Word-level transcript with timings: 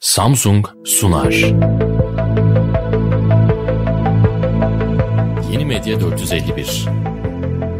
Samsung 0.00 0.66
sunar. 0.84 1.32
Yeni 5.52 5.64
Medya 5.64 6.00
451 6.00 6.88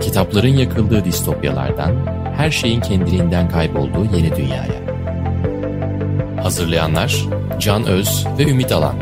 Kitapların 0.01 0.49
yakıldığı 0.49 1.05
distopyalardan, 1.05 1.97
her 2.37 2.51
şeyin 2.51 2.81
kendiliğinden 2.81 3.49
kaybolduğu 3.49 4.05
yeni 4.17 4.37
dünyaya. 4.37 4.81
Hazırlayanlar 6.43 7.27
Can 7.59 7.87
Öz 7.87 8.27
ve 8.39 8.43
Ümit 8.51 8.73
Alan. 8.73 8.97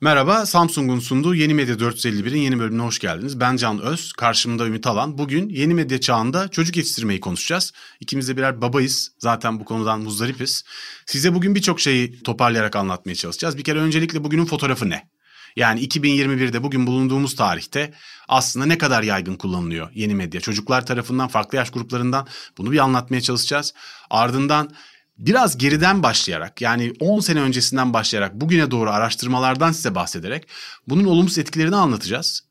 Merhaba, 0.00 0.46
Samsung'un 0.46 0.98
sunduğu 0.98 1.34
Yeni 1.34 1.54
Medya 1.54 1.74
451'in 1.74 2.40
yeni 2.40 2.58
bölümüne 2.58 2.82
hoş 2.82 2.98
geldiniz. 2.98 3.40
Ben 3.40 3.56
Can 3.56 3.80
Öz, 3.80 4.12
karşımda 4.12 4.66
Ümit 4.66 4.86
Alan. 4.86 5.18
Bugün 5.18 5.48
yeni 5.48 5.74
medya 5.74 6.00
çağında 6.00 6.48
çocuk 6.48 6.76
yetiştirmeyi 6.76 7.20
konuşacağız. 7.20 7.72
İkimiz 8.00 8.28
de 8.28 8.36
birer 8.36 8.60
babayız. 8.60 9.12
Zaten 9.18 9.60
bu 9.60 9.64
konudan 9.64 10.00
muzdaripiz. 10.00 10.64
Size 11.06 11.34
bugün 11.34 11.54
birçok 11.54 11.80
şeyi 11.80 12.22
toparlayarak 12.22 12.76
anlatmaya 12.76 13.14
çalışacağız. 13.14 13.58
Bir 13.58 13.64
kere 13.64 13.78
öncelikle 13.78 14.24
bugünün 14.24 14.44
fotoğrafı 14.44 14.90
ne? 14.90 15.08
Yani 15.56 15.80
2021'de 15.86 16.62
bugün 16.62 16.86
bulunduğumuz 16.86 17.36
tarihte 17.36 17.94
aslında 18.28 18.66
ne 18.66 18.78
kadar 18.78 19.02
yaygın 19.02 19.36
kullanılıyor 19.36 19.90
yeni 19.94 20.14
medya? 20.14 20.40
Çocuklar 20.40 20.86
tarafından, 20.86 21.28
farklı 21.28 21.58
yaş 21.58 21.70
gruplarından 21.70 22.26
bunu 22.58 22.72
bir 22.72 22.78
anlatmaya 22.78 23.20
çalışacağız. 23.20 23.74
Ardından 24.10 24.70
biraz 25.18 25.58
geriden 25.58 26.02
başlayarak 26.02 26.60
yani 26.60 26.92
10 27.00 27.20
sene 27.20 27.40
öncesinden 27.40 27.92
başlayarak 27.92 28.34
bugüne 28.34 28.70
doğru 28.70 28.90
araştırmalardan 28.90 29.72
size 29.72 29.94
bahsederek 29.94 30.48
bunun 30.88 31.04
olumsuz 31.04 31.38
etkilerini 31.38 31.76
anlatacağız. 31.76 32.42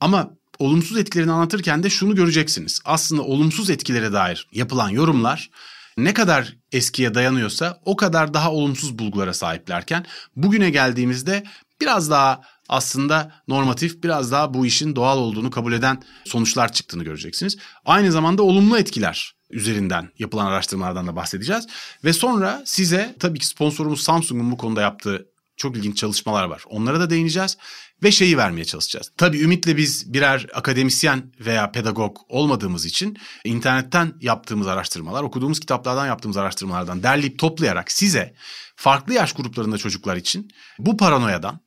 Ama 0.00 0.30
olumsuz 0.58 0.96
etkilerini 0.96 1.32
anlatırken 1.32 1.82
de 1.82 1.90
şunu 1.90 2.14
göreceksiniz. 2.14 2.80
Aslında 2.84 3.22
olumsuz 3.22 3.70
etkilere 3.70 4.12
dair 4.12 4.48
yapılan 4.52 4.88
yorumlar 4.88 5.50
ne 5.96 6.14
kadar 6.14 6.56
eskiye 6.72 7.14
dayanıyorsa 7.14 7.80
o 7.84 7.96
kadar 7.96 8.34
daha 8.34 8.52
olumsuz 8.52 8.98
bulgulara 8.98 9.34
sahiplerken 9.34 10.06
bugüne 10.36 10.70
geldiğimizde 10.70 11.44
biraz 11.80 12.10
daha 12.10 12.40
aslında 12.68 13.32
normatif 13.48 14.02
biraz 14.02 14.32
daha 14.32 14.54
bu 14.54 14.66
işin 14.66 14.96
doğal 14.96 15.18
olduğunu 15.18 15.50
kabul 15.50 15.72
eden 15.72 16.02
sonuçlar 16.24 16.72
çıktığını 16.72 17.04
göreceksiniz. 17.04 17.58
Aynı 17.84 18.12
zamanda 18.12 18.42
olumlu 18.42 18.78
etkiler 18.78 19.34
üzerinden 19.52 20.08
yapılan 20.18 20.46
araştırmalardan 20.46 21.06
da 21.06 21.16
bahsedeceğiz. 21.16 21.66
Ve 22.04 22.12
sonra 22.12 22.62
size 22.66 23.16
tabii 23.20 23.38
ki 23.38 23.46
sponsorumuz 23.46 24.02
Samsung'un 24.02 24.50
bu 24.50 24.56
konuda 24.56 24.80
yaptığı 24.80 25.32
çok 25.56 25.76
ilginç 25.76 25.96
çalışmalar 25.96 26.44
var. 26.44 26.64
Onlara 26.68 27.00
da 27.00 27.10
değineceğiz 27.10 27.56
ve 28.02 28.12
şeyi 28.12 28.36
vermeye 28.36 28.64
çalışacağız. 28.64 29.12
Tabii 29.16 29.40
Ümit'le 29.40 29.76
biz 29.76 30.12
birer 30.12 30.46
akademisyen 30.54 31.32
veya 31.40 31.70
pedagog 31.70 32.16
olmadığımız 32.28 32.86
için 32.86 33.18
internetten 33.44 34.12
yaptığımız 34.20 34.66
araştırmalar, 34.66 35.22
okuduğumuz 35.22 35.60
kitaplardan 35.60 36.06
yaptığımız 36.06 36.36
araştırmalardan 36.36 37.02
derleyip 37.02 37.38
toplayarak 37.38 37.92
size 37.92 38.34
farklı 38.76 39.14
yaş 39.14 39.32
gruplarında 39.32 39.78
çocuklar 39.78 40.16
için 40.16 40.50
bu 40.78 40.96
paranoyadan, 40.96 41.60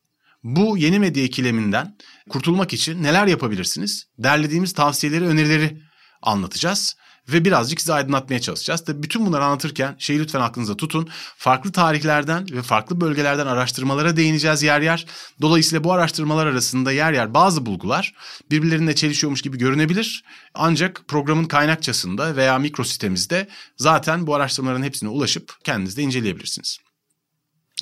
bu 0.43 0.77
yeni 0.77 0.99
medya 0.99 1.23
ikileminden 1.23 1.97
kurtulmak 2.29 2.73
için 2.73 3.03
neler 3.03 3.27
yapabilirsiniz? 3.27 4.07
Derlediğimiz 4.19 4.73
tavsiyeleri, 4.73 5.25
önerileri 5.25 5.81
anlatacağız 6.21 6.95
ve 7.29 7.45
birazcık 7.45 7.79
sizi 7.81 7.93
aydınlatmaya 7.93 8.41
çalışacağız. 8.41 8.83
Tabii 8.85 9.03
bütün 9.03 9.25
bunları 9.25 9.43
anlatırken 9.43 9.95
şeyi 9.99 10.19
lütfen 10.19 10.41
aklınıza 10.41 10.77
tutun. 10.77 11.09
Farklı 11.37 11.71
tarihlerden 11.71 12.47
ve 12.51 12.61
farklı 12.61 13.01
bölgelerden 13.01 13.47
araştırmalara 13.47 14.17
değineceğiz 14.17 14.63
yer 14.63 14.81
yer. 14.81 15.05
Dolayısıyla 15.41 15.83
bu 15.83 15.93
araştırmalar 15.93 16.45
arasında 16.45 16.91
yer 16.91 17.13
yer 17.13 17.33
bazı 17.33 17.65
bulgular 17.65 18.13
birbirlerine 18.51 18.95
çelişiyormuş 18.95 19.41
gibi 19.41 19.57
görünebilir. 19.57 20.23
Ancak 20.53 21.01
programın 21.07 21.45
kaynakçasında 21.45 22.35
veya 22.35 22.59
mikrositemizde 22.59 23.47
zaten 23.77 24.27
bu 24.27 24.35
araştırmaların 24.35 24.83
hepsine 24.83 25.09
ulaşıp 25.09 25.53
kendiniz 25.63 25.97
de 25.97 26.01
inceleyebilirsiniz. 26.01 26.77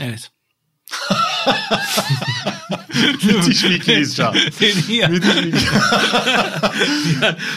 Evet. 0.02 0.33
Müthiş 3.24 3.64
bir 3.64 3.70
ikiliyiz 3.70 4.18
şu 4.18 4.28
an. 4.28 4.34
Müthiş 4.36 4.78
ikiliyiz. 4.78 5.64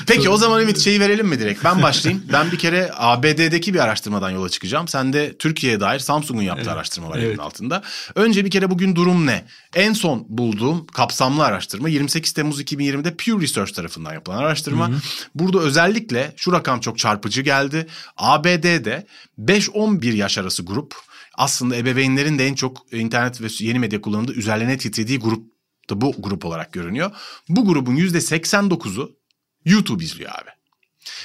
Peki 0.06 0.28
o 0.28 0.36
zaman 0.36 0.62
Ümit 0.62 0.78
şeyi 0.78 1.00
verelim 1.00 1.26
mi 1.26 1.40
direkt? 1.40 1.64
Ben 1.64 1.82
başlayayım. 1.82 2.24
Ben 2.32 2.52
bir 2.52 2.58
kere 2.58 2.90
ABD'deki 2.96 3.74
bir 3.74 3.78
araştırmadan 3.78 4.30
yola 4.30 4.48
çıkacağım. 4.48 4.88
Sen 4.88 5.12
de 5.12 5.36
Türkiye'ye 5.38 5.80
dair 5.80 5.98
Samsung'un 5.98 6.42
yaptığı 6.42 6.62
evet. 6.62 6.72
araştırma 6.72 7.10
var 7.10 7.18
evet. 7.18 7.40
altında. 7.40 7.82
Önce 8.14 8.44
bir 8.44 8.50
kere 8.50 8.70
bugün 8.70 8.96
durum 8.96 9.26
ne? 9.26 9.44
En 9.74 9.92
son 9.92 10.26
bulduğum 10.28 10.86
kapsamlı 10.86 11.44
araştırma 11.44 11.88
28 11.88 12.32
Temmuz 12.32 12.60
2020'de 12.60 13.14
Pew 13.16 13.40
Research 13.40 13.72
tarafından 13.72 14.12
yapılan 14.12 14.38
araştırma. 14.38 14.88
Hı 14.88 14.92
hı. 14.92 14.98
Burada 15.34 15.58
özellikle 15.58 16.32
şu 16.36 16.52
rakam 16.52 16.80
çok 16.80 16.98
çarpıcı 16.98 17.42
geldi. 17.42 17.86
ABD'de 18.16 19.06
5-11 19.40 20.14
yaş 20.14 20.38
arası 20.38 20.62
grup 20.62 20.94
aslında 21.36 21.76
ebeveynlerin 21.76 22.38
de 22.38 22.46
en 22.46 22.54
çok 22.54 22.92
internet 22.92 23.40
ve 23.40 23.46
yeni 23.58 23.78
medya 23.78 24.00
kullanımında 24.00 24.32
üzerlerine 24.32 24.78
titrediği 24.78 25.18
grup 25.18 25.56
da 25.90 26.00
bu 26.00 26.14
grup 26.18 26.44
olarak 26.44 26.72
görünüyor. 26.72 27.10
Bu 27.48 27.66
grubun 27.66 27.96
%89'u 27.96 29.16
YouTube 29.64 30.04
izliyor 30.04 30.30
abi. 30.30 30.50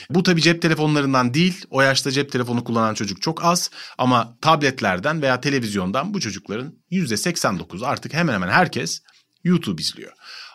Bu 0.10 0.24
tabii 0.24 0.42
cep 0.42 0.62
telefonlarından 0.62 1.34
değil. 1.34 1.66
O 1.70 1.82
yaşta 1.82 2.12
cep 2.12 2.32
telefonu 2.32 2.64
kullanan 2.64 2.94
çocuk 2.94 3.22
çok 3.22 3.46
az. 3.46 3.72
Ama 3.98 4.38
tabletlerden 4.42 5.22
veya 5.22 5.42
televizyondan 5.42 6.14
bu 6.14 6.20
çocukların 6.20 6.74
%89'u 6.92 7.86
artık 7.86 8.14
hemen 8.14 8.34
hemen 8.34 8.50
herkes 8.50 9.02
YouTube 9.44 9.82
izliyor. 9.82 10.12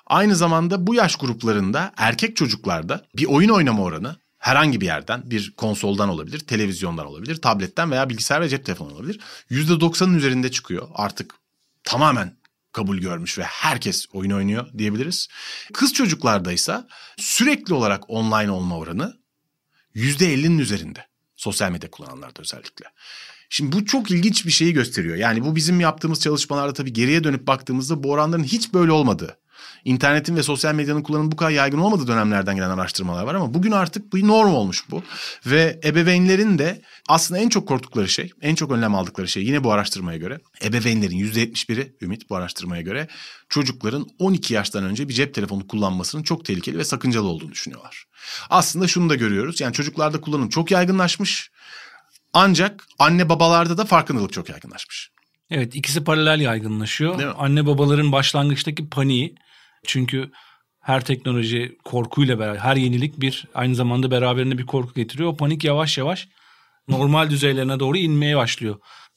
Aynı 0.06 0.36
zamanda 0.36 0.86
bu 0.86 0.94
yaş 0.94 1.16
gruplarında 1.16 1.92
erkek 1.96 2.36
çocuklarda 2.36 3.06
bir 3.16 3.24
oyun 3.24 3.48
oynama 3.48 3.82
oranı 3.82 4.16
herhangi 4.46 4.80
bir 4.80 4.86
yerden 4.86 5.30
bir 5.30 5.54
konsoldan 5.56 6.08
olabilir, 6.08 6.38
televizyondan 6.38 7.06
olabilir, 7.06 7.36
tabletten 7.36 7.90
veya 7.90 8.08
bilgisayar 8.08 8.40
ve 8.40 8.48
cep 8.48 8.64
telefonu 8.64 8.94
olabilir. 8.94 9.20
%90'ın 9.50 10.14
üzerinde 10.14 10.50
çıkıyor. 10.50 10.88
Artık 10.94 11.34
tamamen 11.84 12.36
kabul 12.72 12.98
görmüş 12.98 13.38
ve 13.38 13.42
herkes 13.42 14.06
oyun 14.12 14.30
oynuyor 14.30 14.66
diyebiliriz. 14.78 15.28
Kız 15.72 15.92
çocuklarda 15.92 16.52
ise 16.52 16.84
sürekli 17.16 17.74
olarak 17.74 18.10
online 18.10 18.50
olma 18.50 18.76
oranı 18.76 19.16
%50'nin 19.94 20.58
üzerinde. 20.58 21.06
Sosyal 21.36 21.70
medya 21.70 21.90
kullananlarda 21.90 22.40
özellikle. 22.40 22.86
Şimdi 23.50 23.76
bu 23.76 23.84
çok 23.84 24.10
ilginç 24.10 24.46
bir 24.46 24.50
şeyi 24.50 24.72
gösteriyor. 24.72 25.16
Yani 25.16 25.44
bu 25.44 25.56
bizim 25.56 25.80
yaptığımız 25.80 26.20
çalışmalarda 26.20 26.72
tabii 26.72 26.92
geriye 26.92 27.24
dönüp 27.24 27.46
baktığımızda 27.46 28.02
bu 28.02 28.10
oranların 28.10 28.44
hiç 28.44 28.74
böyle 28.74 28.92
olmadığı 28.92 29.38
internetin 29.86 30.36
ve 30.36 30.42
sosyal 30.42 30.74
medyanın 30.74 31.02
kullanımı 31.02 31.32
bu 31.32 31.36
kadar 31.36 31.50
yaygın 31.50 31.78
olmadığı 31.78 32.06
dönemlerden 32.06 32.56
gelen 32.56 32.70
araştırmalar 32.70 33.24
var 33.24 33.34
ama 33.34 33.54
bugün 33.54 33.70
artık 33.70 34.14
bir 34.14 34.26
norm 34.26 34.54
olmuş 34.54 34.84
bu. 34.90 35.02
Ve 35.46 35.80
ebeveynlerin 35.84 36.58
de 36.58 36.82
aslında 37.08 37.40
en 37.40 37.48
çok 37.48 37.68
korktukları 37.68 38.08
şey, 38.08 38.30
en 38.42 38.54
çok 38.54 38.72
önlem 38.72 38.94
aldıkları 38.94 39.28
şey 39.28 39.44
yine 39.44 39.64
bu 39.64 39.72
araştırmaya 39.72 40.18
göre 40.18 40.38
ebeveynlerin 40.64 41.18
%71'i 41.18 41.96
Ümit 42.02 42.30
bu 42.30 42.36
araştırmaya 42.36 42.82
göre 42.82 43.08
çocukların 43.48 44.06
12 44.18 44.54
yaştan 44.54 44.84
önce 44.84 45.08
bir 45.08 45.14
cep 45.14 45.34
telefonu 45.34 45.66
kullanmasının 45.66 46.22
çok 46.22 46.44
tehlikeli 46.44 46.78
ve 46.78 46.84
sakıncalı 46.84 47.28
olduğunu 47.28 47.52
düşünüyorlar. 47.52 48.04
Aslında 48.50 48.88
şunu 48.88 49.10
da 49.10 49.14
görüyoruz. 49.14 49.60
Yani 49.60 49.72
çocuklarda 49.72 50.20
kullanım 50.20 50.48
çok 50.48 50.70
yaygınlaşmış. 50.70 51.50
Ancak 52.32 52.86
anne 52.98 53.28
babalarda 53.28 53.78
da 53.78 53.84
farkındalık 53.84 54.32
çok 54.32 54.48
yaygınlaşmış. 54.48 55.10
Evet 55.50 55.74
ikisi 55.74 56.04
paralel 56.04 56.40
yaygınlaşıyor. 56.40 57.34
Anne 57.38 57.66
babaların 57.66 58.12
başlangıçtaki 58.12 58.88
paniği 58.88 59.34
çünkü 59.86 60.30
her 60.80 61.04
teknoloji 61.04 61.78
korkuyla 61.84 62.38
beraber, 62.38 62.58
her 62.58 62.76
yenilik 62.76 63.20
bir 63.20 63.44
aynı 63.54 63.74
zamanda 63.74 64.10
beraberinde 64.10 64.58
bir 64.58 64.66
korku 64.66 64.94
getiriyor. 64.94 65.28
O 65.28 65.36
panik 65.36 65.64
yavaş 65.64 65.98
yavaş 65.98 66.28
normal 66.88 67.30
düzeylerine 67.30 67.80
doğru 67.80 67.96
inmeye 67.96 68.36
başlıyor. 68.36 68.76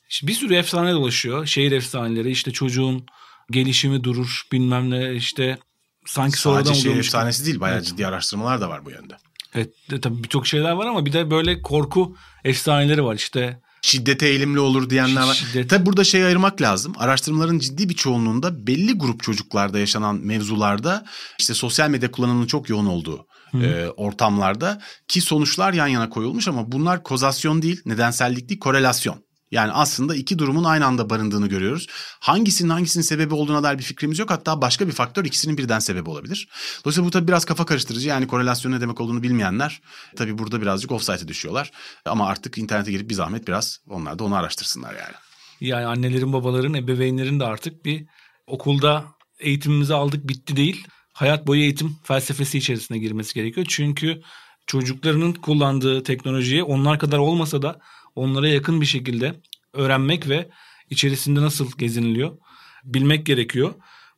İşte 0.09 0.27
bir 0.27 0.33
sürü 0.33 0.55
efsane 0.55 0.93
dolaşıyor. 0.93 1.45
Şehir 1.45 1.71
efsaneleri 1.71 2.31
işte 2.31 2.51
çocuğun 2.51 3.05
gelişimi 3.51 4.03
durur 4.03 4.41
bilmem 4.51 4.91
ne 4.91 5.13
işte 5.13 5.57
sanki 6.05 6.37
Sadece 6.37 6.41
sonradan 6.41 6.73
şehir 6.73 6.99
efsanesi 6.99 7.45
değil 7.45 7.59
bayağı 7.59 7.77
evet. 7.77 7.87
ciddi 7.87 8.07
araştırmalar 8.07 8.61
da 8.61 8.69
var 8.69 8.85
bu 8.85 8.91
yönde. 8.91 9.17
Evet 9.55 9.73
tabii 10.01 10.23
birçok 10.23 10.47
şeyler 10.47 10.71
var 10.71 10.85
ama 10.85 11.05
bir 11.05 11.13
de 11.13 11.31
böyle 11.31 11.61
korku 11.61 12.15
efsaneleri 12.43 13.03
var 13.03 13.15
işte 13.15 13.61
şiddete 13.81 14.27
eğilimli 14.27 14.59
olur 14.59 14.89
diyenler 14.89 15.21
var. 15.21 15.33
Şiddet. 15.33 15.69
Tabii 15.69 15.85
burada 15.85 16.03
şey 16.03 16.25
ayırmak 16.25 16.61
lazım. 16.61 16.93
Araştırmaların 16.97 17.59
ciddi 17.59 17.89
bir 17.89 17.93
çoğunluğunda 17.93 18.67
belli 18.67 18.93
grup 18.93 19.23
çocuklarda 19.23 19.79
yaşanan 19.79 20.15
mevzularda 20.15 21.05
işte 21.39 21.53
sosyal 21.53 21.89
medya 21.89 22.11
kullanımının 22.11 22.47
çok 22.47 22.69
yoğun 22.69 22.85
olduğu 22.85 23.27
e, 23.53 23.87
ortamlarda 23.97 24.81
ki 25.07 25.21
sonuçlar 25.21 25.73
yan 25.73 25.87
yana 25.87 26.09
koyulmuş 26.09 26.47
ama 26.47 26.71
bunlar 26.71 27.03
kozasyon 27.03 27.61
değil, 27.61 27.81
nedensellik 27.85 28.49
değil, 28.49 28.59
korelasyon. 28.59 29.28
Yani 29.51 29.71
aslında 29.71 30.15
iki 30.15 30.39
durumun 30.39 30.63
aynı 30.63 30.85
anda 30.85 31.09
barındığını 31.09 31.47
görüyoruz. 31.47 31.87
Hangisinin 32.19 32.69
hangisinin 32.69 33.03
sebebi 33.03 33.33
olduğuna 33.33 33.63
dair 33.63 33.77
bir 33.77 33.83
fikrimiz 33.83 34.19
yok. 34.19 34.29
Hatta 34.29 34.61
başka 34.61 34.87
bir 34.87 34.91
faktör 34.91 35.25
ikisinin 35.25 35.57
birden 35.57 35.79
sebebi 35.79 36.09
olabilir. 36.09 36.47
Dolayısıyla 36.85 37.07
bu 37.07 37.11
tabii 37.11 37.27
biraz 37.27 37.45
kafa 37.45 37.65
karıştırıcı. 37.65 38.09
Yani 38.09 38.27
korelasyon 38.27 38.71
ne 38.71 38.81
demek 38.81 39.01
olduğunu 39.01 39.23
bilmeyenler 39.23 39.81
tabii 40.15 40.37
burada 40.37 40.61
birazcık 40.61 40.91
offside'e 40.91 41.27
düşüyorlar. 41.27 41.71
Ama 42.05 42.27
artık 42.27 42.57
internete 42.57 42.91
girip 42.91 43.09
bir 43.09 43.15
zahmet 43.15 43.47
biraz 43.47 43.79
onlar 43.89 44.19
da 44.19 44.23
onu 44.23 44.35
araştırsınlar 44.35 44.93
yani. 44.93 45.15
Yani 45.61 45.85
annelerin, 45.85 46.33
babaların, 46.33 46.73
ebeveynlerin 46.73 47.39
de 47.39 47.45
artık 47.45 47.85
bir 47.85 48.05
okulda 48.47 49.05
eğitimimizi 49.39 49.93
aldık 49.93 50.27
bitti 50.27 50.55
değil 50.55 50.87
hayat 51.13 51.47
boyu 51.47 51.61
eğitim 51.61 51.97
felsefesi 52.03 52.57
içerisine 52.57 52.97
girmesi 52.97 53.33
gerekiyor. 53.33 53.65
Çünkü 53.69 54.21
çocuklarının 54.67 55.33
kullandığı 55.33 56.03
teknolojiyi 56.03 56.63
onlar 56.63 56.99
kadar 56.99 57.17
olmasa 57.17 57.61
da 57.61 57.79
onlara 58.19 58.49
yakın 58.49 58.81
bir 58.81 58.85
şekilde 58.85 59.41
öğrenmek 59.73 60.29
ve 60.29 60.49
içerisinde 60.89 61.41
nasıl 61.41 61.71
geziniliyor 61.77 62.37
bilmek 62.83 63.25
gerekiyor. 63.25 63.73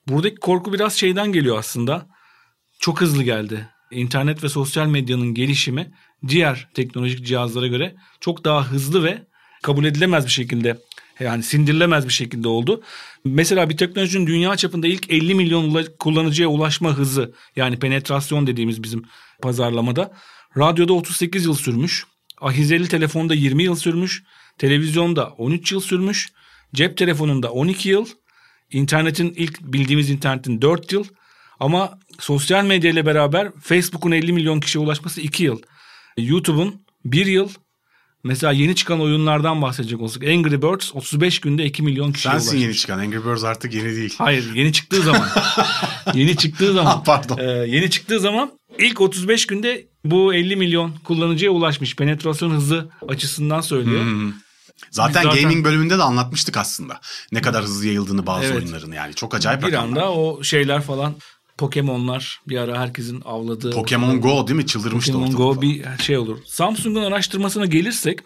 Buradaki 0.08 0.36
korku 0.36 0.74
biraz 0.74 0.94
şeyden 0.94 1.32
geliyor 1.32 1.60
aslında. 1.60 2.08
Çok 2.80 3.02
hızlı 3.02 3.24
geldi. 3.24 3.70
İnternet 3.92 4.44
ve 4.44 4.50
sosyal 4.50 4.88
medyanın 4.88 5.34
gelişimi 5.34 5.92
diğer 6.28 6.70
teknolojik 6.74 7.26
cihazlara 7.26 7.68
göre 7.68 7.96
çok 8.20 8.46
daha 8.46 8.72
hızlı 8.72 9.04
ve 9.04 9.28
kabul 9.64 9.86
edilemez 9.86 10.26
bir 10.26 10.32
şekilde 10.32 10.78
yani 11.20 11.44
sindirilemez 11.44 12.08
bir 12.08 12.14
şekilde 12.14 12.48
oldu. 12.48 12.84
Mesela 13.26 13.70
bir 13.70 13.78
teknolojinin 13.78 14.28
dünya 14.28 14.58
çapında 14.58 14.88
ilk 14.88 15.12
50 15.12 15.36
milyon 15.36 15.86
kullanıcıya 16.00 16.48
ulaşma 16.48 16.98
hızı 16.98 17.34
yani 17.56 17.80
penetrasyon 17.80 18.48
dediğimiz 18.48 18.84
bizim 18.84 19.04
pazarlamada 19.42 20.14
radyoda 20.58 20.94
38 20.94 21.46
yıl 21.46 21.54
sürmüş. 21.56 22.06
Ahizeli 22.42 22.88
telefonda 22.88 23.34
20 23.34 23.64
yıl 23.64 23.76
sürmüş. 23.76 24.24
Televizyonda 24.58 25.30
13 25.30 25.72
yıl 25.72 25.80
sürmüş. 25.80 26.30
Cep 26.74 26.98
telefonunda 26.98 27.52
12 27.52 27.90
yıl. 27.90 28.06
internetin 28.72 29.34
ilk 29.38 29.62
bildiğimiz 29.62 30.10
internetin 30.10 30.62
4 30.62 30.92
yıl. 30.92 31.04
Ama 31.60 32.00
sosyal 32.20 32.66
medya 32.66 32.92
ile 32.92 33.06
beraber 33.06 33.52
Facebook'un 33.62 34.12
50 34.12 34.34
milyon 34.34 34.60
kişiye 34.60 34.84
ulaşması 34.84 35.22
2 35.22 35.44
yıl. 35.44 35.62
YouTube'un 36.18 36.86
1 37.06 37.26
yıl. 37.26 37.50
Mesela 38.24 38.54
yeni 38.54 38.76
çıkan 38.76 39.02
oyunlardan 39.02 39.62
bahsedecek 39.62 40.02
olsak 40.02 40.24
Angry 40.24 40.62
Birds 40.62 40.96
35 40.96 41.40
günde 41.40 41.66
2 41.66 41.84
milyon 41.84 42.12
kişiye 42.12 42.32
Sensin 42.32 42.48
ulaşmış. 42.48 42.64
yeni 42.64 42.76
çıkan. 42.76 43.00
Angry 43.00 43.26
Birds 43.26 43.44
artık 43.44 43.74
yeni 43.74 43.96
değil. 43.96 44.16
Hayır 44.18 44.56
yeni 44.56 44.74
çıktığı 44.74 45.02
zaman. 45.02 45.28
yeni 46.14 46.38
çıktığı 46.38 46.74
zaman. 46.74 47.04
Pardon. 47.04 47.38
E, 47.38 47.44
yeni 47.68 47.90
çıktığı 47.90 48.20
zaman 48.20 48.52
ilk 48.80 49.02
35 49.02 49.48
günde 49.48 49.86
bu 50.06 50.34
50 50.34 50.56
milyon 50.56 50.96
kullanıcıya 51.04 51.52
ulaşmış. 51.52 51.96
Penetrasyon 51.96 52.52
hızı 52.52 52.90
açısından 53.08 53.62
söylüyor. 53.62 54.02
Hmm. 54.04 54.34
Zaten, 54.92 55.24
zaten- 55.24 55.42
gaming 55.42 55.66
bölümünde 55.66 55.98
de 55.98 56.04
anlatmıştık 56.04 56.58
aslında. 56.58 57.00
Ne 57.32 57.42
kadar 57.42 57.64
hızlı 57.64 57.86
yayıldığını 57.88 58.26
bazı 58.28 58.46
Evet. 58.46 58.56
oyunların 58.56 58.92
yani. 58.92 59.14
Çok 59.14 59.36
acayip 59.36 59.62
Bir 59.62 59.68
rakamlar. 59.68 59.88
anda 60.02 60.12
o 60.14 60.44
şeyler 60.44 60.82
falan 60.82 61.16
Pokemon'lar 61.58 62.42
bir 62.48 62.58
ara 62.58 62.80
herkesin 62.80 63.22
avladığı. 63.26 63.72
Pokemon 63.72 64.22
Go 64.22 64.48
değil 64.48 64.58
mi? 64.58 64.66
Çıldırmıştı 64.66 65.12
Pokemon 65.14 65.36
Go 65.36 65.48
falan. 65.50 65.62
bir 65.62 65.86
şey 66.04 66.18
olur. 66.18 66.38
Samsung'un 66.46 67.04
araştırmasına 67.04 67.66
gelirsek 67.66 68.20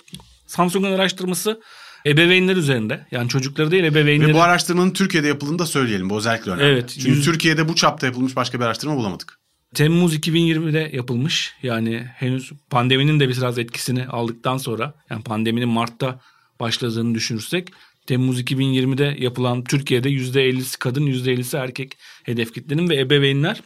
Samsung'un 0.48 0.92
araştırması 0.92 1.62
ebeveynler 2.06 2.56
üzerinde. 2.56 3.08
Yani 3.12 3.30
çocukları 3.30 3.72
değil 3.72 3.84
ebeveynleri. 3.84 4.30
Ve 4.30 4.34
bu 4.34 4.42
araştırmanın 4.42 4.92
Türkiye'de 4.92 5.28
yapıldığını 5.28 5.60
da 5.60 5.66
söyleyelim. 5.66 6.10
Bu 6.10 6.18
özellikle 6.18 6.52
önemli. 6.52 6.72
Evet, 6.72 6.90
Çünkü 6.90 7.10
yüz- 7.10 7.26
Türkiye'de 7.26 7.68
bu 7.70 7.76
çapta 7.76 8.06
yapılmış 8.08 8.36
başka 8.36 8.60
bir 8.60 8.66
araştırma 8.66 8.96
bulamadık. 8.98 9.40
Temmuz 9.74 10.16
2020'de 10.16 10.90
yapılmış. 10.94 11.54
Yani 11.64 12.06
henüz 12.16 12.52
pandeminin 12.70 13.20
de 13.20 13.30
biraz 13.30 13.58
etkisini 13.58 14.08
aldıktan 14.08 14.58
sonra 14.58 14.94
yani 15.10 15.24
pandeminin 15.24 15.70
Mart'ta 15.70 16.20
başladığını 16.60 17.16
düşünürsek 17.16 17.70
Temmuz 18.08 18.42
2020'de 18.42 19.16
yapılan 19.20 19.64
Türkiye'de 19.64 20.10
%50'si 20.10 20.78
kadın 20.80 21.08
%50'si 21.08 21.58
erkek 21.58 21.98
hedef 22.24 22.54
kitlenin 22.54 22.90
ve 22.90 23.00
ebeveynler. 23.00 23.62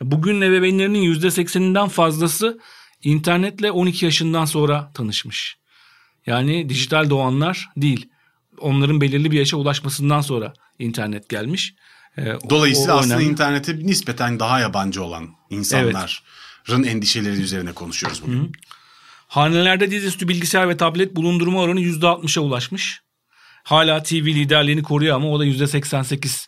Bugün 0.00 0.40
ebeveynlerinin 0.40 1.14
%80'inden 1.14 1.88
fazlası 1.88 2.60
internetle 3.04 3.70
12 3.70 4.04
yaşından 4.04 4.44
sonra 4.44 4.90
tanışmış. 4.94 5.56
Yani 6.26 6.68
dijital 6.68 7.10
doğanlar 7.10 7.68
değil. 7.76 8.08
Onların 8.58 9.00
belirli 9.00 9.30
bir 9.30 9.38
yaşa 9.38 9.56
ulaşmasından 9.56 10.20
sonra 10.20 10.52
internet 10.78 11.28
gelmiş. 11.28 11.74
Ee, 12.16 12.32
o- 12.32 12.50
Dolayısıyla 12.50 12.96
o 12.96 12.98
aslında 12.98 13.14
önemli. 13.16 13.30
internete 13.30 13.76
nispeten 13.78 14.40
daha 14.40 14.60
yabancı 14.60 15.02
olan 15.02 15.28
insanların 15.50 15.94
endişeleri 16.84 17.40
üzerine 17.40 17.72
konuşuyoruz 17.72 18.22
bugün. 18.22 18.52
Hanelerde 19.28 19.90
dizüstü 19.90 20.28
bilgisayar 20.28 20.68
ve 20.68 20.76
tablet 20.76 21.16
bulundurma 21.16 21.60
oranı 21.60 21.80
%60'a 21.80 22.42
ulaşmış. 22.42 23.00
Hala 23.64 24.02
TV 24.02 24.14
liderliğini 24.14 24.82
koruyor 24.82 25.16
ama 25.16 25.30
o 25.30 25.40
da 25.40 25.46
%88. 25.46 26.46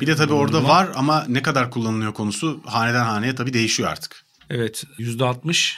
Bir 0.00 0.06
de 0.06 0.16
tabii 0.16 0.32
orada 0.32 0.64
var 0.64 0.88
ama 0.94 1.24
ne 1.28 1.42
kadar 1.42 1.70
kullanılıyor 1.70 2.14
konusu 2.14 2.60
haneden 2.64 3.04
haneye 3.04 3.34
tabii 3.34 3.52
değişiyor 3.52 3.88
artık. 3.88 4.24
Evet 4.50 4.84
%60. 4.98 5.74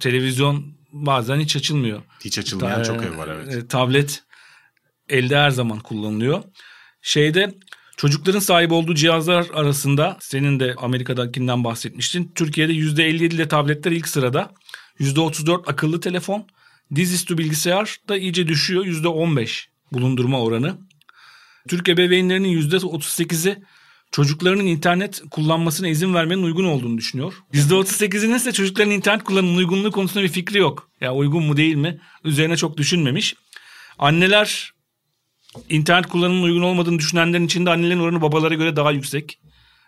Televizyon 0.00 0.66
bazen 0.92 1.40
hiç 1.40 1.56
açılmıyor. 1.56 2.02
Hiç 2.24 2.38
açılmayan 2.38 2.82
Ta- 2.82 2.84
çok 2.84 3.02
ev 3.02 3.18
var 3.18 3.28
evet. 3.28 3.54
e, 3.54 3.68
Tablet 3.68 4.22
elde 5.08 5.36
her 5.36 5.50
zaman 5.50 5.78
kullanılıyor. 5.78 6.42
Şeyde 7.02 7.54
çocukların 7.96 8.38
sahip 8.38 8.72
olduğu 8.72 8.94
cihazlar 8.94 9.46
arasında 9.54 10.16
senin 10.20 10.60
de 10.60 10.74
Amerika'dakinden 10.78 11.64
bahsetmiştin. 11.64 12.32
Türkiye'de 12.34 12.72
%57 12.72 13.34
ile 13.34 13.48
tabletler 13.48 13.92
ilk 13.92 14.08
sırada. 14.08 14.50
%34 15.00 15.62
akıllı 15.66 16.00
telefon. 16.00 16.46
Dizüstü 16.94 17.38
bilgisayar 17.38 17.96
da 18.08 18.18
iyice 18.18 18.48
düşüyor. 18.48 18.84
%15 18.84 19.66
bulundurma 19.92 20.42
oranı. 20.42 20.78
Türk 21.68 21.88
ebeveynlerinin 21.88 22.70
%38'i 22.70 23.62
çocuklarının 24.10 24.66
internet 24.66 25.22
kullanmasına 25.30 25.88
izin 25.88 26.14
vermenin 26.14 26.42
uygun 26.42 26.64
olduğunu 26.64 26.98
düşünüyor. 26.98 27.34
%38'inin 27.52 28.34
ise 28.34 28.52
çocukların 28.52 28.90
internet 28.90 29.24
kullanımının 29.24 29.58
uygunluğu 29.58 29.92
konusunda 29.92 30.24
bir 30.24 30.28
fikri 30.28 30.58
yok. 30.58 30.90
Ya 31.00 31.14
uygun 31.14 31.42
mu 31.42 31.56
değil 31.56 31.74
mi? 31.74 32.00
Üzerine 32.24 32.56
çok 32.56 32.76
düşünmemiş. 32.76 33.34
Anneler 33.98 34.72
internet 35.68 36.06
kullanımının 36.06 36.42
uygun 36.42 36.62
olmadığını 36.62 36.98
düşünenlerin 36.98 37.46
içinde 37.46 37.70
annelerin 37.70 38.00
oranı 38.00 38.22
babalara 38.22 38.54
göre 38.54 38.76
daha 38.76 38.92
yüksek. 38.92 39.38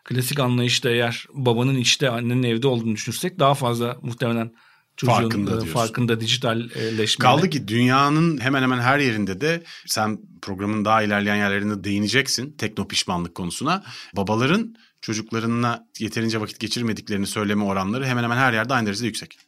Klasik 0.05 0.41
anlayışta 0.41 0.91
eğer 0.91 1.27
babanın 1.33 1.77
işte 1.77 2.11
annenin 2.11 2.43
evde 2.43 2.69
olduğunu 2.69 2.95
düşünürsek 2.95 3.39
daha 3.39 3.55
fazla 3.55 3.97
muhtemelen 4.03 4.53
çocuğun 4.99 5.12
Farkında 5.12 5.50
e, 5.50 5.53
diyorsun. 5.53 5.73
farkında 5.73 6.21
dijitalleşmeyle. 6.21 7.06
Kaldı 7.19 7.50
ki 7.50 7.69
dünyanın 7.69 8.41
hemen 8.41 8.62
hemen 8.62 8.79
her 8.81 8.99
yerinde 8.99 9.41
de 9.41 9.62
sen 9.87 10.19
programın 10.43 10.85
daha 10.85 11.03
ilerleyen 11.03 11.37
yerlerinde 11.37 11.85
değineceksin 11.85 12.55
tekno 12.59 12.89
pişmanlık 12.89 13.35
konusuna. 13.35 13.85
Babaların 14.17 14.75
çocuklarına 15.00 15.87
yeterince 15.99 16.41
vakit 16.41 16.61
geçirmediklerini 16.61 17.27
söyleme 17.27 17.65
oranları 17.65 18.06
hemen 18.06 18.23
hemen 18.23 18.37
her 18.37 18.53
yerde 18.53 18.75
aynı 18.75 18.87
derecede 18.87 19.06
yüksek. 19.06 19.39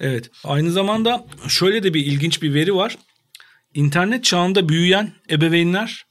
Evet. 0.00 0.30
Aynı 0.44 0.70
zamanda 0.70 1.26
şöyle 1.48 1.82
de 1.82 1.94
bir 1.94 2.06
ilginç 2.06 2.42
bir 2.42 2.54
veri 2.54 2.74
var. 2.74 2.98
İnternet 3.74 4.24
çağında 4.24 4.68
büyüyen 4.68 5.12
ebeveynler 5.30 6.08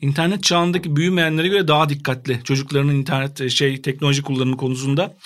internet 0.00 0.42
çağındaki 0.42 0.96
büyümeyenlere 0.96 1.48
göre 1.48 1.68
daha 1.68 1.88
dikkatli. 1.88 2.40
Çocuklarının 2.44 2.94
internet 2.94 3.40
e, 3.40 3.50
şey 3.50 3.82
teknoloji 3.82 4.22
kullanımı 4.22 4.56
konusunda 4.56 5.16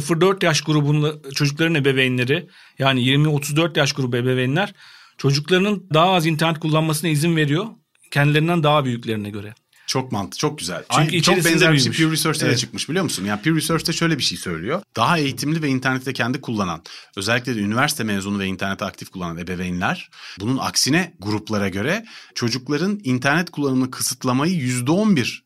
0-4 0.00 0.44
yaş 0.44 0.60
grubunda 0.60 1.32
çocukların 1.34 1.74
ebeveynleri 1.74 2.48
yani 2.78 3.00
20-34 3.00 3.78
yaş 3.78 3.92
grubu 3.92 4.16
ebeveynler 4.16 4.74
çocuklarının 5.18 5.86
daha 5.94 6.12
az 6.12 6.26
internet 6.26 6.58
kullanmasına 6.60 7.10
izin 7.10 7.36
veriyor 7.36 7.66
kendilerinden 8.10 8.62
daha 8.62 8.84
büyüklerine 8.84 9.30
göre. 9.30 9.54
Çok 9.86 10.12
mantıklı, 10.12 10.38
çok 10.38 10.58
güzel. 10.58 10.84
Çünkü 10.96 11.12
Aynı, 11.12 11.22
çok 11.22 11.36
benzer 11.36 11.72
bir 11.72 11.78
şey. 11.78 11.92
Pew 11.92 12.10
Research'te 12.10 12.44
de 12.44 12.48
Evet. 12.48 12.58
çıkmış 12.58 12.88
biliyor 12.88 13.04
musun? 13.04 13.24
Yani 13.24 13.42
Pew 13.42 13.56
Research'te 13.56 13.92
şöyle 13.92 14.18
bir 14.18 14.22
şey 14.22 14.38
söylüyor. 14.38 14.82
Daha 14.96 15.18
eğitimli 15.18 15.62
ve 15.62 15.68
internette 15.68 16.12
kendi 16.12 16.40
kullanan, 16.40 16.82
özellikle 17.16 17.56
de 17.56 17.60
üniversite 17.60 18.04
mezunu 18.04 18.38
ve 18.38 18.46
internete 18.46 18.84
aktif 18.84 19.10
kullanan 19.10 19.38
ebeveynler, 19.38 20.10
bunun 20.40 20.58
aksine 20.58 21.14
gruplara 21.18 21.68
göre 21.68 22.04
çocukların 22.34 23.00
internet 23.04 23.50
kullanımını 23.50 23.90
kısıtlamayı 23.90 24.54
%11 24.54 25.38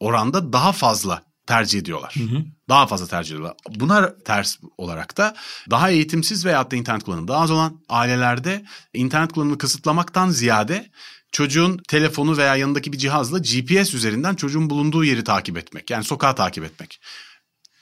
oranda 0.00 0.52
daha 0.52 0.72
fazla 0.72 1.22
tercih 1.50 1.78
ediyorlar. 1.78 2.14
Daha 2.68 2.86
fazla 2.86 3.06
tercih 3.06 3.34
ediyorlar. 3.34 3.56
Buna 3.68 4.18
ters 4.24 4.56
olarak 4.78 5.16
da 5.16 5.34
daha 5.70 5.90
eğitimsiz 5.90 6.46
veyahut 6.46 6.72
da 6.72 6.76
internet 6.76 7.02
kullanımı 7.02 7.28
daha 7.28 7.40
az 7.42 7.50
olan 7.50 7.80
ailelerde 7.88 8.64
internet 8.94 9.32
kullanımını 9.32 9.58
kısıtlamaktan 9.58 10.30
ziyade 10.30 10.90
çocuğun 11.32 11.80
telefonu 11.88 12.36
veya 12.36 12.56
yanındaki 12.56 12.92
bir 12.92 12.98
cihazla 12.98 13.38
GPS 13.38 13.94
üzerinden 13.94 14.34
çocuğun 14.34 14.70
bulunduğu 14.70 15.04
yeri 15.04 15.24
takip 15.24 15.58
etmek. 15.58 15.90
Yani 15.90 16.04
sokağı 16.04 16.36
takip 16.36 16.64
etmek. 16.64 17.00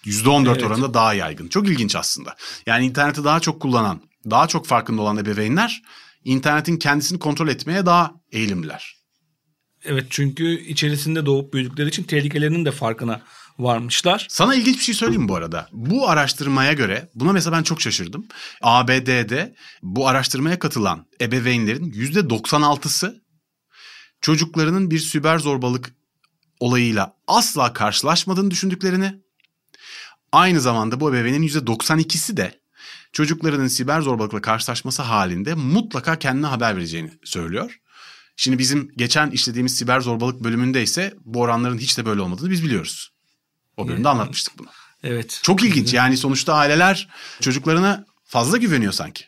%14 0.04 0.52
Evet. 0.52 0.62
oranında 0.62 0.94
daha 0.94 1.14
yaygın. 1.14 1.48
Çok 1.48 1.68
ilginç 1.68 1.96
aslında. 1.96 2.36
Yani 2.66 2.86
interneti 2.86 3.24
daha 3.24 3.40
çok 3.40 3.62
kullanan, 3.62 4.00
daha 4.30 4.46
çok 4.48 4.66
farkında 4.66 5.02
olan 5.02 5.16
ebeveynler 5.16 5.82
internetin 6.24 6.76
kendisini 6.76 7.18
kontrol 7.18 7.48
etmeye 7.48 7.86
daha 7.86 8.14
eğilimliler. 8.32 8.98
Evet 9.84 10.06
çünkü 10.10 10.60
içerisinde 10.60 11.26
doğup 11.26 11.54
büyüdükleri 11.54 11.88
için 11.88 12.02
tehlikelerinin 12.02 12.64
de 12.64 12.70
farkına 12.70 13.22
varmışlar. 13.58 14.26
Sana 14.30 14.54
ilginç 14.54 14.78
bir 14.78 14.84
şey 14.84 14.94
söyleyeyim 14.94 15.28
bu 15.28 15.36
arada? 15.36 15.68
Bu 15.72 16.08
araştırmaya 16.08 16.72
göre, 16.72 17.08
buna 17.14 17.32
mesela 17.32 17.56
ben 17.56 17.62
çok 17.62 17.82
şaşırdım. 17.82 18.26
ABD'de 18.62 19.54
bu 19.82 20.08
araştırmaya 20.08 20.58
katılan 20.58 21.06
ebeveynlerin 21.20 21.92
%96'sı 21.92 23.22
çocuklarının 24.20 24.90
bir 24.90 24.98
siber 24.98 25.38
zorbalık 25.38 25.94
olayıyla 26.60 27.16
asla 27.26 27.72
karşılaşmadığını 27.72 28.50
düşündüklerini, 28.50 29.14
aynı 30.32 30.60
zamanda 30.60 31.00
bu 31.00 31.10
ebeveynin 31.10 31.48
%92'si 31.48 32.36
de 32.36 32.60
çocuklarının 33.12 33.68
siber 33.68 34.00
zorbalıkla 34.00 34.40
karşılaşması 34.40 35.02
halinde 35.02 35.54
mutlaka 35.54 36.18
kendine 36.18 36.46
haber 36.46 36.76
vereceğini 36.76 37.10
söylüyor. 37.24 37.80
Şimdi 38.36 38.58
bizim 38.58 38.90
geçen 38.96 39.30
işlediğimiz 39.30 39.76
siber 39.76 40.00
zorbalık 40.00 40.44
bölümünde 40.44 40.82
ise 40.82 41.14
bu 41.24 41.40
oranların 41.40 41.78
hiç 41.78 41.98
de 41.98 42.06
böyle 42.06 42.20
olmadığını 42.20 42.50
biz 42.50 42.64
biliyoruz. 42.64 43.17
O 43.78 43.88
bölümde 43.88 44.00
evet. 44.00 44.06
anlatmıştık 44.06 44.58
bunu. 44.58 44.68
Evet. 45.04 45.40
Çok 45.42 45.62
ilginç 45.62 45.94
yani 45.94 46.16
sonuçta 46.16 46.54
aileler 46.54 47.08
çocuklarına 47.40 48.04
fazla 48.24 48.56
güveniyor 48.56 48.92
sanki. 48.92 49.24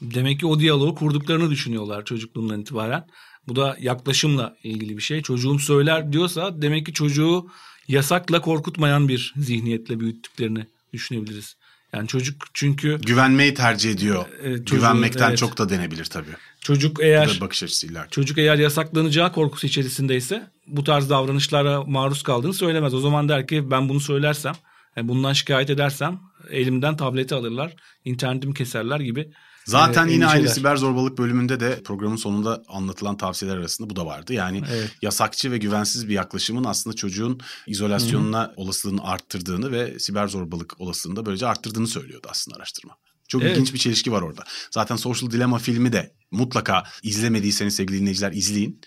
Demek 0.00 0.40
ki 0.40 0.46
o 0.46 0.60
diyaloğu 0.60 0.94
kurduklarını 0.94 1.50
düşünüyorlar 1.50 2.04
çocukluğundan 2.04 2.60
itibaren. 2.60 3.06
Bu 3.48 3.56
da 3.56 3.76
yaklaşımla 3.80 4.56
ilgili 4.62 4.96
bir 4.96 5.02
şey. 5.02 5.22
Çocuğum 5.22 5.58
söyler 5.58 6.12
diyorsa 6.12 6.62
demek 6.62 6.86
ki 6.86 6.92
çocuğu 6.92 7.50
yasakla 7.88 8.40
korkutmayan 8.40 9.08
bir 9.08 9.34
zihniyetle 9.36 10.00
büyüttüklerini 10.00 10.66
düşünebiliriz. 10.92 11.56
Yani 11.92 12.08
çocuk 12.08 12.46
çünkü 12.54 13.00
güvenmeyi 13.00 13.54
tercih 13.54 13.90
ediyor. 13.90 14.26
E, 14.42 14.56
çocuğu, 14.56 14.76
Güvenmekten 14.76 15.28
evet. 15.28 15.38
çok 15.38 15.58
da 15.58 15.68
denebilir 15.68 16.04
tabii. 16.04 16.30
Çocuk 16.60 17.02
eğer 17.02 17.38
bakış 17.40 17.62
açısıyla. 17.62 18.06
Çocuk 18.10 18.38
eğer 18.38 18.58
yasaklanacağı 18.58 19.32
korkusu 19.32 19.66
içerisindeyse 19.66 20.50
bu 20.70 20.84
tarz 20.84 21.10
davranışlara 21.10 21.84
maruz 21.84 22.22
kaldığını 22.22 22.54
söylemez. 22.54 22.94
O 22.94 23.00
zaman 23.00 23.28
der 23.28 23.46
ki 23.46 23.70
ben 23.70 23.88
bunu 23.88 24.00
söylersem, 24.00 24.54
yani 24.96 25.08
bundan 25.08 25.32
şikayet 25.32 25.70
edersem 25.70 26.20
elimden 26.50 26.96
tableti 26.96 27.34
alırlar, 27.34 27.76
internetimi 28.04 28.54
keserler 28.54 29.00
gibi 29.00 29.32
Zaten 29.66 30.08
e, 30.08 30.12
yine 30.12 30.26
aynı 30.26 30.48
siber 30.48 30.76
zorbalık 30.76 31.18
bölümünde 31.18 31.60
de 31.60 31.82
programın 31.82 32.16
sonunda 32.16 32.62
anlatılan 32.68 33.16
tavsiyeler 33.16 33.56
arasında 33.56 33.90
bu 33.90 33.96
da 33.96 34.06
vardı. 34.06 34.34
Yani 34.34 34.62
evet. 34.72 34.90
yasakçı 35.02 35.52
ve 35.52 35.58
güvensiz 35.58 36.08
bir 36.08 36.14
yaklaşımın 36.14 36.64
aslında 36.64 36.96
çocuğun 36.96 37.40
izolasyonuna 37.66 38.42
Hı-hı. 38.42 38.52
olasılığını 38.56 39.04
arttırdığını 39.04 39.72
ve 39.72 39.98
siber 39.98 40.28
zorbalık 40.28 40.80
olasılığını 40.80 41.16
da 41.16 41.26
böylece 41.26 41.46
arttırdığını 41.46 41.86
söylüyordu 41.86 42.26
aslında 42.30 42.56
araştırma. 42.56 42.96
Çok 43.28 43.42
evet. 43.42 43.52
ilginç 43.52 43.74
bir 43.74 43.78
çelişki 43.78 44.12
var 44.12 44.22
orada. 44.22 44.44
Zaten 44.70 44.96
Social 44.96 45.30
Dilemma 45.30 45.58
filmi 45.58 45.92
de 45.92 46.14
mutlaka 46.30 46.84
izlemediyseniz 47.02 47.76
sevgili 47.76 48.00
dinleyiciler 48.00 48.32
izleyin. 48.32 48.80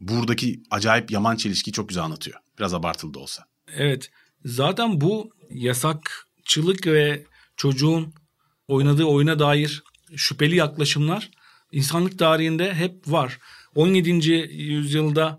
Buradaki 0.00 0.62
acayip 0.70 1.10
yaman 1.10 1.36
çelişkiyi 1.36 1.72
çok 1.72 1.88
güzel 1.88 2.04
anlatıyor. 2.04 2.40
Biraz 2.58 2.74
abartılı 2.74 3.14
da 3.14 3.18
olsa. 3.18 3.44
Evet. 3.76 4.10
Zaten 4.44 5.00
bu 5.00 5.30
yasakçılık 5.50 6.86
ve 6.86 7.24
çocuğun 7.56 8.14
oynadığı 8.68 9.04
oyuna 9.04 9.38
dair 9.38 9.82
şüpheli 10.16 10.56
yaklaşımlar 10.56 11.30
insanlık 11.72 12.18
tarihinde 12.18 12.74
hep 12.74 12.94
var. 13.06 13.38
17. 13.74 14.10
yüzyılda 14.50 15.38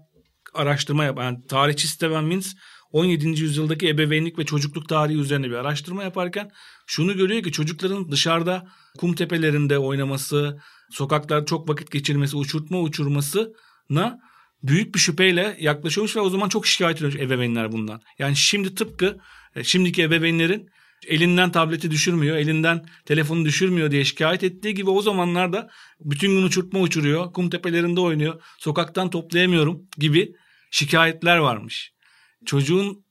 araştırma 0.54 1.04
yapan 1.04 1.24
yani 1.24 1.48
tarihçi 1.48 1.88
Steven 1.88 2.24
Mintz 2.24 2.56
17. 2.92 3.28
yüzyıldaki 3.28 3.90
ebeveynlik 3.90 4.40
ve 4.40 4.46
çocukluk 4.46 4.90
tarihi 4.90 5.18
üzerine 5.18 5.46
bir 5.46 5.56
araştırma 5.56 6.04
yaparken 6.04 6.52
şunu 6.88 7.18
görüyor 7.18 7.44
ki 7.44 7.52
çocukların 7.52 8.12
dışarıda 8.12 8.68
kum 8.98 9.16
tepelerinde 9.16 9.80
oynaması, 9.80 10.62
sokaklarda 10.92 11.46
çok 11.46 11.70
vakit 11.70 11.92
geçirmesi, 11.92 12.38
uçurtma 12.38 12.80
uçurmasına 12.80 14.20
büyük 14.64 14.96
bir 14.96 15.00
şüpheyle 15.00 15.58
yaklaşıyormuş 15.60 16.16
ve 16.16 16.20
o 16.20 16.30
zaman 16.30 16.50
çok 16.50 16.68
şikayet 16.68 16.98
ediyormuş 16.98 17.22
ebeveynler 17.22 17.72
bundan. 17.72 18.02
Yani 18.20 18.36
şimdi 18.36 18.76
tıpkı 18.76 19.18
e, 19.56 19.64
şimdiki 19.64 20.04
ebeveynlerin 20.04 20.70
elinden 21.08 21.52
tableti 21.52 21.92
düşürmüyor, 21.92 22.38
elinden 22.38 22.86
telefonu 23.06 23.46
düşürmüyor 23.46 23.92
diye 23.92 24.06
şikayet 24.06 24.44
ettiği 24.44 24.74
gibi 24.74 24.90
o 24.90 25.02
zamanlarda 25.02 25.70
bütün 26.00 26.30
gün 26.30 26.44
uçurtma 26.44 26.80
uçuruyor, 26.80 27.34
kum 27.34 27.50
tepelerinde 27.50 28.00
oynuyor, 28.00 28.42
sokaktan 28.60 29.10
toplayamıyorum 29.10 29.82
gibi 29.98 30.34
şikayetler 30.72 31.38
varmış. 31.38 31.94
Çocuğun 32.46 33.06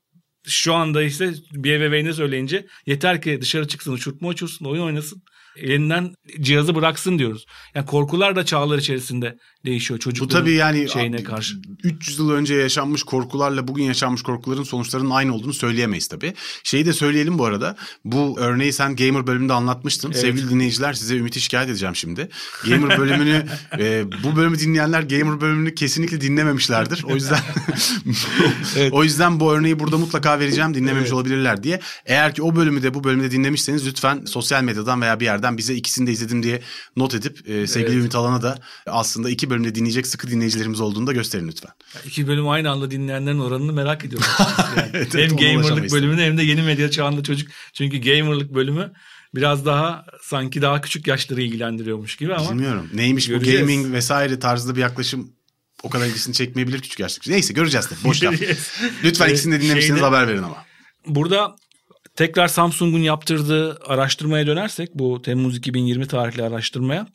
şu 0.46 0.74
anda 0.74 1.02
ise 1.02 1.34
bir 1.52 1.72
ebeveyne 1.72 2.12
söyleyince 2.12 2.66
yeter 2.86 3.22
ki 3.22 3.38
dışarı 3.40 3.68
çıksın, 3.68 3.92
uçurtma 3.92 4.28
uçursun, 4.28 4.64
oyun 4.64 4.82
oynasın 4.82 5.22
elinden 5.56 6.14
cihazı 6.40 6.74
bıraksın 6.74 7.18
diyoruz. 7.18 7.46
Yani 7.74 7.86
korkular 7.86 8.36
da 8.36 8.44
çağlar 8.44 8.78
içerisinde 8.78 9.36
değişiyor 9.64 10.00
çocukların 10.00 10.40
Bu 10.40 10.44
tabii 10.44 10.54
yani 10.54 10.88
şeyine 10.88 11.22
karşı. 11.22 11.54
300 11.84 12.18
yıl 12.18 12.30
önce 12.30 12.54
yaşanmış 12.54 13.02
korkularla 13.02 13.68
bugün 13.68 13.84
yaşanmış 13.84 14.22
korkuların 14.22 14.62
sonuçlarının 14.62 15.10
aynı 15.10 15.34
olduğunu 15.34 15.52
söyleyemeyiz 15.52 16.08
tabii. 16.08 16.34
Şeyi 16.64 16.86
de 16.86 16.92
söyleyelim 16.92 17.38
bu 17.38 17.44
arada. 17.44 17.76
Bu 18.04 18.36
örneği 18.38 18.72
sen 18.72 18.96
Gamer 18.96 19.26
bölümünde 19.26 19.52
anlatmıştın. 19.52 20.08
Evet. 20.08 20.20
Sevgili 20.20 20.50
dinleyiciler 20.50 20.92
size 20.92 21.16
Ümit'i 21.16 21.40
şikayet 21.40 21.70
edeceğim 21.70 21.96
şimdi. 21.96 22.28
Gamer 22.64 22.98
bölümünü 22.98 23.46
e, 23.78 24.04
bu 24.24 24.36
bölümü 24.36 24.58
dinleyenler 24.58 25.02
Gamer 25.02 25.40
bölümünü 25.40 25.74
kesinlikle 25.74 26.20
dinlememişlerdir. 26.20 27.04
O 27.04 27.14
yüzden 27.14 27.40
evet. 28.76 28.92
o 28.92 29.04
yüzden 29.04 29.40
bu 29.40 29.52
örneği 29.52 29.78
burada 29.78 29.98
mutlaka 29.98 30.40
vereceğim 30.40 30.74
dinlememiş 30.74 31.02
evet. 31.02 31.12
olabilirler 31.12 31.62
diye. 31.62 31.80
Eğer 32.06 32.34
ki 32.34 32.42
o 32.42 32.56
bölümü 32.56 32.82
de 32.82 32.94
bu 32.94 33.04
bölümde 33.04 33.30
dinlemişseniz 33.30 33.86
lütfen 33.86 34.24
sosyal 34.24 34.62
medyadan 34.62 35.02
veya 35.02 35.20
bir 35.20 35.24
yerden 35.24 35.49
bize 35.58 35.74
ikisini 35.74 36.06
de 36.06 36.12
izledim 36.12 36.42
diye 36.42 36.62
not 36.96 37.14
edip 37.14 37.48
e, 37.48 37.66
sevgili 37.66 37.90
evet. 37.90 38.00
Ümit 38.00 38.14
Alan'a 38.14 38.42
da 38.42 38.58
aslında 38.86 39.30
iki 39.30 39.50
bölümde 39.50 39.74
dinleyecek 39.74 40.06
sıkı 40.06 40.30
dinleyicilerimiz 40.30 40.80
olduğunu 40.80 41.06
da 41.06 41.12
gösterin 41.12 41.48
lütfen. 41.48 41.70
Ya 41.94 42.00
iki 42.04 42.26
bölüm 42.26 42.48
aynı 42.48 42.70
anda 42.70 42.90
dinleyenlerin 42.90 43.38
oranını 43.38 43.72
merak 43.72 44.04
ediyorum. 44.04 44.28
Yani. 44.76 44.90
evet, 44.94 45.14
hem 45.14 45.36
gamerlık 45.36 45.92
bölümünü 45.92 46.22
hem 46.22 46.38
de 46.38 46.42
yeni 46.42 46.62
medya 46.62 46.90
çağında 46.90 47.22
çocuk. 47.22 47.48
Çünkü 47.72 47.98
gamerlık 48.00 48.54
bölümü 48.54 48.92
biraz 49.34 49.66
daha 49.66 50.04
sanki 50.22 50.62
daha 50.62 50.80
küçük 50.80 51.06
yaşları 51.06 51.42
ilgilendiriyormuş 51.42 52.16
gibi 52.16 52.34
ama. 52.34 52.50
Bilmiyorum. 52.50 52.90
Neymiş 52.94 53.28
göreceğiz. 53.28 53.60
bu 53.60 53.62
gaming 53.62 53.92
vesaire 53.92 54.38
tarzda 54.38 54.76
bir 54.76 54.80
yaklaşım 54.80 55.32
o 55.82 55.90
kadar 55.90 56.06
ilgisini 56.06 56.34
çekmeyebilir 56.34 56.80
küçük 56.80 57.00
yaşlı. 57.00 57.32
Neyse 57.32 57.52
göreceğiz 57.52 57.90
de. 57.90 57.94
Boş 58.04 58.22
Lütfen 59.04 59.28
ikisini 59.28 59.54
de 59.54 59.60
dinlemişsiniz 59.60 59.98
Şeyde, 59.98 60.14
haber 60.14 60.28
verin 60.28 60.42
ama. 60.42 60.64
Burada 61.06 61.56
Tekrar 62.20 62.48
Samsung'un 62.48 63.02
yaptırdığı 63.02 63.78
araştırmaya 63.86 64.46
dönersek 64.46 64.94
bu 64.94 65.22
Temmuz 65.22 65.56
2020 65.56 66.06
tarihli 66.06 66.42
araştırmaya 66.42 67.06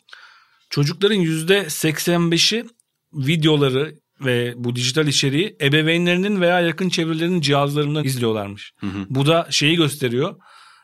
çocukların 0.70 1.18
%85'i 1.18 2.66
videoları 3.14 3.96
ve 4.22 4.54
bu 4.58 4.76
dijital 4.76 5.08
içeriği 5.08 5.58
ebeveynlerinin 5.62 6.42
veya 6.42 6.60
yakın 6.60 6.90
çevrelerinin 6.90 7.42
cihazlarından 7.42 8.04
izliyorlarmış. 8.04 8.74
Hı 8.80 8.88
hı. 8.88 9.06
Bu 9.10 9.26
da 9.26 9.48
şeyi 9.50 9.76
gösteriyor. 9.76 10.36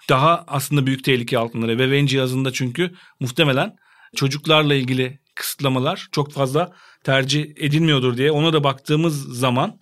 Daha 0.09 0.43
aslında 0.47 0.85
büyük 0.85 1.03
tehlike 1.03 1.37
altındalar. 1.37 1.73
Ebeveyn 1.73 2.05
cihazında 2.05 2.53
çünkü 2.53 2.91
muhtemelen 3.19 3.75
çocuklarla 4.15 4.75
ilgili 4.75 5.19
kısıtlamalar 5.35 6.07
çok 6.11 6.33
fazla 6.33 6.73
tercih 7.03 7.45
edilmiyordur 7.57 8.17
diye 8.17 8.31
ona 8.31 8.53
da 8.53 8.63
baktığımız 8.63 9.39
zaman 9.39 9.79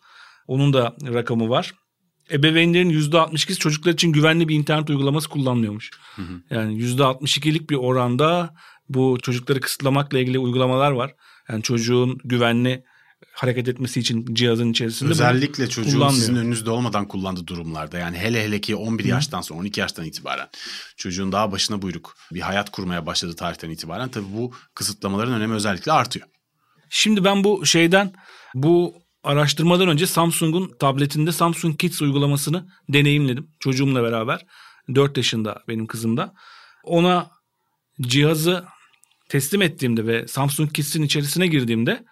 onun 0.47 0.73
da 0.73 0.95
rakamı 1.13 1.49
var 1.49 1.73
ebeveynlerin 2.31 2.89
%62'si 2.89 3.57
çocuklar 3.57 3.91
için 3.93 4.11
güvenli 4.11 4.47
bir 4.47 4.55
internet 4.55 4.89
uygulaması 4.89 5.29
kullanmıyormuş. 5.29 5.91
Hı 6.15 6.21
hı. 6.21 6.41
Yani 6.49 6.83
%62'lik 6.83 7.69
bir 7.69 7.75
oranda 7.75 8.53
bu 8.89 9.17
çocukları 9.21 9.61
kısıtlamakla 9.61 10.19
ilgili 10.19 10.39
uygulamalar 10.39 10.91
var. 10.91 11.15
Yani 11.49 11.63
çocuğun 11.63 12.17
güvenli 12.23 12.83
hareket 13.33 13.67
etmesi 13.67 13.99
için 13.99 14.35
cihazın 14.35 14.71
içerisinde. 14.71 15.11
Özellikle 15.11 15.69
çocuğun 15.69 16.09
sizin 16.09 16.35
önünüzde 16.35 16.69
olmadan 16.69 17.07
kullandığı 17.07 17.47
durumlarda 17.47 17.97
yani 17.97 18.17
hele 18.17 18.43
hele 18.43 18.61
ki 18.61 18.75
11 18.75 19.03
Hı. 19.03 19.07
yaştan 19.07 19.41
sonra 19.41 19.59
12 19.59 19.79
yaştan 19.79 20.05
itibaren 20.05 20.47
çocuğun 20.97 21.31
daha 21.31 21.51
başına 21.51 21.81
buyruk 21.81 22.15
bir 22.33 22.41
hayat 22.41 22.69
kurmaya 22.69 23.05
başladığı 23.05 23.35
tarihten 23.35 23.69
itibaren 23.69 24.09
tabii 24.09 24.33
bu 24.33 24.53
kısıtlamaların 24.75 25.33
önemi 25.33 25.53
özellikle 25.53 25.91
artıyor. 25.91 26.27
Şimdi 26.89 27.23
ben 27.23 27.43
bu 27.43 27.65
şeyden 27.65 28.13
bu 28.53 28.95
araştırmadan 29.23 29.87
önce 29.87 30.07
Samsung'un 30.07 30.71
tabletinde 30.79 31.31
Samsung 31.31 31.79
Kids 31.79 32.01
uygulamasını 32.01 32.67
deneyimledim 32.89 33.47
çocuğumla 33.59 34.03
beraber. 34.03 34.45
4 34.95 35.17
yaşında 35.17 35.63
benim 35.67 35.87
kızım 35.87 36.17
da. 36.17 36.33
Ona 36.83 37.31
cihazı 38.01 38.65
teslim 39.29 39.61
ettiğimde 39.61 40.05
ve 40.05 40.27
Samsung 40.27 40.73
Kids'in 40.73 41.03
içerisine 41.03 41.47
girdiğimde 41.47 42.03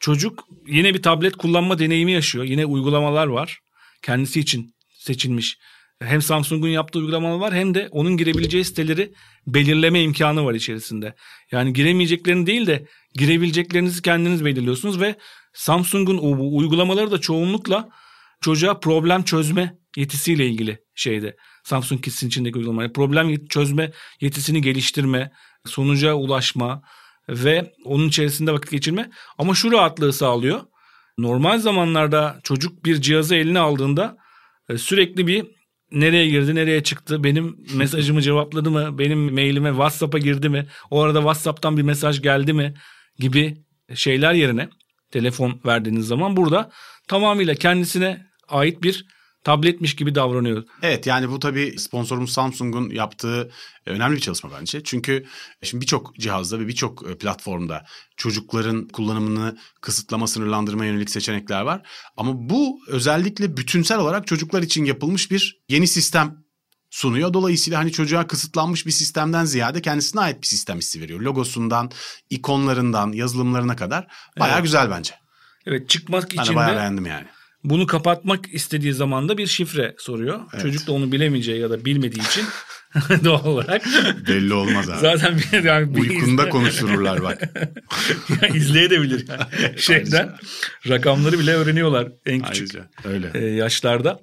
çocuk 0.00 0.44
yine 0.66 0.94
bir 0.94 1.02
tablet 1.02 1.36
kullanma 1.36 1.78
deneyimi 1.78 2.12
yaşıyor. 2.12 2.44
Yine 2.44 2.66
uygulamalar 2.66 3.26
var. 3.26 3.58
Kendisi 4.02 4.40
için 4.40 4.74
seçilmiş. 4.98 5.58
Hem 6.02 6.22
Samsung'un 6.22 6.68
yaptığı 6.68 6.98
uygulamalar 6.98 7.38
var 7.38 7.54
hem 7.54 7.74
de 7.74 7.88
onun 7.90 8.16
girebileceği 8.16 8.64
siteleri 8.64 9.12
belirleme 9.46 10.02
imkanı 10.02 10.44
var 10.44 10.54
içerisinde. 10.54 11.14
Yani 11.52 11.72
giremeyeceklerini 11.72 12.46
değil 12.46 12.66
de 12.66 12.86
girebileceklerinizi 13.14 14.02
kendiniz 14.02 14.44
belirliyorsunuz 14.44 15.00
ve 15.00 15.16
Samsung'un 15.56 16.18
uygulamaları 16.52 17.10
da 17.10 17.20
çoğunlukla 17.20 17.88
çocuğa 18.40 18.80
problem 18.80 19.22
çözme 19.22 19.78
yetisiyle 19.96 20.46
ilgili 20.46 20.78
şeyde. 20.94 21.36
Samsung 21.64 22.04
Kids'in 22.04 22.28
içindeki 22.28 22.58
uygulamalar. 22.58 22.92
Problem 22.92 23.46
çözme 23.46 23.92
yetisini 24.20 24.62
geliştirme, 24.62 25.32
sonuca 25.66 26.14
ulaşma 26.14 26.82
ve 27.28 27.72
onun 27.84 28.08
içerisinde 28.08 28.52
vakit 28.52 28.70
geçirme. 28.70 29.10
Ama 29.38 29.54
şu 29.54 29.72
rahatlığı 29.72 30.12
sağlıyor. 30.12 30.60
Normal 31.18 31.58
zamanlarda 31.58 32.40
çocuk 32.42 32.84
bir 32.84 33.00
cihazı 33.00 33.34
eline 33.34 33.58
aldığında 33.58 34.16
e, 34.68 34.78
sürekli 34.78 35.26
bir 35.26 35.46
nereye 35.92 36.28
girdi, 36.28 36.54
nereye 36.54 36.82
çıktı, 36.82 37.24
benim 37.24 37.56
mesajımı 37.74 38.22
cevapladı 38.22 38.70
mı, 38.70 38.98
benim 38.98 39.34
mailime 39.34 39.70
WhatsApp'a 39.70 40.18
girdi 40.18 40.48
mi, 40.48 40.66
o 40.90 41.02
arada 41.02 41.18
WhatsApp'tan 41.18 41.76
bir 41.76 41.82
mesaj 41.82 42.22
geldi 42.22 42.52
mi 42.52 42.74
gibi 43.18 43.56
şeyler 43.94 44.34
yerine 44.34 44.68
telefon 45.10 45.60
verdiğiniz 45.66 46.06
zaman 46.06 46.36
burada 46.36 46.70
tamamıyla 47.08 47.54
kendisine 47.54 48.26
ait 48.48 48.82
bir 48.82 49.06
tabletmiş 49.46 49.96
gibi 49.96 50.14
davranıyor. 50.14 50.64
Evet 50.82 51.06
yani 51.06 51.30
bu 51.30 51.38
tabii 51.38 51.78
sponsorumuz 51.78 52.32
Samsung'un 52.32 52.90
yaptığı 52.90 53.50
e, 53.86 53.90
önemli 53.90 54.16
bir 54.16 54.20
çalışma 54.20 54.50
bence. 54.60 54.82
Çünkü 54.84 55.26
şimdi 55.62 55.82
birçok 55.82 56.16
cihazda 56.16 56.60
ve 56.60 56.68
birçok 56.68 57.10
e, 57.10 57.18
platformda 57.18 57.84
çocukların 58.16 58.88
kullanımını 58.88 59.58
kısıtlama, 59.80 60.26
sınırlandırma 60.26 60.84
yönelik 60.84 61.10
seçenekler 61.10 61.60
var. 61.60 61.88
Ama 62.16 62.32
bu 62.34 62.78
özellikle 62.88 63.56
bütünsel 63.56 63.98
olarak 63.98 64.26
çocuklar 64.26 64.62
için 64.62 64.84
yapılmış 64.84 65.30
bir 65.30 65.58
yeni 65.68 65.88
sistem 65.88 66.45
sunuyor. 66.96 67.32
Dolayısıyla 67.32 67.78
hani 67.78 67.92
çocuğa 67.92 68.26
kısıtlanmış 68.26 68.86
bir 68.86 68.90
sistemden 68.90 69.44
ziyade 69.44 69.82
kendisine 69.82 70.20
ait 70.20 70.42
bir 70.42 70.46
sistem 70.46 70.78
hissi 70.78 71.00
veriyor. 71.00 71.20
Logosundan, 71.20 71.90
ikonlarından, 72.30 73.12
yazılımlarına 73.12 73.76
kadar 73.76 74.06
bayağı 74.38 74.54
evet. 74.54 74.64
güzel 74.64 74.90
bence. 74.90 75.14
Evet 75.66 75.88
çıkmak 75.88 76.32
için 76.32 76.52
de 76.52 76.56
bayağı 76.56 76.76
beğendim 76.76 77.06
yani. 77.06 77.26
Bunu 77.70 77.86
kapatmak 77.86 78.54
istediği 78.54 78.92
zaman 78.92 79.28
da 79.28 79.38
bir 79.38 79.46
şifre 79.46 79.94
soruyor. 79.98 80.40
Evet. 80.52 80.62
Çocuk 80.62 80.86
da 80.86 80.92
onu 80.92 81.12
bilemeyeceği 81.12 81.60
ya 81.60 81.70
da 81.70 81.84
bilmediği 81.84 82.20
için 82.20 82.44
doğal 83.24 83.44
olarak. 83.44 83.86
Belli 84.28 84.54
olmaz 84.54 84.90
abi. 84.90 84.98
Zaten 85.00 85.38
bir, 85.38 85.64
yani 85.64 85.94
bir 85.94 86.00
Uykunda 86.00 86.42
izle... 86.42 86.50
konuştururlar 86.50 87.22
bak. 87.22 87.42
yani 88.42 88.56
izleyebilir 88.56 89.28
yani. 89.28 89.78
Şeyden 89.78 90.32
rakamları 90.88 91.38
bile 91.38 91.54
öğreniyorlar 91.54 92.08
en 92.26 92.42
küçük 92.42 92.74
Ayrıca, 92.74 92.90
öyle. 93.04 93.30
E, 93.34 93.44
yaşlarda. 93.54 94.20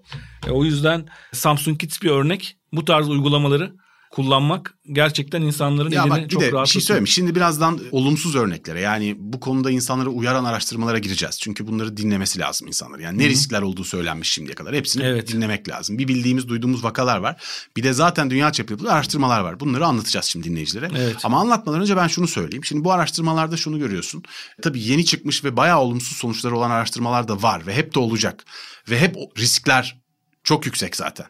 E, 0.47 0.51
o 0.51 0.65
yüzden 0.65 1.07
Samsung 1.31 1.79
Kids 1.79 2.01
bir 2.01 2.09
örnek. 2.09 2.57
Bu 2.73 2.85
tarz 2.85 3.09
uygulamaları 3.09 3.73
kullanmak 4.13 4.73
gerçekten 4.91 5.41
insanların 5.41 5.91
ya 5.91 6.03
elini 6.03 6.09
bak, 6.09 6.29
çok 6.29 6.41
de, 6.41 6.51
rahat 6.51 6.65
bir 6.65 6.71
şey 6.71 6.81
söyleyeyim. 6.81 7.07
Şimdi 7.07 7.35
birazdan 7.35 7.79
olumsuz 7.91 8.35
örneklere 8.35 8.79
yani 8.81 9.15
bu 9.19 9.39
konuda 9.39 9.71
insanları 9.71 10.09
uyaran 10.09 10.43
araştırmalara 10.43 10.99
gireceğiz. 10.99 11.39
Çünkü 11.39 11.67
bunları 11.67 11.97
dinlemesi 11.97 12.39
lazım 12.39 12.67
insanlar. 12.67 12.99
Yani 12.99 13.17
ne 13.17 13.23
Hı-hı. 13.23 13.31
riskler 13.31 13.61
olduğu 13.61 13.83
söylenmiş 13.83 14.29
şimdiye 14.31 14.55
kadar. 14.55 14.75
Hepsini 14.75 15.03
evet. 15.03 15.31
dinlemek 15.31 15.69
lazım. 15.69 15.97
Bir 15.97 16.07
bildiğimiz, 16.07 16.47
duyduğumuz 16.47 16.83
vakalar 16.83 17.17
var. 17.17 17.43
Bir 17.77 17.83
de 17.83 17.93
zaten 17.93 18.29
dünya 18.29 18.51
çapında 18.51 18.93
araştırmalar 18.93 19.39
var. 19.39 19.59
Bunları 19.59 19.85
anlatacağız 19.85 20.25
şimdi 20.25 20.49
dinleyicilere. 20.49 20.89
Evet. 20.97 21.15
Ama 21.23 21.39
anlatmadan 21.39 21.81
önce 21.81 21.97
ben 21.97 22.07
şunu 22.07 22.27
söyleyeyim. 22.27 22.65
Şimdi 22.65 22.83
bu 22.83 22.91
araştırmalarda 22.91 23.57
şunu 23.57 23.79
görüyorsun. 23.79 24.23
Tabii 24.61 24.81
yeni 24.81 25.05
çıkmış 25.05 25.43
ve 25.43 25.57
bayağı 25.57 25.79
olumsuz 25.79 26.17
sonuçları 26.17 26.57
olan 26.57 26.71
araştırmalar 26.71 27.27
da 27.27 27.41
var 27.41 27.67
ve 27.67 27.75
hep 27.75 27.95
de 27.95 27.99
olacak. 27.99 28.45
Ve 28.89 28.99
hep 28.99 29.15
riskler 29.37 30.02
çok 30.43 30.65
yüksek 30.65 30.95
zaten. 30.95 31.25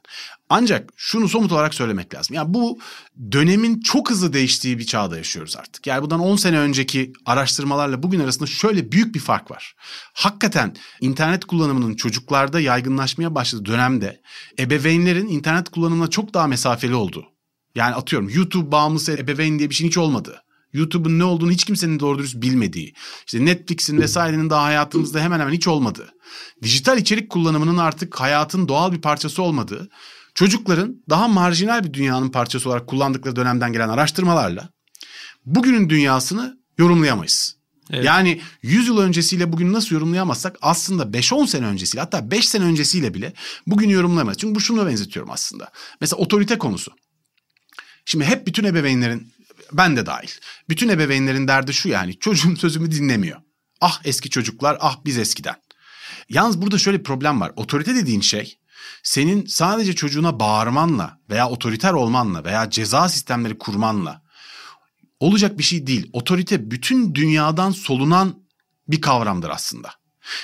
Ancak 0.50 0.94
şunu 0.96 1.30
somut 1.30 1.52
olarak 1.52 1.74
söylemek 1.74 2.16
lazım. 2.16 2.36
Yani 2.36 2.54
bu 2.54 2.80
dönemin 3.32 3.82
çok 3.82 4.10
hızlı 4.10 4.34
değiştiği 4.34 4.80
bir 4.80 4.86
çağda 4.86 5.18
yaşıyoruz 5.18 5.58
artık. 5.58 5.88
Yani 5.88 6.02
bundan 6.04 6.20
10 6.20 6.36
sene 6.36 6.60
önceki 6.60 7.14
araştırmalarla 7.26 8.04
bugün 8.04 8.20
arasında 8.20 8.46
şöyle 8.46 8.92
büyük 8.92 9.16
bir 9.16 9.20
fark 9.20 9.52
var. 9.52 9.76
Hakikaten 10.14 10.76
internet 11.02 11.46
kullanımının 11.46 11.96
çocuklarda 11.96 12.60
yaygınlaşmaya 12.60 13.36
başladığı 13.36 13.66
dönemde 13.66 14.22
ebeveynlerin 14.60 15.28
internet 15.28 15.70
kullanımına 15.70 16.10
çok 16.10 16.34
daha 16.34 16.48
mesafeli 16.48 16.96
olduğu. 16.96 17.26
Yani 17.76 17.96
atıyorum 17.96 18.30
YouTube 18.30 18.72
bağımlısı 18.72 19.12
ebeveyn 19.12 19.60
diye 19.60 19.70
bir 19.70 19.76
şey 19.76 19.88
hiç 19.88 19.98
olmadı. 19.98 20.44
YouTube'un 20.74 21.20
ne 21.20 21.24
olduğunu 21.24 21.52
hiç 21.52 21.64
kimsenin 21.64 22.00
doğru 22.00 22.18
dürüst 22.20 22.36
bilmediği, 22.36 22.94
işte 23.26 23.46
Netflix'in 23.46 24.02
vesairenin 24.02 24.50
daha 24.50 24.64
hayatımızda 24.64 25.22
hemen 25.22 25.40
hemen 25.40 25.54
hiç 25.54 25.68
olmadığı, 25.68 26.10
dijital 26.64 26.98
içerik 26.98 27.30
kullanımının 27.30 27.78
artık 27.78 28.20
hayatın 28.20 28.68
doğal 28.68 28.92
bir 28.92 29.02
parçası 29.02 29.42
olmadığı, 29.42 29.90
çocukların 30.36 31.04
daha 31.10 31.28
marjinal 31.28 31.84
bir 31.84 31.94
dünyanın 31.94 32.30
parçası 32.30 32.70
olarak 32.70 32.88
kullandıkları 32.88 33.36
dönemden 33.36 33.74
gelen 33.74 33.90
araştırmalarla 33.90 34.70
bugünün 35.46 35.90
dünyasını 35.90 36.58
yorumlayamayız. 36.78 37.56
Evet. 37.92 38.06
Yani 38.06 38.42
100 38.62 38.88
yıl 38.88 38.98
öncesiyle 38.98 39.52
bugün 39.52 39.74
nasıl 39.74 39.96
yorumlayamazsak 39.96 40.58
aslında 40.62 41.04
5-10 41.04 41.48
sene 41.48 41.66
öncesiyle 41.66 42.02
hatta 42.02 42.32
5 42.32 42.50
sene 42.50 42.64
öncesiyle 42.64 43.14
bile 43.14 43.34
bugün 43.68 43.90
yorumlayamayız. 43.90 44.38
Çünkü 44.38 44.56
bu 44.56 44.60
şunu 44.60 44.86
benzetiyorum 44.86 45.32
aslında. 45.32 45.72
Mesela 46.02 46.20
otorite 46.20 46.58
konusu. 46.58 46.92
Şimdi 48.06 48.26
hep 48.26 48.48
bütün 48.48 48.64
ebeveynlerin 48.64 49.34
ben 49.78 49.98
de 49.98 50.06
dahil. 50.06 50.30
Bütün 50.70 50.90
ebeveynlerin 50.90 51.48
derdi 51.48 51.74
şu 51.74 51.90
yani 51.90 52.20
çocuğum 52.20 52.56
sözümü 52.58 52.92
dinlemiyor. 52.92 53.42
Ah 53.82 54.02
eski 54.06 54.30
çocuklar 54.30 54.78
ah 54.82 54.98
biz 55.06 55.18
eskiden. 55.18 55.56
Yalnız 56.30 56.62
burada 56.62 56.78
şöyle 56.78 57.00
bir 57.00 57.04
problem 57.04 57.42
var. 57.42 57.52
Otorite 57.56 57.96
dediğin 57.96 58.22
şey 58.22 58.60
senin 59.04 59.46
sadece 59.46 59.96
çocuğuna 59.96 60.40
bağırmanla 60.40 61.20
veya 61.30 61.50
otoriter 61.50 61.94
olmanla 61.94 62.46
veya 62.46 62.70
ceza 62.70 63.10
sistemleri 63.10 63.58
kurmanla 63.58 64.24
olacak 65.20 65.58
bir 65.58 65.64
şey 65.64 65.88
değil. 65.88 66.10
Otorite 66.14 66.72
bütün 66.72 67.16
dünyadan 67.16 67.72
solunan 67.72 68.44
bir 68.88 69.02
kavramdır 69.02 69.50
aslında. 69.50 69.90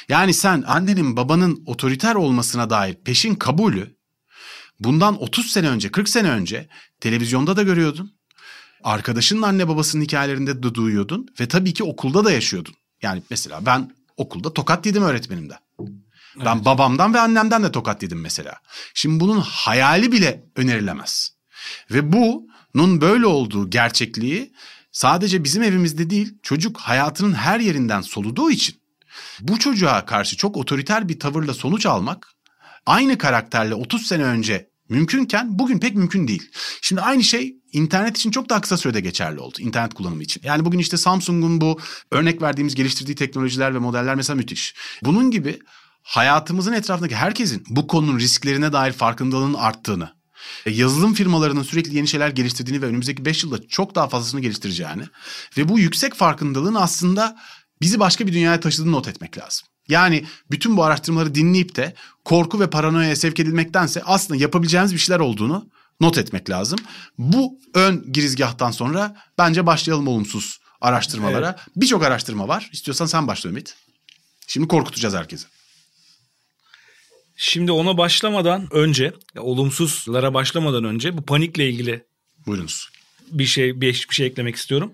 Yani 0.10 0.34
sen 0.34 0.64
annenin 0.68 1.18
babanın 1.18 1.64
otoriter 1.66 2.16
olmasına 2.16 2.70
dair 2.70 2.96
peşin 2.96 3.36
kabulü 3.36 3.96
bundan 4.80 5.22
30 5.24 5.52
sene 5.52 5.70
önce 5.70 5.92
40 5.92 6.10
sene 6.10 6.30
önce 6.30 6.70
televizyonda 7.00 7.56
da 7.56 7.64
görüyordun. 7.64 8.19
Arkadaşının 8.84 9.42
anne 9.42 9.68
babasının 9.68 10.04
hikayelerinde 10.04 10.64
de 10.64 10.74
duyuyordun 10.74 11.28
ve 11.40 11.48
tabii 11.48 11.74
ki 11.74 11.84
okulda 11.84 12.26
da 12.26 12.32
yaşıyordun. 12.32 12.74
Yani 13.02 13.24
mesela 13.30 13.66
ben 13.66 13.92
okulda 14.18 14.54
tokat 14.54 14.86
yedim 14.86 15.04
öğretmenimden. 15.04 15.58
Evet. 15.80 16.46
Ben 16.46 16.66
babamdan 16.66 17.14
ve 17.14 17.20
annemden 17.20 17.64
de 17.64 17.72
tokat 17.72 18.04
yedim 18.04 18.22
mesela. 18.22 18.56
Şimdi 18.94 19.20
bunun 19.20 19.40
hayali 19.40 20.12
bile 20.12 20.44
önerilemez. 20.56 21.34
Ve 21.92 22.12
bunun 22.14 23.02
böyle 23.02 23.26
olduğu 23.26 23.70
gerçekliği 23.70 24.54
sadece 24.92 25.44
bizim 25.44 25.64
evimizde 25.64 26.10
değil 26.10 26.38
çocuk 26.44 26.78
hayatının 26.78 27.34
her 27.34 27.60
yerinden 27.60 28.02
soluduğu 28.02 28.52
için 28.52 28.76
bu 29.42 29.60
çocuğa 29.60 30.06
karşı 30.06 30.38
çok 30.38 30.58
otoriter 30.58 31.10
bir 31.10 31.20
tavırla 31.20 31.54
sonuç 31.54 31.86
almak 31.86 32.34
aynı 32.86 33.18
karakterle 33.18 33.76
30 33.76 34.08
sene 34.08 34.24
önce 34.24 34.69
mümkünken 34.90 35.60
bugün 35.60 35.80
pek 35.80 35.96
mümkün 35.96 36.28
değil. 36.28 36.52
Şimdi 36.82 37.02
aynı 37.02 37.24
şey 37.24 37.56
internet 37.72 38.18
için 38.18 38.32
çok 38.32 38.50
daha 38.50 38.62
kısa 38.62 38.78
sürede 38.78 39.00
geçerli 39.02 39.40
oldu. 39.40 39.58
internet 39.60 39.94
kullanımı 39.94 40.24
için. 40.24 40.42
Yani 40.46 40.66
bugün 40.66 40.80
işte 40.80 40.98
Samsung'un 40.98 41.62
bu 41.62 41.80
örnek 42.12 42.42
verdiğimiz 42.42 42.76
geliştirdiği 42.76 43.16
teknolojiler 43.16 43.76
ve 43.76 43.80
modeller 43.80 44.16
mesela 44.16 44.38
müthiş. 44.38 44.76
Bunun 45.04 45.32
gibi 45.32 45.60
hayatımızın 46.04 46.74
etrafındaki 46.74 47.16
herkesin 47.16 47.64
bu 47.70 47.88
konunun 47.88 48.20
risklerine 48.20 48.74
dair 48.74 48.92
farkındalığının 48.92 49.54
arttığını, 49.54 50.14
e, 50.66 50.72
yazılım 50.72 51.14
firmalarının 51.14 51.64
sürekli 51.64 51.96
yeni 51.96 52.08
şeyler 52.08 52.30
geliştirdiğini 52.30 52.82
ve 52.82 52.86
önümüzdeki 52.86 53.26
5 53.26 53.44
yılda 53.44 53.68
çok 53.68 53.96
daha 53.96 54.08
fazlasını 54.08 54.42
geliştireceğini 54.42 55.04
ve 55.58 55.70
bu 55.70 55.80
yüksek 55.80 56.14
farkındalığın 56.16 56.76
aslında 56.76 57.38
bizi 57.82 58.00
başka 58.00 58.28
bir 58.28 58.34
dünyaya 58.34 58.60
taşıdığını 58.60 58.92
not 58.92 59.08
etmek 59.08 59.38
lazım. 59.38 59.68
Yani 59.90 60.26
bütün 60.52 60.78
bu 60.78 60.84
araştırmaları 60.84 61.36
dinleyip 61.36 61.76
de 61.76 61.94
korku 62.26 62.60
ve 62.60 62.70
paranoyaya 62.70 63.16
sevk 63.16 63.40
edilmektense 63.40 64.02
aslında 64.06 64.42
yapabileceğimiz 64.42 64.94
bir 64.94 65.00
şeyler 65.00 65.20
olduğunu 65.20 65.70
not 66.00 66.18
etmek 66.18 66.50
lazım. 66.50 66.80
Bu 67.18 67.60
ön 67.74 68.12
girizgahtan 68.12 68.72
sonra 68.72 69.16
bence 69.38 69.66
başlayalım 69.66 70.08
olumsuz 70.08 70.60
araştırmalara. 70.82 71.56
Evet. 71.58 71.76
Birçok 71.76 72.04
araştırma 72.04 72.48
var. 72.48 72.70
İstiyorsan 72.74 73.06
sen 73.06 73.28
başla 73.28 73.50
Ümit. 73.50 73.76
Şimdi 74.48 74.68
korkutacağız 74.68 75.16
herkesi. 75.16 75.48
Şimdi 77.36 77.72
ona 77.72 77.98
başlamadan 77.98 78.68
önce, 78.72 79.14
olumsuzlara 79.38 80.34
başlamadan 80.34 80.84
önce 80.84 81.18
bu 81.18 81.22
panikle 81.22 81.70
ilgili 81.70 82.06
Buyurunuz. 82.46 82.90
bir 83.32 83.46
şey 83.46 83.82
bir, 83.82 84.08
bir 84.10 84.16
şey 84.16 84.28
eklemek 84.28 84.56
istiyorum. 84.56 84.94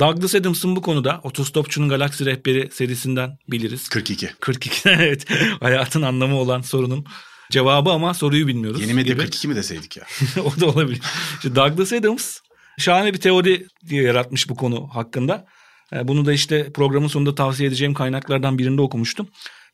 Douglas 0.00 0.34
Adams'ın 0.34 0.76
bu 0.76 0.82
konuda 0.82 1.20
Otostopçunun 1.22 1.88
Galaksi 1.88 2.26
Rehberi 2.26 2.70
serisinden 2.72 3.38
biliriz. 3.48 3.88
42. 3.88 4.30
42 4.40 4.88
evet. 4.88 5.26
Hayatın 5.60 6.02
anlamı 6.02 6.36
olan 6.36 6.60
sorunun 6.60 7.06
cevabı 7.50 7.90
ama 7.90 8.14
soruyu 8.14 8.46
bilmiyoruz. 8.46 8.80
Yeni 8.80 8.94
medya 8.94 9.12
gibi. 9.14 9.22
42 9.22 9.48
mi 9.48 9.56
deseydik 9.56 9.96
ya? 9.96 10.04
o 10.44 10.60
da 10.60 10.66
olabilir. 10.66 11.00
İşte 11.36 11.54
Douglas 11.56 11.92
Adams 11.92 12.38
şahane 12.78 13.14
bir 13.14 13.20
teori 13.20 13.66
yaratmış 13.90 14.48
bu 14.48 14.54
konu 14.54 14.88
hakkında. 14.92 15.46
E, 15.92 16.08
bunu 16.08 16.26
da 16.26 16.32
işte 16.32 16.72
programın 16.72 17.08
sonunda 17.08 17.34
tavsiye 17.34 17.68
edeceğim 17.68 17.94
kaynaklardan 17.94 18.58
birinde 18.58 18.82
okumuştum. 18.82 19.28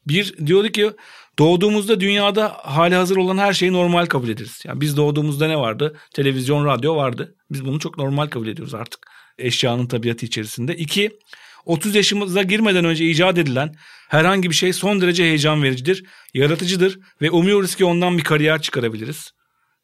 Bir 0.06 0.46
diyordu 0.46 0.68
ki 0.68 0.90
doğduğumuzda 1.38 2.00
dünyada 2.00 2.56
hali 2.62 2.94
hazır 2.94 3.16
olan 3.16 3.38
her 3.38 3.52
şeyi 3.52 3.72
normal 3.72 4.06
kabul 4.06 4.28
ederiz. 4.28 4.62
Yani 4.64 4.80
biz 4.80 4.96
doğduğumuzda 4.96 5.46
ne 5.46 5.56
vardı? 5.56 5.96
Televizyon, 6.14 6.64
radyo 6.64 6.96
vardı. 6.96 7.34
Biz 7.50 7.64
bunu 7.64 7.78
çok 7.78 7.98
normal 7.98 8.26
kabul 8.26 8.46
ediyoruz 8.46 8.74
artık 8.74 9.06
eşyanın 9.38 9.86
tabiatı 9.86 10.26
içerisinde. 10.26 10.76
İki, 10.76 11.18
30 11.66 11.94
yaşımıza 11.94 12.42
girmeden 12.42 12.84
önce 12.84 13.10
icat 13.10 13.38
edilen 13.38 13.74
herhangi 14.08 14.50
bir 14.50 14.54
şey 14.54 14.72
son 14.72 15.00
derece 15.00 15.24
heyecan 15.24 15.62
vericidir, 15.62 16.04
yaratıcıdır 16.34 16.98
ve 17.22 17.30
umuyoruz 17.30 17.74
ki 17.74 17.84
ondan 17.84 18.18
bir 18.18 18.24
kariyer 18.24 18.62
çıkarabiliriz. 18.62 19.32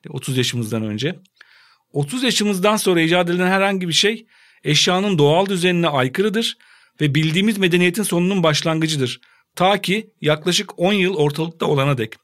30 0.08 0.36
yaşımızdan 0.36 0.82
önce. 0.82 1.18
30 1.92 2.22
yaşımızdan 2.22 2.76
sonra 2.76 3.00
icat 3.00 3.30
edilen 3.30 3.46
herhangi 3.46 3.88
bir 3.88 3.92
şey 3.92 4.26
eşyanın 4.64 5.18
doğal 5.18 5.46
düzenine 5.46 5.88
aykırıdır 5.88 6.56
ve 7.00 7.14
bildiğimiz 7.14 7.58
medeniyetin 7.58 8.02
sonunun 8.02 8.42
başlangıcıdır. 8.42 9.20
Ta 9.54 9.80
ki 9.80 10.10
yaklaşık 10.20 10.78
10 10.78 10.92
yıl 10.92 11.14
ortalıkta 11.14 11.66
olana 11.66 11.98
dek. 11.98 12.14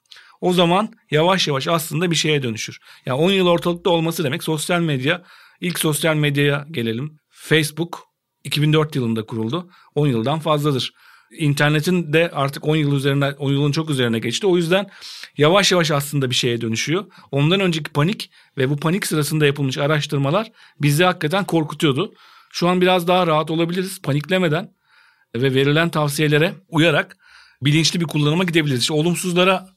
O 0.40 0.52
zaman 0.52 0.92
yavaş 1.10 1.48
yavaş 1.48 1.68
aslında 1.68 2.10
bir 2.10 2.16
şeye 2.16 2.42
dönüşür. 2.42 2.78
Yani 3.06 3.20
10 3.20 3.30
yıl 3.30 3.46
ortalıkta 3.46 3.90
olması 3.90 4.24
demek 4.24 4.44
sosyal 4.44 4.80
medya. 4.80 5.22
İlk 5.64 5.78
sosyal 5.78 6.14
medyaya 6.16 6.66
gelelim. 6.70 7.18
Facebook 7.30 8.00
2004 8.44 8.96
yılında 8.96 9.26
kuruldu. 9.26 9.70
10 9.94 10.06
yıldan 10.06 10.38
fazladır. 10.38 10.92
internetin 11.38 12.12
de 12.12 12.30
artık 12.32 12.66
10 12.66 12.76
yıl 12.76 12.96
üzerine 12.96 13.30
10 13.30 13.52
yılın 13.52 13.72
çok 13.72 13.90
üzerine 13.90 14.18
geçti. 14.18 14.46
O 14.46 14.56
yüzden 14.56 14.90
yavaş 15.36 15.72
yavaş 15.72 15.90
aslında 15.90 16.30
bir 16.30 16.34
şeye 16.34 16.60
dönüşüyor. 16.60 17.04
Ondan 17.30 17.60
önceki 17.60 17.90
panik 17.90 18.30
ve 18.58 18.70
bu 18.70 18.76
panik 18.76 19.06
sırasında 19.06 19.46
yapılmış 19.46 19.78
araştırmalar 19.78 20.52
bizi 20.82 21.04
hakikaten 21.04 21.44
korkutuyordu. 21.44 22.14
Şu 22.52 22.68
an 22.68 22.80
biraz 22.80 23.08
daha 23.08 23.26
rahat 23.26 23.50
olabiliriz 23.50 24.02
paniklemeden 24.02 24.74
ve 25.36 25.54
verilen 25.54 25.90
tavsiyelere 25.90 26.54
uyarak 26.68 27.16
bilinçli 27.62 28.00
bir 28.00 28.06
kullanıma 28.06 28.44
gidebiliriz. 28.44 28.80
İşte 28.80 28.94
olumsuzlara 28.94 29.73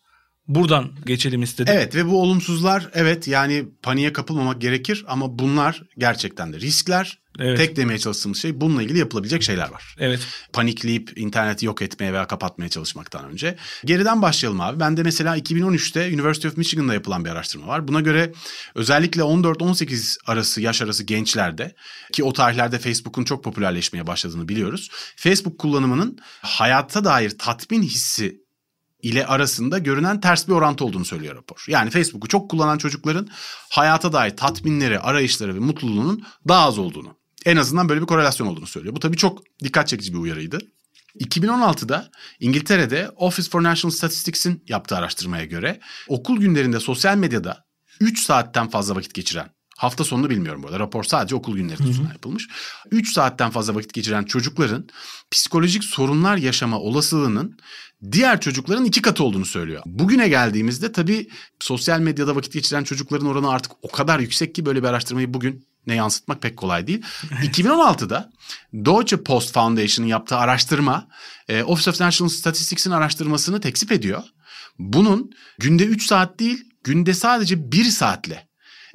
buradan 0.48 0.92
geçelim 1.06 1.44
istedim. 1.44 1.74
Evet 1.78 1.96
ve 1.96 2.06
bu 2.06 2.22
olumsuzlar 2.22 2.90
evet 2.94 3.28
yani 3.28 3.66
paniğe 3.82 4.14
kapılmamak 4.14 4.62
gerekir 4.62 5.06
ama 5.08 5.40
bunlar 5.40 5.84
gerçekten 5.98 6.54
de 6.54 6.60
riskler. 6.60 7.20
Evet. 7.40 7.58
Tek 7.58 7.76
demeye 7.76 8.00
çalıştığımız 8.00 8.42
şey 8.42 8.62
bununla 8.62 8.84
ilgili 8.84 9.00
yapılabilecek 9.00 9.44
şeyler 9.44 9.72
var. 9.72 9.96
Evet. 10.00 10.20
Panikleyip 10.54 11.18
interneti 11.18 11.66
yok 11.66 11.82
etmeye 11.82 12.14
veya 12.14 12.28
kapatmaya 12.28 12.70
çalışmaktan 12.70 13.26
önce. 13.26 13.56
Geriden 13.86 14.22
başlayalım 14.22 14.62
abi. 14.62 14.80
Ben 14.80 14.98
de 14.98 15.04
mesela 15.04 15.38
2013'te 15.38 16.14
University 16.14 16.48
of 16.48 16.58
Michigan'da 16.58 16.94
yapılan 16.94 17.26
bir 17.26 17.30
araştırma 17.30 17.68
var. 17.68 17.88
Buna 17.88 18.02
göre 18.02 18.34
özellikle 18.76 19.22
14-18 19.22 20.18
arası 20.26 20.62
yaş 20.62 20.82
arası 20.82 21.04
gençlerde 21.04 21.76
ki 22.14 22.24
o 22.24 22.34
tarihlerde 22.34 22.80
Facebook'un 22.80 23.24
çok 23.24 23.44
popülerleşmeye 23.44 24.08
başladığını 24.08 24.48
biliyoruz. 24.48 24.90
Facebook 25.16 25.60
kullanımının 25.60 26.18
hayata 26.42 27.04
dair 27.04 27.38
tatmin 27.38 27.82
hissi 27.82 28.47
ile 29.02 29.26
arasında 29.26 29.78
görünen 29.78 30.22
ters 30.22 30.48
bir 30.48 30.54
orantı 30.54 30.86
olduğunu 30.86 31.06
söylüyor 31.06 31.36
rapor. 31.36 31.66
Yani 31.68 31.90
Facebook'u 31.90 32.28
çok 32.28 32.52
kullanan 32.52 32.78
çocukların 32.78 33.28
hayata 33.70 34.14
dair 34.14 34.38
tatminleri, 34.38 35.00
arayışları 35.00 35.56
ve 35.56 35.60
mutluluğunun 35.60 36.24
daha 36.48 36.66
az 36.66 36.78
olduğunu. 36.78 37.18
En 37.46 37.58
azından 37.58 37.90
böyle 37.90 38.02
bir 38.02 38.06
korelasyon 38.06 38.48
olduğunu 38.48 38.68
söylüyor. 38.68 38.96
Bu 38.96 39.00
tabii 39.00 39.18
çok 39.18 39.44
dikkat 39.64 39.88
çekici 39.88 40.14
bir 40.14 40.20
uyarıydı. 40.20 40.60
2016'da 41.20 42.12
İngiltere'de 42.40 43.10
Office 43.16 43.50
for 43.50 43.64
National 43.64 43.96
Statistics'in 43.96 44.64
yaptığı 44.68 44.98
araştırmaya 44.98 45.46
göre 45.46 45.80
okul 46.08 46.38
günlerinde 46.38 46.80
sosyal 46.80 47.18
medyada 47.18 47.66
3 48.00 48.26
saatten 48.26 48.70
fazla 48.70 48.96
vakit 48.96 49.14
geçiren 49.14 49.58
Hafta 49.78 50.04
sonunu 50.04 50.30
bilmiyorum 50.30 50.64
bu 50.64 50.68
arada. 50.68 50.80
Rapor 50.80 51.04
sadece 51.04 51.36
okul 51.36 51.56
günleri 51.56 51.78
tarafından 51.78 52.12
yapılmış. 52.12 52.48
3 52.92 53.14
saatten 53.14 53.52
fazla 53.52 53.76
vakit 53.76 53.94
geçiren 53.94 54.24
çocukların 54.24 54.88
psikolojik 55.32 55.84
sorunlar 55.84 56.38
yaşama 56.38 56.80
olasılığının 56.80 57.58
diğer 58.12 58.42
çocukların 58.42 58.86
iki 58.86 59.02
katı 59.02 59.24
olduğunu 59.24 59.46
söylüyor. 59.46 59.84
Bugüne 59.86 60.28
geldiğimizde 60.28 60.92
tabii 60.92 61.30
sosyal 61.60 62.00
medyada 62.00 62.36
vakit 62.36 62.54
geçiren 62.54 62.84
çocukların 62.84 63.28
oranı 63.28 63.50
artık 63.50 63.72
o 63.82 63.92
kadar 63.92 64.20
yüksek 64.20 64.56
ki 64.56 64.66
böyle 64.66 64.84
bir 64.84 64.88
araştırmayı 64.88 65.34
bugün 65.34 65.68
ne 65.88 65.96
yansıtmak 65.96 66.42
pek 66.42 66.58
kolay 66.58 66.88
değil. 66.88 67.02
2016'da 67.32 68.32
Deutsche 68.74 69.24
Post 69.24 69.54
Foundation'ın 69.54 70.10
yaptığı 70.10 70.38
araştırma 70.38 71.08
e, 71.48 71.64
Office 71.64 71.90
of 71.90 72.02
National 72.02 72.30
Statistics'in 72.30 72.92
araştırmasını 72.92 73.62
tekzip 73.62 73.92
ediyor. 73.92 74.24
Bunun 74.80 75.32
günde 75.60 75.86
3 75.86 76.06
saat 76.06 76.40
değil 76.40 76.64
günde 76.84 77.14
sadece 77.14 77.72
1 77.72 77.84
saatle 77.86 78.47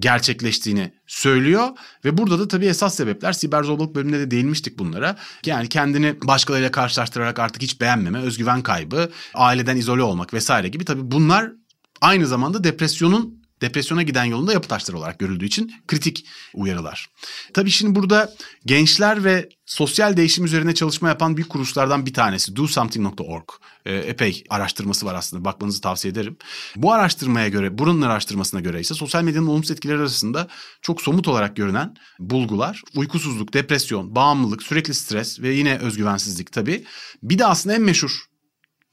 gerçekleştiğini 0.03 0.93
söylüyor 1.07 1.69
ve 2.05 2.19
burada 2.19 2.39
da 2.39 2.49
tabii 2.49 2.67
esas 2.67 2.95
sebepler 2.95 3.33
siber 3.33 3.63
zorbalık 3.63 3.95
bölümünde 3.95 4.19
de 4.19 4.31
değinmiştik 4.31 4.79
bunlara. 4.79 5.17
Yani 5.47 5.69
kendini 5.69 6.17
başkalarıyla 6.23 6.71
karşılaştırarak 6.71 7.39
artık 7.39 7.63
hiç 7.63 7.81
beğenmeme, 7.81 8.19
özgüven 8.19 8.63
kaybı, 8.63 9.11
aileden 9.35 9.77
izole 9.77 10.03
olmak 10.03 10.35
vesaire 10.35 10.69
gibi 10.69 10.85
tabii 10.85 11.11
bunlar 11.11 11.53
aynı 12.01 12.27
zamanda 12.27 12.65
depresyonun 12.65 13.42
depresyona 13.63 14.03
giden 14.03 14.25
yolunda 14.25 14.53
yapı 14.53 14.69
taşları 14.69 14.99
olarak 14.99 15.19
görüldüğü 15.19 15.47
için 15.47 15.73
kritik 15.89 16.27
uyarılar. 16.55 17.09
Tabii 17.55 17.71
şimdi 17.71 17.95
burada 17.95 18.33
gençler 18.67 19.25
ve 19.25 19.49
sosyal 19.67 20.17
değişim 20.17 20.45
üzerine 20.45 20.75
çalışma 20.75 21.09
yapan 21.09 21.37
bir 21.37 21.45
kuruluşlardan 21.45 22.07
bir 22.07 22.15
tanesi 22.15 22.57
DoSomething.org. 22.57 23.49
E, 23.87 23.95
epey 23.95 24.45
araştırması 24.51 25.07
var 25.07 25.15
aslında 25.15 25.45
bakmanızı 25.45 25.81
tavsiye 25.81 26.13
ederim. 26.13 26.37
Bu 26.77 26.93
araştırmaya 26.93 27.49
göre, 27.49 27.79
buranın 27.79 28.03
araştırmasına 28.03 28.61
göre 28.61 28.81
ise 28.81 28.95
sosyal 28.95 29.23
medyanın 29.23 29.47
olumsuz 29.47 29.71
etkileri 29.71 29.99
arasında 29.99 30.49
çok 30.83 31.03
somut 31.03 31.29
olarak 31.29 31.57
görünen 31.57 31.95
bulgular, 32.19 32.83
uykusuzluk, 32.97 33.55
depresyon, 33.55 34.15
bağımlılık, 34.15 34.63
sürekli 34.63 34.95
stres 34.95 35.41
ve 35.41 35.49
yine 35.49 35.79
özgüvensizlik 35.79 36.53
tabii. 36.53 36.85
Bir 37.23 37.39
de 37.39 37.47
aslında 37.47 37.77
en 37.77 37.83
meşhur 37.83 38.32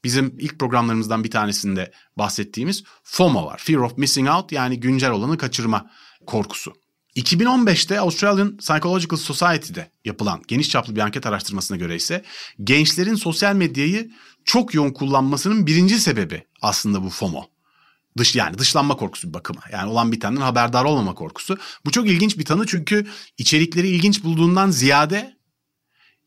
bizim 0.04 0.34
ilk 0.38 0.58
programlarımızdan 0.58 1.24
bir 1.24 1.30
tanesinde 1.30 1.92
bahsettiğimiz 2.18 2.84
FOMO 3.02 3.46
var. 3.46 3.60
Fear 3.64 3.78
of 3.78 3.98
Missing 3.98 4.28
Out 4.28 4.52
yani 4.52 4.80
güncel 4.80 5.10
olanı 5.10 5.38
kaçırma 5.38 5.90
korkusu. 6.26 6.72
2015'te 7.16 8.00
Australian 8.00 8.56
Psychological 8.56 9.16
Society'de 9.16 9.90
yapılan 10.04 10.42
geniş 10.48 10.68
çaplı 10.70 10.96
bir 10.96 11.00
anket 11.00 11.26
araştırmasına 11.26 11.76
göre 11.76 11.96
ise 11.96 12.24
gençlerin 12.64 13.14
sosyal 13.14 13.54
medyayı 13.54 14.10
çok 14.44 14.74
yoğun 14.74 14.90
kullanmasının 14.90 15.66
birinci 15.66 16.00
sebebi 16.00 16.42
aslında 16.62 17.02
bu 17.02 17.10
FOMO. 17.10 17.44
Dış 18.18 18.36
yani 18.36 18.58
dışlanma 18.58 18.96
korkusu 18.96 19.28
bir 19.28 19.34
bakıma. 19.34 19.60
Yani 19.72 19.90
olan 19.90 20.12
bitenden 20.12 20.40
haberdar 20.40 20.84
olmama 20.84 21.14
korkusu. 21.14 21.58
Bu 21.84 21.90
çok 21.90 22.08
ilginç 22.08 22.38
bir 22.38 22.44
tanı 22.44 22.66
çünkü 22.66 23.06
içerikleri 23.38 23.88
ilginç 23.88 24.24
bulduğundan 24.24 24.70
ziyade 24.70 25.36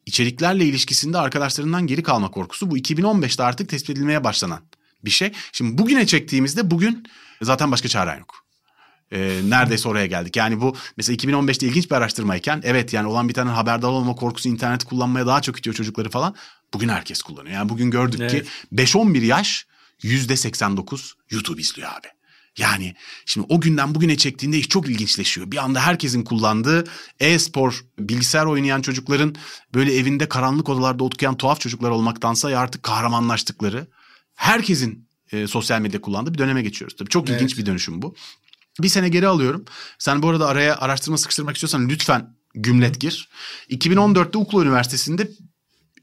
içeriklerle 0.05 0.65
ilişkisinde 0.65 1.17
arkadaşlarından 1.17 1.87
geri 1.87 2.03
kalma 2.03 2.31
korkusu 2.31 2.71
bu 2.71 2.77
2015'te 2.77 3.43
artık 3.43 3.69
tespit 3.69 3.89
edilmeye 3.89 4.23
başlanan 4.23 4.61
bir 5.05 5.11
şey. 5.11 5.31
Şimdi 5.51 5.77
bugüne 5.77 6.07
çektiğimizde 6.07 6.71
bugün 6.71 7.03
zaten 7.41 7.71
başka 7.71 7.87
çaren 7.87 8.19
yok. 8.19 8.43
Ee, 9.11 9.39
neredeyse 9.49 9.89
oraya 9.89 10.05
geldik. 10.05 10.35
Yani 10.35 10.61
bu 10.61 10.75
mesela 10.97 11.15
2015'te 11.15 11.67
ilginç 11.67 11.91
bir 11.91 11.95
araştırmayken 11.95 12.61
evet 12.65 12.93
yani 12.93 13.07
olan 13.07 13.29
bir 13.29 13.33
tane 13.33 13.49
haberdar 13.49 13.87
olma 13.87 14.15
korkusu 14.15 14.49
interneti 14.49 14.85
kullanmaya 14.85 15.27
daha 15.27 15.41
çok 15.41 15.59
itiyor 15.59 15.75
çocukları 15.75 16.09
falan. 16.09 16.35
Bugün 16.73 16.89
herkes 16.89 17.21
kullanıyor. 17.21 17.55
Yani 17.55 17.69
bugün 17.69 17.91
gördük 17.91 18.19
evet. 18.21 18.31
ki 18.31 18.43
5-11 18.73 19.25
yaş 19.25 19.65
%89 20.03 21.13
YouTube 21.29 21.61
izliyor 21.61 21.89
abi. 21.89 22.07
Yani 22.57 22.95
şimdi 23.25 23.47
o 23.49 23.61
günden 23.61 23.95
bugüne 23.95 24.17
çektiğinde 24.17 24.57
iş 24.57 24.69
çok 24.69 24.89
ilginçleşiyor. 24.89 25.51
Bir 25.51 25.57
anda 25.57 25.79
herkesin 25.79 26.23
kullandığı 26.23 26.83
e-spor, 27.19 27.85
bilgisayar 27.99 28.45
oynayan 28.45 28.81
çocukların 28.81 29.35
böyle 29.73 29.95
evinde 29.95 30.29
karanlık 30.29 30.69
odalarda 30.69 31.03
okuyan 31.03 31.37
tuhaf 31.37 31.61
çocuklar 31.61 31.89
olmaktansa 31.89 32.59
artık 32.59 32.83
kahramanlaştıkları 32.83 33.87
herkesin 34.35 35.07
e, 35.31 35.47
sosyal 35.47 35.81
medya 35.81 36.01
kullandığı 36.01 36.33
bir 36.33 36.37
döneme 36.37 36.61
geçiyoruz. 36.61 36.97
Tabii 36.97 37.09
çok 37.09 37.29
evet. 37.29 37.41
ilginç 37.41 37.57
bir 37.57 37.65
dönüşüm 37.65 38.01
bu. 38.01 38.15
Bir 38.81 38.89
sene 38.89 39.09
geri 39.09 39.27
alıyorum. 39.27 39.65
Sen 39.99 40.23
bu 40.23 40.29
arada 40.29 40.47
araya 40.47 40.77
araştırma 40.77 41.17
sıkıştırmak 41.17 41.55
istiyorsan 41.55 41.89
lütfen 41.89 42.35
gümlet 42.53 43.01
gir. 43.01 43.29
2014'te 43.69 44.37
Uklu 44.37 44.63
Üniversitesi'nde 44.63 45.29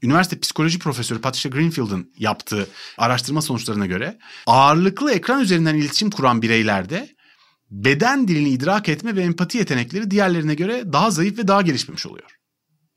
üniversite 0.01 0.39
psikoloji 0.39 0.79
profesörü 0.79 1.21
Patricia 1.21 1.51
Greenfield'ın 1.51 2.13
yaptığı 2.17 2.67
araştırma 2.97 3.41
sonuçlarına 3.41 3.85
göre 3.85 4.17
ağırlıklı 4.47 5.11
ekran 5.11 5.41
üzerinden 5.41 5.75
iletişim 5.75 6.11
kuran 6.11 6.41
bireylerde 6.41 7.09
beden 7.71 8.27
dilini 8.27 8.49
idrak 8.49 8.89
etme 8.89 9.15
ve 9.15 9.23
empati 9.23 9.57
yetenekleri 9.57 10.11
diğerlerine 10.11 10.55
göre 10.55 10.93
daha 10.93 11.11
zayıf 11.11 11.37
ve 11.37 11.47
daha 11.47 11.61
gelişmemiş 11.61 12.05
oluyor. 12.05 12.37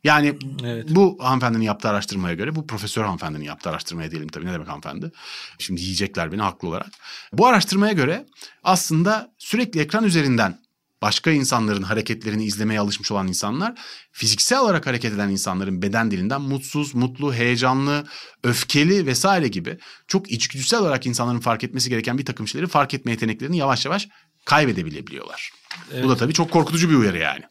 Yani 0.05 0.39
evet. 0.65 0.87
bu 0.91 1.19
hanımefendinin 1.21 1.65
yaptığı 1.65 1.89
araştırmaya 1.89 2.35
göre, 2.35 2.55
bu 2.55 2.67
profesör 2.67 3.03
hanımefendinin 3.03 3.45
yaptığı 3.45 3.71
araştırmaya 3.71 4.11
diyelim 4.11 4.29
tabii 4.29 4.47
ne 4.47 4.53
demek 4.53 4.69
hanımefendi. 4.69 5.13
Şimdi 5.59 5.81
yiyecekler 5.81 6.33
beni 6.33 6.43
haklı 6.43 6.69
olarak. 6.69 6.91
Bu 7.33 7.47
araştırmaya 7.47 7.93
göre 7.93 8.27
aslında 8.63 9.35
sürekli 9.39 9.81
ekran 9.81 10.05
üzerinden 10.05 10.64
başka 11.05 11.31
insanların 11.31 11.83
hareketlerini 11.83 12.45
izlemeye 12.45 12.81
alışmış 12.81 13.13
olan 13.13 13.29
insanlar 13.29 13.75
fiziksel 14.13 14.61
olarak 14.61 14.87
hareket 14.87 15.13
eden 15.13 15.29
insanların 15.29 15.83
beden 15.83 16.11
dilinden 16.11 16.41
mutsuz, 16.41 16.95
mutlu, 16.95 17.35
heyecanlı, 17.35 18.07
öfkeli 18.45 19.07
vesaire 19.07 19.49
gibi 19.49 19.79
çok 20.09 20.31
içgüdüsel 20.31 20.81
olarak 20.81 21.07
insanların 21.07 21.41
fark 21.41 21.65
etmesi 21.65 21.91
gereken 21.91 22.19
bir 22.19 22.25
takım 22.25 22.49
şeyleri 22.49 22.71
fark 22.71 22.95
etme 22.95 23.11
yeteneklerini 23.11 23.57
yavaş 23.57 23.85
yavaş 23.87 24.09
kaybedebilebiliyorlar. 24.47 25.51
Evet. 25.93 26.05
Bu 26.05 26.09
da 26.09 26.17
tabii 26.17 26.33
çok 26.33 26.51
korkutucu 26.51 26.91
bir 26.91 26.95
uyarı 26.95 27.19
yani. 27.19 27.43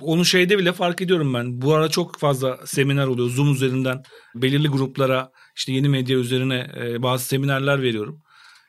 Onu 0.00 0.24
şeyde 0.24 0.58
bile 0.58 0.72
fark 0.72 1.00
ediyorum 1.00 1.34
ben. 1.34 1.62
Bu 1.62 1.74
ara 1.74 1.88
çok 1.88 2.18
fazla 2.18 2.66
seminer 2.66 3.06
oluyor. 3.06 3.30
Zoom 3.30 3.52
üzerinden 3.52 4.02
belirli 4.34 4.68
gruplara 4.68 5.30
işte 5.56 5.72
yeni 5.72 5.88
medya 5.88 6.18
üzerine 6.18 6.70
e, 6.76 7.02
bazı 7.02 7.24
seminerler 7.24 7.82
veriyorum. 7.82 8.22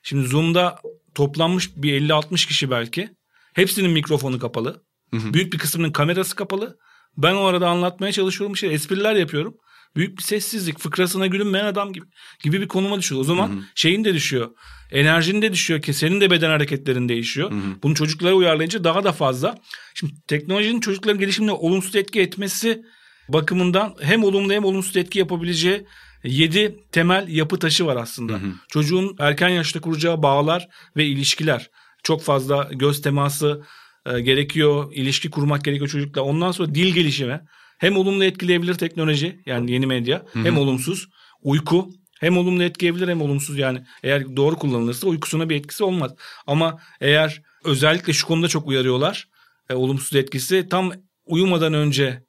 Şimdi 0.04 0.28
Zoom'da 0.28 0.80
toplanmış 1.16 1.70
bir 1.76 2.02
50-60 2.02 2.48
kişi 2.48 2.72
belki. 2.72 3.10
Hepsinin 3.54 3.92
mikrofonu 3.92 4.40
kapalı. 4.40 4.84
Hı 5.12 5.18
hı. 5.18 5.34
Büyük 5.34 5.54
bir 5.54 5.58
kısmının 5.58 5.92
kamerası 5.92 6.36
kapalı. 6.36 6.78
Ben 7.18 7.34
o 7.34 7.44
arada 7.44 7.70
anlatmaya 7.70 8.12
çalışıyorum. 8.12 8.58
Şey, 8.58 8.74
espriler 8.74 9.16
yapıyorum. 9.16 9.56
Büyük 9.96 10.18
bir 10.18 10.24
sessizlik. 10.24 10.80
Fıkrasına 10.80 11.28
gülünmeyen 11.28 11.66
adam 11.66 11.94
gibi 11.94 12.06
gibi 12.44 12.62
bir 12.62 12.68
konuma 12.68 13.00
düşüyor. 13.00 13.22
O 13.22 13.24
zaman 13.24 13.50
hı 13.50 13.54
hı. 13.54 13.64
şeyin 13.76 14.04
de 14.04 14.14
düşüyor. 14.14 14.50
Enerjin 14.92 15.42
de 15.42 15.54
düşüyor 15.54 15.82
ki 15.82 15.94
senin 15.94 16.22
de 16.22 16.32
beden 16.32 16.50
hareketlerin 16.50 17.10
değişiyor. 17.10 17.52
Hı 17.52 17.56
hı. 17.56 17.82
Bunu 17.84 17.96
çocuklara 17.96 18.34
uyarlayınca 18.34 18.84
daha 18.84 19.04
da 19.04 19.12
fazla. 19.12 19.58
Şimdi 19.94 20.14
teknolojinin 20.28 20.80
çocukların 20.80 21.20
gelişimine 21.20 21.52
olumsuz 21.52 21.96
etki 21.96 22.22
etmesi 22.22 22.84
bakımından 23.30 23.96
hem 24.02 24.24
olumlu 24.24 24.54
hem 24.54 24.66
olumsuz 24.66 24.98
etki 24.98 25.20
yapabileceği 25.20 25.86
yedi 26.24 26.80
temel 26.92 27.28
yapı 27.28 27.60
taşı 27.60 27.86
var 27.86 27.96
aslında. 27.96 28.34
Hı 28.34 28.38
hı. 28.38 28.52
Çocuğun 28.68 29.16
erken 29.20 29.50
yaşta 29.50 29.82
kuracağı 29.82 30.24
bağlar 30.24 30.68
ve 30.98 31.06
ilişkiler 31.06 31.70
çok 32.04 32.22
fazla 32.22 32.70
göz 32.72 33.02
teması 33.02 33.64
e, 34.06 34.20
gerekiyor, 34.22 34.92
ilişki 34.94 35.30
kurmak 35.30 35.64
gerekiyor 35.64 35.90
çocukla. 35.90 36.22
Ondan 36.22 36.52
sonra 36.52 36.76
dil 36.76 36.94
gelişimi 36.94 37.42
hem 37.78 37.98
olumlu 37.98 38.24
etkileyebilir 38.24 38.74
teknoloji 38.74 39.42
yani 39.46 39.72
yeni 39.72 39.86
medya 39.86 40.26
Hı-hı. 40.34 40.44
hem 40.44 40.58
olumsuz. 40.58 41.10
uyku 41.42 41.90
hem 42.20 42.38
olumlu 42.38 42.64
etkileyebilir 42.64 43.08
hem 43.08 43.22
olumsuz 43.22 43.58
yani 43.58 43.84
eğer 44.04 44.36
doğru 44.36 44.56
kullanılırsa 44.56 45.08
uykusuna 45.08 45.50
bir 45.50 45.56
etkisi 45.56 45.84
olmaz. 45.84 46.12
Ama 46.48 46.80
eğer 47.02 47.42
özellikle 47.64 48.14
şu 48.14 48.28
konuda 48.28 48.48
çok 48.48 48.68
uyarıyorlar. 48.68 49.28
E, 49.70 49.74
olumsuz 49.74 50.16
etkisi 50.16 50.68
tam 50.70 50.92
uyumadan 51.26 51.74
önce 51.74 52.24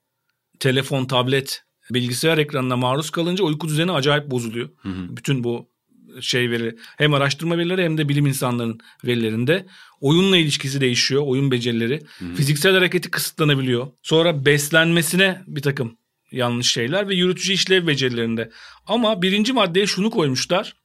telefon, 0.60 1.04
tablet, 1.04 1.62
bilgisayar 1.90 2.38
ekranına 2.38 2.76
maruz 2.76 3.10
kalınca 3.10 3.44
uyku 3.44 3.68
düzeni 3.68 3.92
acayip 3.92 4.30
bozuluyor. 4.30 4.68
Hı 4.76 4.88
hı. 4.88 5.16
Bütün 5.16 5.44
bu 5.44 5.73
şey 6.20 6.50
veri 6.50 6.76
hem 6.96 7.14
araştırma 7.14 7.58
verileri 7.58 7.82
hem 7.84 7.98
de 7.98 8.08
bilim 8.08 8.26
insanlarının 8.26 8.80
verilerinde 9.04 9.66
oyunla 10.00 10.36
ilişkisi 10.36 10.80
değişiyor. 10.80 11.22
Oyun 11.26 11.50
becerileri. 11.50 12.00
Hı-hı. 12.18 12.34
Fiziksel 12.34 12.74
hareketi 12.74 13.10
kısıtlanabiliyor. 13.10 13.86
Sonra 14.02 14.46
beslenmesine 14.46 15.42
bir 15.46 15.62
takım 15.62 15.96
yanlış 16.32 16.72
şeyler 16.72 17.08
ve 17.08 17.14
yürütücü 17.14 17.52
işlev 17.52 17.86
becerilerinde. 17.86 18.50
Ama 18.86 19.22
birinci 19.22 19.52
maddeye 19.52 19.86
şunu 19.86 20.10
koymuşlar. 20.10 20.76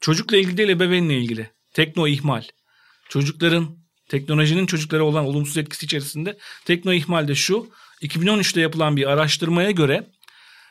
Çocukla 0.00 0.36
ilgili 0.36 0.56
değil 0.56 0.68
ebeveynle 0.68 1.18
ilgili. 1.18 1.50
Tekno 1.72 2.06
ihmal. 2.06 2.42
Çocukların 3.08 3.76
teknolojinin 4.08 4.66
çocuklara 4.66 5.02
olan 5.02 5.24
olumsuz 5.24 5.56
etkisi 5.56 5.86
içerisinde 5.86 6.38
tekno 6.64 6.92
ihmal 6.92 7.28
de 7.28 7.34
şu. 7.34 7.70
2013'te 8.02 8.60
yapılan 8.60 8.96
bir 8.96 9.10
araştırmaya 9.10 9.70
göre 9.70 10.06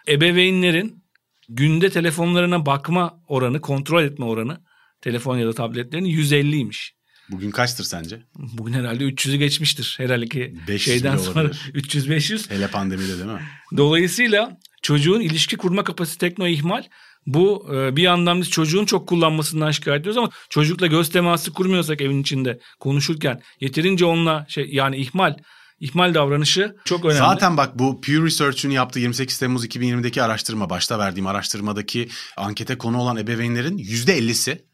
ebeveynlerin 0.08 1.04
günde 1.50 1.90
telefonlarına 1.90 2.66
bakma 2.66 3.20
oranı, 3.28 3.62
kontrol 3.62 4.04
etme 4.04 4.26
oranı 4.26 4.62
telefon 5.02 5.38
ya 5.38 5.48
da 5.48 5.54
tabletlerin 5.54 6.06
150'ymiş. 6.06 6.92
Bugün 7.32 7.52
kaçtır 7.52 7.84
sence? 7.84 8.24
Bugün 8.36 8.74
herhalde 8.74 9.04
300'ü 9.04 9.36
geçmiştir. 9.36 9.96
Herhalde 9.98 10.28
ki 10.28 10.56
şeyden 10.80 11.18
sonra 11.18 11.44
300-500. 11.74 12.52
Hele 12.52 12.68
pandemide 12.68 13.18
değil 13.18 13.26
mi? 13.26 13.42
Dolayısıyla 13.78 14.58
çocuğun 14.82 15.20
ilişki 15.20 15.58
kurma 15.58 15.84
kapasitesi 15.84 16.20
tekno 16.20 16.48
ihmal. 16.48 16.84
Bu 17.26 17.70
e, 17.76 17.96
bir 17.96 18.02
yandan 18.02 18.42
biz 18.42 18.50
çocuğun 18.50 18.86
çok 18.86 19.08
kullanmasından 19.08 19.72
şikayet 19.72 20.02
ediyoruz 20.02 20.18
ama 20.18 20.30
çocukla 20.50 20.88
göz 20.88 21.10
teması 21.10 21.54
kurmuyorsak 21.54 22.02
evin 22.02 22.22
içinde 22.22 22.60
konuşurken 22.80 23.42
yeterince 23.60 24.06
onunla 24.06 24.46
şey 24.50 24.70
yani 24.72 24.98
ihmal 24.98 25.38
ihmal 25.80 26.14
davranışı 26.14 26.76
çok 26.86 27.06
önemli. 27.06 27.18
Zaten 27.18 27.58
bak 27.58 27.80
bu 27.80 28.02
Pew 28.02 28.24
Research'ün 28.26 28.70
yaptığı 28.70 29.00
28 29.00 29.40
Temmuz 29.40 29.66
2020'deki 29.66 30.24
araştırma, 30.24 30.70
başta 30.70 31.00
verdiğim 31.00 31.28
araştırmadaki 31.28 32.10
ankete 32.38 32.78
konu 32.78 32.98
olan 32.98 33.18
ebeveynlerin 33.18 33.78
%50'si 33.78 34.70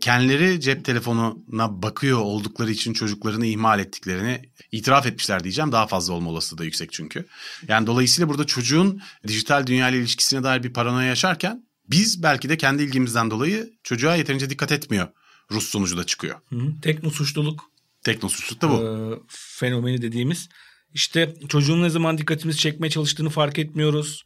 kendileri 0.00 0.60
cep 0.60 0.84
telefonuna 0.84 1.82
bakıyor 1.82 2.18
oldukları 2.18 2.70
için 2.70 2.92
çocuklarını 2.92 3.46
ihmal 3.46 3.80
ettiklerini 3.80 4.42
itiraf 4.72 5.06
etmişler 5.06 5.44
diyeceğim. 5.44 5.72
Daha 5.72 5.86
fazla 5.86 6.14
olma 6.14 6.30
olasılığı 6.30 6.58
da 6.58 6.64
yüksek 6.64 6.92
çünkü. 6.92 7.26
Yani 7.68 7.86
dolayısıyla 7.86 8.28
burada 8.28 8.46
çocuğun 8.46 9.02
dijital 9.26 9.66
dünya 9.66 9.88
ile 9.88 9.98
ilişkisine 9.98 10.42
dair 10.42 10.62
bir 10.62 10.72
paranoya 10.72 11.08
yaşarken 11.08 11.66
biz 11.90 12.22
belki 12.22 12.48
de 12.48 12.56
kendi 12.56 12.82
ilgimizden 12.82 13.30
dolayı 13.30 13.72
çocuğa 13.82 14.16
yeterince 14.16 14.50
dikkat 14.50 14.72
etmiyor. 14.72 15.08
Rus 15.50 15.68
sonucu 15.68 15.96
da 15.96 16.04
çıkıyor. 16.04 16.36
Hı, 16.48 16.80
tekno 16.82 17.10
suçluluk 17.10 17.71
Teknosuçluk 18.02 18.62
da 18.62 18.70
bu. 18.70 18.74
E, 18.74 18.88
fenomeni 19.28 20.02
dediğimiz. 20.02 20.48
İşte 20.94 21.34
çocuğun 21.48 21.82
ne 21.82 21.90
zaman 21.90 22.18
dikkatimizi 22.18 22.58
çekmeye 22.58 22.90
çalıştığını 22.90 23.30
fark 23.30 23.58
etmiyoruz. 23.58 24.22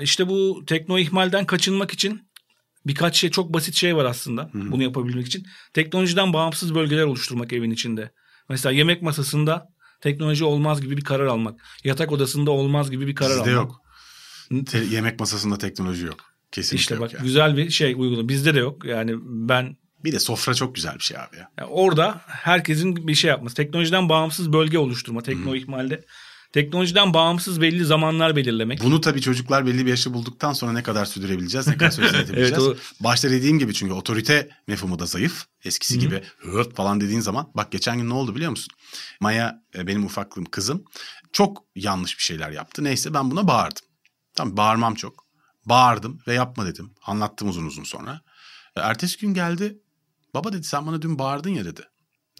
İşte 0.00 0.28
bu 0.28 0.62
tekno 0.66 0.98
ihmalden 0.98 1.46
kaçınmak 1.46 1.92
için 1.92 2.20
birkaç 2.86 3.16
şey 3.16 3.30
çok 3.30 3.54
basit 3.54 3.74
şey 3.74 3.96
var 3.96 4.04
aslında 4.04 4.42
Hı-hı. 4.52 4.72
bunu 4.72 4.82
yapabilmek 4.82 5.26
için. 5.26 5.46
Teknolojiden 5.74 6.32
bağımsız 6.32 6.74
bölgeler 6.74 7.04
oluşturmak 7.04 7.52
evin 7.52 7.70
içinde. 7.70 8.10
Mesela 8.48 8.72
yemek 8.72 9.02
masasında 9.02 9.66
teknoloji 10.00 10.44
olmaz 10.44 10.80
gibi 10.80 10.96
bir 10.96 11.04
karar 11.04 11.26
almak. 11.26 11.60
Yatak 11.84 12.12
odasında 12.12 12.50
olmaz 12.50 12.90
gibi 12.90 13.06
bir 13.06 13.14
karar 13.14 13.34
Sizde 13.36 13.50
almak. 13.50 13.54
yok. 13.54 13.82
Te- 14.66 14.84
yemek 14.84 15.20
masasında 15.20 15.58
teknoloji 15.58 16.06
yok. 16.06 16.16
Kesinlikle 16.52 16.80
İşte 16.82 17.00
bak 17.00 17.12
yani. 17.14 17.22
güzel 17.22 17.56
bir 17.56 17.70
şey 17.70 17.92
uyguladım. 17.92 18.28
Bizde 18.28 18.54
de 18.54 18.58
yok. 18.58 18.84
Yani 18.84 19.14
ben 19.22 19.76
bir 20.04 20.12
de 20.12 20.18
sofra 20.18 20.54
çok 20.54 20.74
güzel 20.74 20.94
bir 20.94 21.04
şey 21.04 21.16
abi 21.16 21.36
ya. 21.36 21.48
Yani 21.58 21.70
orada 21.70 22.20
herkesin 22.26 23.08
bir 23.08 23.14
şey 23.14 23.28
yapması. 23.28 23.56
Teknolojiden 23.56 24.08
bağımsız 24.08 24.52
bölge 24.52 24.78
oluşturma. 24.78 25.22
Tekno 25.22 25.50
hmm. 25.50 25.54
ihmalde. 25.54 26.04
Teknolojiden 26.52 27.14
bağımsız 27.14 27.60
belli 27.60 27.84
zamanlar 27.84 28.36
belirlemek. 28.36 28.82
Bunu 28.82 29.00
tabii 29.00 29.20
çocuklar 29.20 29.66
belli 29.66 29.86
bir 29.86 29.90
yaşı 29.90 30.14
bulduktan 30.14 30.52
sonra 30.52 30.72
ne 30.72 30.82
kadar 30.82 31.04
sürdürebileceğiz, 31.04 31.66
ne 31.66 31.76
kadar 31.76 31.90
sürdürebileceğiz. 31.90 32.52
evet, 32.52 32.58
o... 32.58 32.76
Başta 33.00 33.30
dediğim 33.30 33.58
gibi 33.58 33.74
çünkü 33.74 33.92
otorite 33.92 34.48
mefhumu 34.66 34.98
da 34.98 35.06
zayıf. 35.06 35.46
Eskisi 35.64 35.94
Hı-hı. 35.94 36.00
gibi 36.00 36.22
hırt 36.38 36.76
falan 36.76 37.00
dediğin 37.00 37.20
zaman. 37.20 37.50
Bak 37.54 37.72
geçen 37.72 37.98
gün 37.98 38.08
ne 38.08 38.14
oldu 38.14 38.34
biliyor 38.34 38.50
musun? 38.50 38.74
Maya 39.20 39.62
e, 39.74 39.86
benim 39.86 40.04
ufaklığım 40.04 40.44
kızım 40.44 40.84
çok 41.32 41.64
yanlış 41.74 42.18
bir 42.18 42.22
şeyler 42.22 42.50
yaptı. 42.50 42.84
Neyse 42.84 43.14
ben 43.14 43.30
buna 43.30 43.48
bağırdım. 43.48 43.86
Tamam 44.34 44.56
bağırmam 44.56 44.94
çok. 44.94 45.26
Bağırdım 45.64 46.20
ve 46.26 46.34
yapma 46.34 46.66
dedim. 46.66 46.94
Anlattım 47.06 47.48
uzun 47.48 47.66
uzun 47.66 47.84
sonra. 47.84 48.20
Ertesi 48.76 49.18
gün 49.18 49.34
geldi 49.34 49.78
Baba 50.34 50.52
dedi 50.52 50.64
sen 50.64 50.86
bana 50.86 51.02
dün 51.02 51.18
bağırdın 51.18 51.50
ya 51.50 51.64
dedi. 51.64 51.80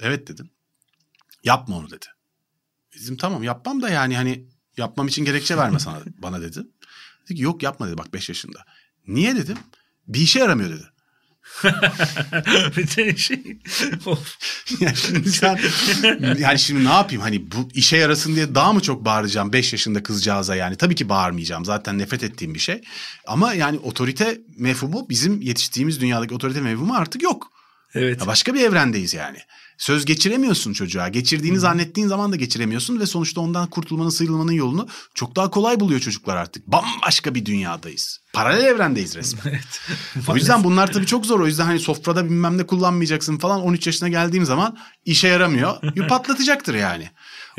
Evet 0.00 0.28
dedim. 0.28 0.50
Yapma 1.44 1.76
onu 1.76 1.90
dedi. 1.90 2.06
Dedim 3.00 3.16
tamam 3.16 3.42
yapmam 3.42 3.82
da 3.82 3.90
yani 3.90 4.16
hani 4.16 4.46
yapmam 4.76 5.08
için 5.08 5.24
gerekçe 5.24 5.56
verme 5.56 5.78
sana 5.78 6.00
bana 6.18 6.40
dedi. 6.40 6.66
Dedi 7.24 7.34
ki 7.34 7.42
yok 7.42 7.62
yapma 7.62 7.86
dedi 7.86 7.98
bak 7.98 8.14
5 8.14 8.28
yaşında. 8.28 8.64
Niye 9.06 9.36
dedim? 9.36 9.58
Bir 10.08 10.20
işe 10.20 10.38
yaramıyor 10.38 10.70
dedi. 10.70 10.92
bir 12.96 13.16
şey. 13.16 13.58
yani 14.80 14.96
şimdi 14.96 15.32
sen 15.32 15.58
yani 16.38 16.58
şimdi 16.58 16.84
ne 16.84 16.92
yapayım 16.92 17.22
hani 17.22 17.52
bu 17.52 17.68
işe 17.74 17.96
yarasın 17.96 18.34
diye 18.34 18.54
daha 18.54 18.72
mı 18.72 18.80
çok 18.80 19.04
bağıracağım 19.04 19.52
5 19.52 19.72
yaşında 19.72 20.02
kızcağıza 20.02 20.56
yani 20.56 20.76
tabii 20.76 20.94
ki 20.94 21.08
bağırmayacağım 21.08 21.64
zaten 21.64 21.98
nefret 21.98 22.22
ettiğim 22.22 22.54
bir 22.54 22.58
şey 22.58 22.82
ama 23.26 23.54
yani 23.54 23.78
otorite 23.78 24.40
mefhumu 24.56 25.08
bizim 25.08 25.40
yetiştiğimiz 25.40 26.00
dünyadaki 26.00 26.34
otorite 26.34 26.60
mefhumu 26.60 26.94
artık 26.94 27.22
yok. 27.22 27.52
Evet. 27.94 28.20
Ya 28.20 28.26
başka 28.26 28.54
bir 28.54 28.60
evrendeyiz 28.60 29.14
yani. 29.14 29.38
Söz 29.78 30.04
geçiremiyorsun 30.04 30.72
çocuğa. 30.72 31.08
Geçirdiğini 31.08 31.56
Hı. 31.56 31.60
zannettiğin 31.60 32.08
zaman 32.08 32.32
da 32.32 32.36
geçiremiyorsun 32.36 33.00
ve 33.00 33.06
sonuçta 33.06 33.40
ondan 33.40 33.70
kurtulmanın, 33.70 34.10
sıyrılmanın 34.10 34.52
yolunu 34.52 34.88
çok 35.14 35.36
daha 35.36 35.50
kolay 35.50 35.80
buluyor 35.80 36.00
çocuklar 36.00 36.36
artık. 36.36 36.66
Bambaşka 36.66 37.34
bir 37.34 37.46
dünyadayız. 37.46 38.20
Paralel 38.32 38.64
evrendeyiz 38.64 39.16
resmen. 39.16 39.42
evet. 39.52 39.80
o 40.28 40.36
yüzden 40.36 40.64
bunlar 40.64 40.92
tabii 40.92 41.06
çok 41.06 41.26
zor. 41.26 41.40
O 41.40 41.46
yüzden 41.46 41.64
hani 41.64 41.78
sofrada 41.78 42.24
bilmem 42.24 42.58
ne 42.58 42.66
kullanmayacaksın 42.66 43.38
falan 43.38 43.62
13 43.62 43.86
yaşına 43.86 44.08
geldiğim 44.08 44.44
zaman 44.44 44.78
işe 45.04 45.28
yaramıyor. 45.28 45.82
Bir 45.96 46.08
patlatacaktır 46.08 46.74
yani. 46.74 47.10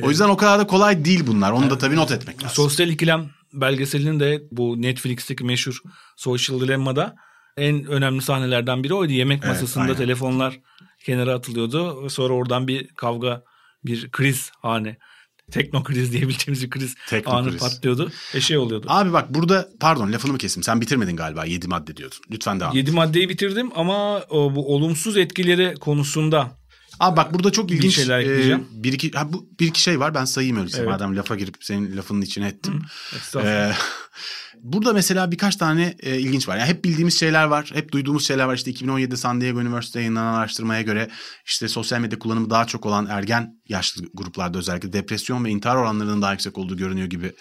O 0.01 0.09
yüzden 0.09 0.29
o 0.29 0.37
kadar 0.37 0.59
da 0.59 0.67
kolay 0.67 1.05
değil 1.05 1.23
bunlar. 1.27 1.51
Onu 1.51 1.69
da 1.69 1.77
tabii 1.77 1.95
not 1.95 2.11
etmek 2.11 2.43
lazım. 2.43 2.55
Sosyal 2.55 2.89
ikilem 2.89 3.29
belgeselinin 3.53 4.19
de 4.19 4.43
bu 4.51 4.81
Netflix'teki 4.81 5.43
meşhur 5.43 5.81
Social 6.15 6.59
Dilemma'da 6.59 7.15
en 7.57 7.85
önemli 7.85 8.21
sahnelerden 8.21 8.83
biri 8.83 8.93
oydu. 8.93 9.13
Yemek 9.13 9.39
evet, 9.39 9.47
masasında 9.47 9.83
aynen. 9.83 9.95
telefonlar 9.95 10.59
kenara 10.99 11.33
atılıyordu. 11.33 12.09
Sonra 12.09 12.33
oradan 12.33 12.67
bir 12.67 12.87
kavga, 12.87 13.43
bir 13.85 14.11
kriz 14.11 14.51
hane. 14.61 14.97
Tekno 15.51 15.83
kriz 15.83 16.11
diyebileceğimiz 16.11 16.63
bir 16.63 16.69
kriz 16.69 16.95
Tekno 17.09 17.31
anı 17.31 17.49
kriz. 17.49 17.59
patlıyordu. 17.59 18.11
E 18.33 18.41
şey 18.41 18.57
oluyordu. 18.57 18.85
Abi 18.89 19.13
bak 19.13 19.33
burada 19.33 19.69
pardon 19.79 20.11
lafını 20.11 20.31
mı 20.31 20.37
kestim? 20.37 20.63
Sen 20.63 20.81
bitirmedin 20.81 21.15
galiba. 21.15 21.45
Yedi 21.45 21.67
madde 21.67 21.97
diyordun. 21.97 22.17
Lütfen 22.31 22.59
devam 22.59 22.75
7 22.75 22.91
maddeyi 22.91 23.29
bitirdim 23.29 23.71
ama 23.75 24.23
bu 24.31 24.75
olumsuz 24.75 25.17
etkileri 25.17 25.75
konusunda 25.79 26.51
Abi 26.99 27.17
bak 27.17 27.33
burada 27.33 27.51
çok 27.51 27.71
ilginç 27.71 27.83
bir 27.83 27.91
şeyler 27.91 28.19
e, 28.19 28.21
ekleyeceğim. 28.21 28.67
E, 28.79 28.83
bir 28.83 28.93
iki 28.93 29.11
ha, 29.11 29.33
bu 29.33 29.49
bir 29.59 29.67
iki 29.67 29.81
şey 29.81 29.99
var. 29.99 30.15
Ben 30.15 30.25
sayayım 30.25 30.57
öyleyse 30.57 30.77
evet. 30.77 30.89
madem 30.89 31.17
lafa 31.17 31.35
girip 31.35 31.55
senin 31.59 31.97
lafının 31.97 32.21
içine 32.21 32.47
ettim. 32.47 32.81
Ee, 33.35 33.71
burada 34.63 34.93
mesela 34.93 35.31
birkaç 35.31 35.55
tane 35.55 35.95
e, 35.99 36.19
ilginç 36.19 36.47
var. 36.47 36.57
Yani 36.57 36.69
hep 36.69 36.85
bildiğimiz 36.85 37.19
şeyler 37.19 37.43
var. 37.43 37.71
Hep 37.73 37.91
duyduğumuz 37.91 38.27
şeyler 38.27 38.45
var. 38.45 38.55
İşte 38.55 38.71
2017'de 38.71 39.17
San 39.17 39.41
Diego 39.41 39.61
Üniversitesi'nde 39.61 40.01
yayınlanan 40.01 40.33
araştırmaya 40.33 40.81
göre 40.81 41.09
işte 41.45 41.67
sosyal 41.67 41.99
medya 41.99 42.19
kullanımı 42.19 42.49
daha 42.49 42.65
çok 42.65 42.85
olan 42.85 43.07
ergen 43.09 43.61
yaşlı 43.69 44.03
gruplarda 44.13 44.57
özellikle 44.57 44.93
depresyon 44.93 45.45
ve 45.45 45.49
intihar 45.49 45.75
oranlarının 45.75 46.21
daha 46.21 46.31
yüksek 46.31 46.57
olduğu 46.57 46.77
görünüyor 46.77 47.07
gibi 47.07 47.33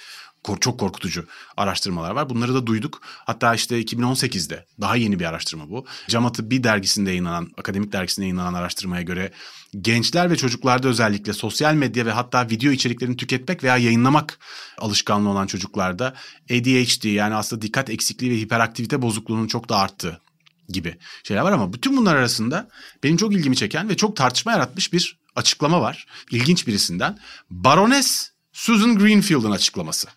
çok 0.60 0.80
korkutucu 0.80 1.26
araştırmalar 1.56 2.10
var. 2.10 2.30
Bunları 2.30 2.54
da 2.54 2.66
duyduk. 2.66 3.00
Hatta 3.04 3.54
işte 3.54 3.82
2018'de 3.82 4.66
daha 4.80 4.96
yeni 4.96 5.20
bir 5.20 5.24
araştırma 5.24 5.70
bu. 5.70 5.86
Cama 6.08 6.32
Tıbbi 6.32 6.64
dergisinde 6.64 7.10
yayınlanan, 7.10 7.50
akademik 7.58 7.92
dergisinde 7.92 8.26
yayınlanan 8.26 8.54
araştırmaya 8.54 9.02
göre 9.02 9.32
gençler 9.80 10.30
ve 10.30 10.36
çocuklarda 10.36 10.88
özellikle 10.88 11.32
sosyal 11.32 11.74
medya 11.74 12.06
ve 12.06 12.12
hatta 12.12 12.50
video 12.50 12.72
içeriklerini 12.72 13.16
tüketmek 13.16 13.64
veya 13.64 13.76
yayınlamak 13.76 14.38
alışkanlığı 14.78 15.28
olan 15.28 15.46
çocuklarda 15.46 16.14
ADHD 16.50 17.04
yani 17.04 17.34
aslında 17.34 17.62
dikkat 17.62 17.90
eksikliği 17.90 18.32
ve 18.32 18.36
hiperaktivite 18.36 19.02
bozukluğunun 19.02 19.46
çok 19.46 19.68
da 19.68 19.76
arttığı 19.76 20.20
gibi 20.68 20.96
şeyler 21.24 21.42
var 21.42 21.52
ama 21.52 21.72
bütün 21.72 21.96
bunlar 21.96 22.16
arasında 22.16 22.68
benim 23.02 23.16
çok 23.16 23.32
ilgimi 23.32 23.56
çeken 23.56 23.88
ve 23.88 23.96
çok 23.96 24.16
tartışma 24.16 24.52
yaratmış 24.52 24.92
bir 24.92 25.18
açıklama 25.36 25.80
var. 25.80 26.06
İlginç 26.30 26.66
birisinden. 26.66 27.18
Baroness 27.50 28.30
Susan 28.52 28.98
Greenfield'ın 28.98 29.50
açıklaması. 29.50 30.08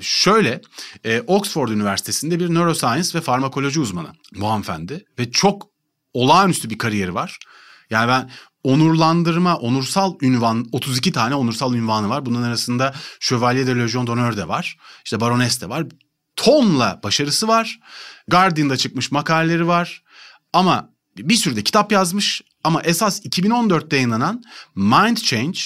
Şöyle, 0.00 0.60
e, 1.04 1.20
Oxford 1.20 1.68
Üniversitesi'nde 1.68 2.40
bir 2.40 2.54
neuroscience 2.54 3.18
ve 3.18 3.20
farmakoloji 3.20 3.80
uzmanı 3.80 4.08
bu 4.34 4.48
hanımefendi 4.48 5.04
ve 5.18 5.30
çok 5.30 5.68
olağanüstü 6.14 6.70
bir 6.70 6.78
kariyeri 6.78 7.14
var. 7.14 7.38
Yani 7.90 8.08
ben 8.08 8.30
onurlandırma, 8.64 9.56
onursal 9.56 10.14
ünvan, 10.22 10.68
32 10.72 11.12
tane 11.12 11.34
onursal 11.34 11.74
ünvanı 11.74 12.08
var. 12.08 12.26
Bunun 12.26 12.42
arasında 12.42 12.94
Chevalier 13.20 13.66
de 13.66 13.76
Legion 13.78 14.06
d'Honneur 14.06 14.36
de 14.36 14.48
var. 14.48 14.78
İşte 15.04 15.20
Baroness 15.20 15.60
de 15.60 15.68
var. 15.68 15.86
tonla 16.36 17.00
başarısı 17.02 17.48
var. 17.48 17.80
Guardian'da 18.28 18.76
çıkmış 18.76 19.10
makaleleri 19.10 19.66
var. 19.66 20.02
Ama 20.52 20.90
bir 21.16 21.34
sürü 21.34 21.56
de 21.56 21.62
kitap 21.62 21.92
yazmış. 21.92 22.42
Ama 22.64 22.82
esas 22.82 23.26
2014'te 23.26 23.96
yayınlanan 23.96 24.42
Mind 24.74 25.16
Change, 25.16 25.58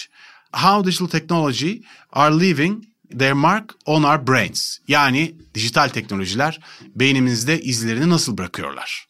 How 0.52 0.90
Digital 0.90 1.06
Technology 1.06 1.74
Are 2.12 2.40
Leaving 2.40 2.84
Their 3.18 3.32
Mark 3.32 3.74
on 3.86 4.02
Our 4.02 4.26
Brains. 4.26 4.78
Yani 4.88 5.36
dijital 5.54 5.88
teknolojiler 5.88 6.60
beynimizde 6.94 7.62
izlerini 7.62 8.10
nasıl 8.10 8.38
bırakıyorlar 8.38 9.06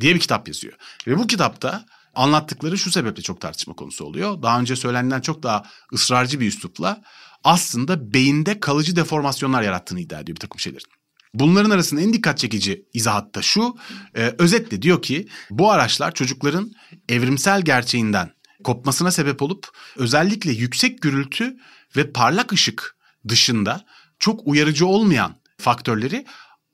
diye 0.00 0.14
bir 0.14 0.20
kitap 0.20 0.48
yazıyor. 0.48 0.74
Ve 1.06 1.18
bu 1.18 1.26
kitapta 1.26 1.86
anlattıkları 2.14 2.78
şu 2.78 2.90
sebeple 2.90 3.22
çok 3.22 3.40
tartışma 3.40 3.74
konusu 3.74 4.04
oluyor. 4.04 4.42
Daha 4.42 4.60
önce 4.60 4.76
söylenenden 4.76 5.20
çok 5.20 5.42
daha 5.42 5.62
ısrarcı 5.92 6.40
bir 6.40 6.46
üslupla 6.46 7.02
aslında 7.44 8.14
beyinde 8.14 8.60
kalıcı 8.60 8.96
deformasyonlar 8.96 9.62
yarattığını 9.62 10.00
iddia 10.00 10.20
ediyor 10.20 10.36
bir 10.36 10.40
takım 10.40 10.60
şeylerin. 10.60 10.86
Bunların 11.34 11.70
arasında 11.70 12.00
en 12.00 12.12
dikkat 12.12 12.38
çekici 12.38 12.84
izahat 12.94 13.34
da 13.34 13.42
şu, 13.42 13.76
e, 14.16 14.34
özetle 14.38 14.82
diyor 14.82 15.02
ki 15.02 15.28
bu 15.50 15.70
araçlar 15.70 16.14
çocukların 16.14 16.72
evrimsel 17.08 17.62
gerçeğinden 17.62 18.30
kopmasına 18.64 19.10
sebep 19.10 19.42
olup 19.42 19.68
özellikle 19.96 20.52
yüksek 20.52 21.02
gürültü 21.02 21.56
ve 21.96 22.12
parlak 22.12 22.52
ışık 22.52 22.95
dışında 23.28 23.84
çok 24.18 24.40
uyarıcı 24.44 24.86
olmayan 24.86 25.34
faktörleri 25.58 26.26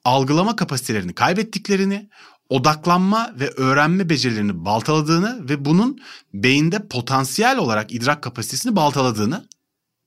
algılama 0.05 0.57
kapasitelerini 0.57 1.13
kaybettiklerini, 1.15 2.11
odaklanma 2.49 3.35
ve 3.41 3.51
öğrenme 3.51 4.09
becerilerini 4.09 4.65
baltaladığını 4.65 5.49
ve 5.49 5.65
bunun 5.65 6.01
beyinde 6.35 6.89
potansiyel 6.89 7.59
olarak 7.59 7.93
idrak 7.93 8.23
kapasitesini 8.23 8.77
baltaladığını 8.77 9.49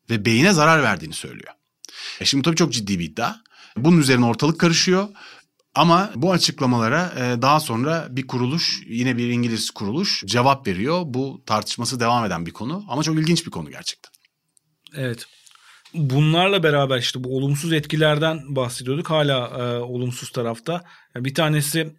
ve 0.10 0.25
beyine 0.25 0.53
zarar 0.53 0.84
verdiğini 0.84 1.13
söylüyor. 1.13 1.53
E 2.19 2.25
şimdi 2.25 2.43
tabii 2.43 2.55
çok 2.55 2.73
ciddi 2.73 2.99
bir 2.99 3.05
iddia. 3.05 3.36
Bunun 3.77 3.97
üzerine 3.97 4.25
ortalık 4.25 4.60
karışıyor. 4.60 5.08
Ama 5.75 6.12
bu 6.15 6.31
açıklamalara 6.31 7.13
e, 7.17 7.41
daha 7.41 7.60
sonra 7.60 8.08
bir 8.10 8.27
kuruluş, 8.27 8.84
yine 8.88 9.17
bir 9.17 9.29
İngiliz 9.29 9.71
kuruluş 9.71 10.23
cevap 10.25 10.67
veriyor. 10.67 11.01
Bu 11.05 11.43
tartışması 11.45 11.99
devam 11.99 12.25
eden 12.25 12.45
bir 12.45 12.51
konu 12.51 12.86
ama 12.89 13.03
çok 13.03 13.15
ilginç 13.15 13.45
bir 13.45 13.51
konu 13.51 13.69
gerçekten. 13.69 14.12
Evet. 14.95 15.25
Bunlarla 15.95 16.63
beraber 16.63 16.97
işte 16.97 17.23
bu 17.23 17.38
olumsuz 17.38 17.73
etkilerden 17.73 18.55
bahsediyorduk. 18.55 19.10
Hala 19.10 19.47
e, 19.47 19.79
olumsuz 19.79 20.29
tarafta. 20.29 20.84
bir 21.15 21.34
tanesi 21.34 21.95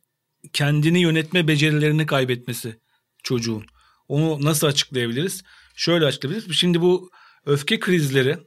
kendini 0.52 1.00
yönetme 1.00 1.48
becerilerini 1.48 2.06
kaybetmesi 2.06 2.76
çocuğun. 3.22 3.66
Onu 4.08 4.44
nasıl 4.44 4.66
açıklayabiliriz? 4.66 5.42
Şöyle 5.76 6.04
açıklayabiliriz. 6.04 6.56
Şimdi 6.56 6.80
bu 6.80 7.10
öfke 7.46 7.80
krizleri, 7.80 8.38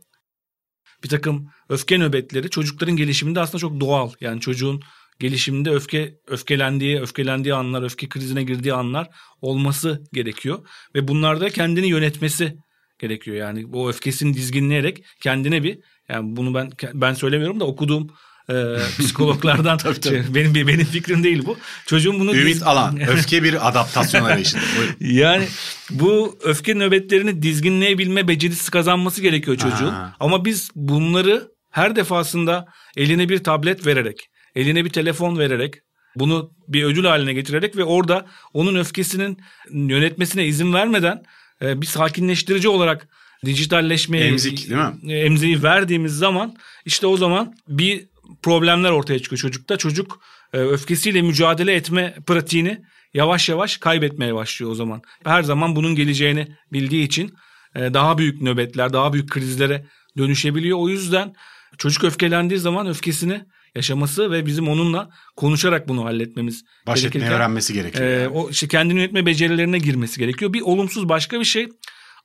bir 1.03 1.09
takım 1.09 1.51
öfke 1.69 1.97
nöbetleri 1.97 2.49
çocukların 2.49 2.95
gelişiminde 2.95 3.39
aslında 3.39 3.59
çok 3.59 3.79
doğal. 3.79 4.11
Yani 4.21 4.41
çocuğun 4.41 4.81
gelişiminde 5.19 5.69
öfke 5.69 6.19
öfkelendiği, 6.27 7.01
öfkelendiği 7.01 7.53
anlar, 7.53 7.83
öfke 7.83 8.09
krizine 8.09 8.43
girdiği 8.43 8.73
anlar 8.73 9.09
olması 9.41 10.03
gerekiyor 10.13 10.67
ve 10.95 11.07
bunlarda 11.07 11.49
kendini 11.49 11.87
yönetmesi 11.87 12.57
gerekiyor. 12.99 13.37
Yani 13.37 13.65
o 13.73 13.89
öfkesini 13.89 14.33
dizginleyerek 14.33 15.03
kendine 15.21 15.63
bir 15.63 15.79
yani 16.09 16.35
bunu 16.37 16.53
ben 16.53 16.71
ben 16.93 17.13
söylemiyorum 17.13 17.59
da 17.59 17.65
okuduğum 17.65 18.07
e, 18.49 18.75
psikologlardan 18.99 19.77
tabii, 19.77 19.99
tabii. 19.99 20.23
Şey, 20.23 20.35
benim 20.35 20.67
benim 20.67 20.85
fikrim 20.85 21.23
değil 21.23 21.45
bu. 21.45 21.57
Çocuğun 21.85 22.19
bunu 22.19 22.35
Ümit 22.35 22.55
diz... 22.55 22.63
Alan 22.63 22.99
öfke 23.09 23.43
bir 23.43 23.67
adaptasyon 23.67 24.23
arayışında. 24.23 24.61
yani 24.99 25.47
bu 25.89 26.39
öfke 26.43 26.73
nöbetlerini 26.73 27.41
dizginleyebilme 27.41 28.27
becerisi 28.27 28.71
kazanması 28.71 29.21
gerekiyor 29.21 29.57
çocuğun. 29.57 29.91
Ha. 29.91 30.15
Ama 30.19 30.45
biz 30.45 30.69
bunları 30.75 31.51
her 31.71 31.95
defasında 31.95 32.65
eline 32.97 33.29
bir 33.29 33.43
tablet 33.43 33.85
vererek, 33.85 34.29
eline 34.55 34.85
bir 34.85 34.89
telefon 34.89 35.37
vererek 35.37 35.75
bunu 36.15 36.51
bir 36.67 36.83
ödül 36.83 37.05
haline 37.05 37.33
getirerek 37.33 37.77
ve 37.77 37.83
orada 37.83 38.25
onun 38.53 38.75
öfkesinin 38.75 39.37
yönetmesine 39.71 40.45
izin 40.45 40.73
vermeden 40.73 41.23
bir 41.61 41.85
sakinleştirici 41.85 42.69
olarak 42.69 43.07
dijitalleşmeye 43.45 44.25
emzik 44.25 44.69
değil 44.69 44.81
mi? 44.81 45.13
Emziği 45.13 45.63
verdiğimiz 45.63 46.17
zaman 46.17 46.55
işte 46.85 47.07
o 47.07 47.17
zaman 47.17 47.55
bir 47.67 48.05
problemler 48.43 48.91
ortaya 48.91 49.19
çıkıyor 49.19 49.39
çocukta. 49.39 49.77
Çocuk 49.77 50.21
e, 50.53 50.57
öfkesiyle 50.57 51.21
mücadele 51.21 51.73
etme 51.73 52.15
pratiğini 52.25 52.81
yavaş 53.13 53.49
yavaş 53.49 53.77
kaybetmeye 53.77 54.35
başlıyor 54.35 54.71
o 54.71 54.75
zaman. 54.75 55.01
Her 55.23 55.43
zaman 55.43 55.75
bunun 55.75 55.95
geleceğini 55.95 56.47
bildiği 56.73 57.05
için 57.05 57.33
e, 57.75 57.93
daha 57.93 58.17
büyük 58.17 58.41
nöbetler, 58.41 58.93
daha 58.93 59.13
büyük 59.13 59.29
krizlere 59.29 59.85
dönüşebiliyor. 60.17 60.77
O 60.77 60.89
yüzden 60.89 61.35
çocuk 61.77 62.03
öfkelendiği 62.03 62.59
zaman 62.59 62.87
öfkesini 62.87 63.41
yaşaması 63.75 64.31
ve 64.31 64.45
bizim 64.45 64.67
onunla 64.67 65.09
konuşarak 65.35 65.87
bunu 65.87 66.05
halletmemiz 66.05 66.63
Baş 66.87 67.03
etmeyi 67.03 67.29
öğrenmesi 67.29 67.73
gerekiyor. 67.73 68.05
E, 68.05 68.11
yani. 68.11 68.27
O 68.27 68.49
işte 68.49 68.67
kendini 68.67 68.99
yönetme 68.99 69.25
becerilerine 69.25 69.77
girmesi 69.77 70.19
gerekiyor. 70.19 70.53
Bir 70.53 70.61
olumsuz 70.61 71.09
başka 71.09 71.39
bir 71.39 71.45
şey 71.45 71.69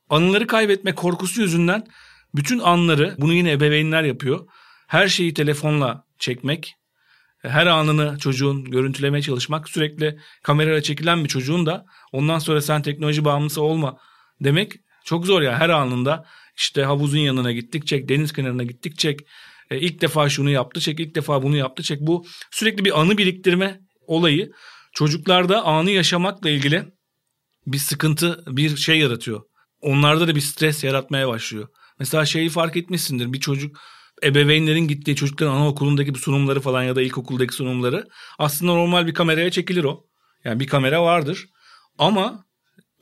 anıları 0.08 0.46
kaybetme 0.46 0.94
korkusu 0.94 1.40
yüzünden 1.40 1.84
bütün 2.34 2.58
anları 2.58 3.14
bunu 3.18 3.32
yine 3.32 3.52
ebeveynler 3.52 4.02
yapıyor 4.02 4.46
her 4.86 5.08
şeyi 5.08 5.34
telefonla 5.34 6.04
çekmek, 6.18 6.74
her 7.42 7.66
anını 7.66 8.18
çocuğun 8.18 8.64
görüntülemeye 8.64 9.22
çalışmak, 9.22 9.68
sürekli 9.68 10.18
kamerayla 10.42 10.82
çekilen 10.82 11.24
bir 11.24 11.28
çocuğun 11.28 11.66
da 11.66 11.86
ondan 12.12 12.38
sonra 12.38 12.60
sen 12.60 12.82
teknoloji 12.82 13.24
bağımlısı 13.24 13.62
olma 13.62 13.98
demek 14.40 14.72
çok 15.04 15.26
zor 15.26 15.42
ya. 15.42 15.58
Her 15.58 15.68
anında 15.68 16.26
işte 16.56 16.84
havuzun 16.84 17.18
yanına 17.18 17.52
gittik 17.52 17.86
çek, 17.86 18.08
deniz 18.08 18.32
kenarına 18.32 18.62
gittik 18.62 18.98
çek, 18.98 19.20
e, 19.70 19.80
ilk 19.80 20.00
defa 20.00 20.28
şunu 20.28 20.50
yaptı 20.50 20.80
çek, 20.80 21.00
ilk 21.00 21.14
defa 21.14 21.42
bunu 21.42 21.56
yaptı 21.56 21.82
çek. 21.82 22.00
Bu 22.00 22.26
sürekli 22.50 22.84
bir 22.84 23.00
anı 23.00 23.18
biriktirme 23.18 23.80
olayı 24.06 24.52
çocuklarda 24.92 25.64
anı 25.64 25.90
yaşamakla 25.90 26.50
ilgili 26.50 26.84
bir 27.66 27.78
sıkıntı, 27.78 28.44
bir 28.46 28.76
şey 28.76 28.98
yaratıyor. 28.98 29.42
Onlarda 29.80 30.28
da 30.28 30.34
bir 30.34 30.40
stres 30.40 30.84
yaratmaya 30.84 31.28
başlıyor. 31.28 31.68
Mesela 31.98 32.26
şeyi 32.26 32.48
fark 32.48 32.76
etmişsindir 32.76 33.32
bir 33.32 33.40
çocuk 33.40 33.76
ebeveynlerin 34.22 34.88
gittiği 34.88 35.16
çocukların 35.16 35.52
anaokulundaki 35.52 36.14
bu 36.14 36.18
sunumları 36.18 36.60
falan 36.60 36.82
ya 36.82 36.96
da 36.96 37.02
ilkokuldaki 37.02 37.54
sunumları 37.54 38.08
aslında 38.38 38.72
normal 38.72 39.06
bir 39.06 39.14
kameraya 39.14 39.50
çekilir 39.50 39.84
o. 39.84 40.06
Yani 40.44 40.60
bir 40.60 40.66
kamera 40.66 41.02
vardır. 41.02 41.46
Ama 41.98 42.44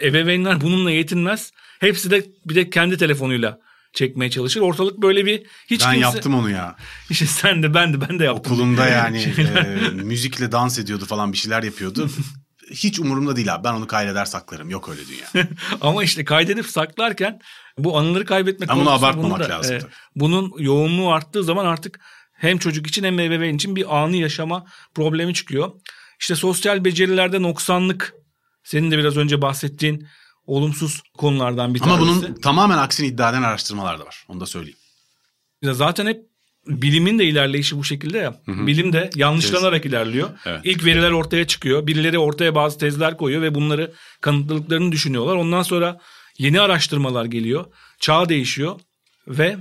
ebeveynler 0.00 0.60
bununla 0.60 0.90
yetinmez. 0.90 1.52
Hepsi 1.80 2.10
de 2.10 2.26
bir 2.46 2.54
de 2.54 2.70
kendi 2.70 2.98
telefonuyla 2.98 3.58
çekmeye 3.92 4.30
çalışır. 4.30 4.60
Ortalık 4.60 4.98
böyle 4.98 5.26
bir 5.26 5.42
hiç 5.66 5.80
Ben 5.80 5.92
kimse... 5.92 6.00
yaptım 6.00 6.34
onu 6.34 6.50
ya. 6.50 6.76
İşte 7.10 7.26
sen 7.26 7.62
de 7.62 7.74
ben 7.74 7.94
de 7.94 8.00
ben 8.00 8.18
de 8.18 8.24
yaptım. 8.24 8.52
Okulunda 8.52 8.86
yani 8.86 9.18
e, 9.38 9.90
müzikle 9.90 10.52
dans 10.52 10.78
ediyordu 10.78 11.04
falan 11.04 11.32
bir 11.32 11.38
şeyler 11.38 11.62
yapıyordu. 11.62 12.10
hiç 12.70 13.00
umurumda 13.00 13.36
değil 13.36 13.54
abi. 13.54 13.64
Ben 13.64 13.72
onu 13.72 13.86
kaydeder 13.86 14.24
saklarım. 14.24 14.70
Yok 14.70 14.88
öyle 14.88 15.00
dünya. 15.06 15.48
Ama 15.80 16.04
işte 16.04 16.24
kaydedip 16.24 16.66
saklarken 16.66 17.40
bu 17.78 17.98
anıları 17.98 18.24
kaybetmek 18.24 18.70
Ama 18.70 18.80
bunu 18.80 18.90
abartmamak 18.90 19.40
da, 19.40 19.48
lazım. 19.48 19.76
E, 19.76 19.80
bunun 20.16 20.52
yoğunluğu 20.58 21.12
arttığı 21.12 21.44
zaman 21.44 21.66
artık 21.66 22.00
hem 22.32 22.58
çocuk 22.58 22.86
için 22.86 23.04
hem 23.04 23.20
ebeveyn 23.20 23.54
için 23.54 23.76
bir 23.76 23.96
anı 23.96 24.16
yaşama 24.16 24.64
problemi 24.94 25.34
çıkıyor. 25.34 25.72
İşte 26.20 26.34
sosyal 26.34 26.84
becerilerde 26.84 27.42
noksanlık 27.42 28.14
senin 28.64 28.90
de 28.90 28.98
biraz 28.98 29.16
önce 29.16 29.42
bahsettiğin 29.42 30.08
olumsuz 30.46 31.02
konulardan 31.18 31.74
bir 31.74 31.80
tanesi. 31.80 32.02
Ama 32.02 32.22
bunun 32.22 32.34
tamamen 32.34 32.78
aksini 32.78 33.06
iddia 33.06 33.30
eden 33.30 33.42
araştırmalar 33.42 34.00
da 34.00 34.06
var. 34.06 34.24
Onu 34.28 34.40
da 34.40 34.46
söyleyeyim. 34.46 34.78
Zaten 35.62 36.06
hep 36.06 36.22
bilimin 36.66 37.18
de 37.18 37.24
ilerleyişi 37.24 37.78
bu 37.78 37.84
şekilde 37.84 38.18
ya. 38.18 38.40
Hı 38.46 38.52
hı. 38.52 38.66
Bilim 38.66 38.92
de 38.92 39.10
yanlışlanarak 39.14 39.82
Tez. 39.82 39.92
ilerliyor. 39.92 40.30
Evet. 40.46 40.60
İlk 40.64 40.84
veriler 40.84 41.10
ortaya 41.10 41.46
çıkıyor. 41.46 41.86
Birileri 41.86 42.18
ortaya 42.18 42.54
bazı 42.54 42.78
tezler 42.78 43.16
koyuyor 43.16 43.42
ve 43.42 43.54
bunları 43.54 43.92
kanıtladıklarını 44.20 44.92
düşünüyorlar. 44.92 45.36
Ondan 45.36 45.62
sonra 45.62 46.00
yeni 46.38 46.60
araştırmalar 46.60 47.24
geliyor. 47.24 47.64
Çağ 48.00 48.28
değişiyor 48.28 48.80
ve 49.28 49.56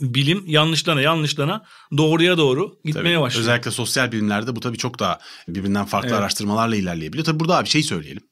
bilim 0.00 0.44
yanlışlana 0.46 1.00
yanlışlana 1.00 1.64
doğruya 1.96 2.38
doğru 2.38 2.78
gitmeye 2.84 3.14
tabii, 3.14 3.20
başlıyor. 3.20 3.42
Özellikle 3.42 3.70
sosyal 3.70 4.12
bilimlerde 4.12 4.56
bu 4.56 4.60
tabii 4.60 4.78
çok 4.78 4.98
daha 4.98 5.18
birbirinden 5.48 5.84
farklı 5.84 6.08
evet. 6.08 6.18
araştırmalarla 6.18 6.76
ilerleyebiliyor. 6.76 7.24
Tabii 7.24 7.40
burada 7.40 7.64
bir 7.64 7.68
şey 7.68 7.82
söyleyelim. 7.82 8.22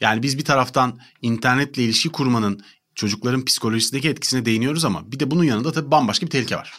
Yani 0.00 0.22
biz 0.22 0.38
bir 0.38 0.44
taraftan 0.44 1.00
internetle 1.22 1.82
ilişki 1.82 2.08
kurmanın 2.08 2.60
çocukların 2.94 3.44
psikolojisindeki 3.44 4.08
etkisine 4.08 4.44
değiniyoruz 4.44 4.84
ama 4.84 5.12
bir 5.12 5.20
de 5.20 5.30
bunun 5.30 5.44
yanında 5.44 5.72
tabii 5.72 5.90
bambaşka 5.90 6.26
bir 6.26 6.30
tehlike 6.30 6.56
var. 6.56 6.72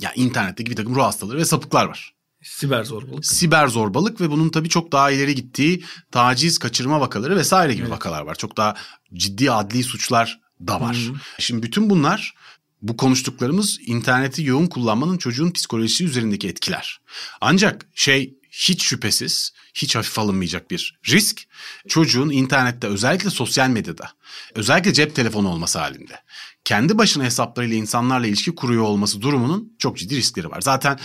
Ya 0.00 0.12
yani 0.16 0.26
internetteki 0.26 0.70
bir 0.70 0.76
takım 0.76 0.94
ruh 0.94 1.02
hastaları 1.02 1.38
ve 1.38 1.44
sapıklar 1.44 1.86
var. 1.86 2.14
Siber 2.42 2.84
zorbalık. 2.84 3.26
Siber 3.26 3.68
zorbalık 3.68 4.20
ve 4.20 4.30
bunun 4.30 4.48
tabii 4.48 4.68
çok 4.68 4.92
daha 4.92 5.10
ileri 5.10 5.34
gittiği 5.34 5.84
taciz, 6.10 6.58
kaçırma 6.58 7.00
vakaları 7.00 7.36
vesaire 7.36 7.72
gibi 7.72 7.82
evet. 7.82 7.92
vakalar 7.92 8.22
var. 8.22 8.34
Çok 8.34 8.56
daha 8.56 8.74
ciddi 9.14 9.50
adli 9.50 9.82
suçlar 9.82 10.40
da 10.66 10.80
var. 10.80 10.96
Hı-hı. 10.96 11.16
Şimdi 11.38 11.62
bütün 11.62 11.90
bunlar 11.90 12.34
bu 12.82 12.96
konuştuklarımız 12.96 13.78
interneti 13.86 14.42
yoğun 14.42 14.66
kullanmanın 14.66 15.18
çocuğun 15.18 15.50
psikolojisi 15.50 16.04
üzerindeki 16.04 16.48
etkiler. 16.48 17.00
Ancak 17.40 17.86
şey 17.94 18.37
hiç 18.50 18.82
şüphesiz, 18.82 19.52
hiç 19.74 19.96
hafif 19.96 20.18
alınmayacak 20.18 20.70
bir 20.70 20.98
risk. 21.08 21.42
Çocuğun 21.88 22.30
internette 22.30 22.86
özellikle 22.86 23.30
sosyal 23.30 23.68
medyada, 23.68 24.10
özellikle 24.54 24.92
cep 24.92 25.14
telefonu 25.14 25.48
olması 25.48 25.78
halinde 25.78 26.22
kendi 26.64 26.98
başına 26.98 27.24
hesaplarıyla 27.24 27.76
insanlarla 27.76 28.26
ilişki 28.26 28.54
kuruyor 28.54 28.82
olması 28.82 29.22
durumunun 29.22 29.72
çok 29.78 29.98
ciddi 29.98 30.16
riskleri 30.16 30.50
var. 30.50 30.60
Zaten 30.60 30.98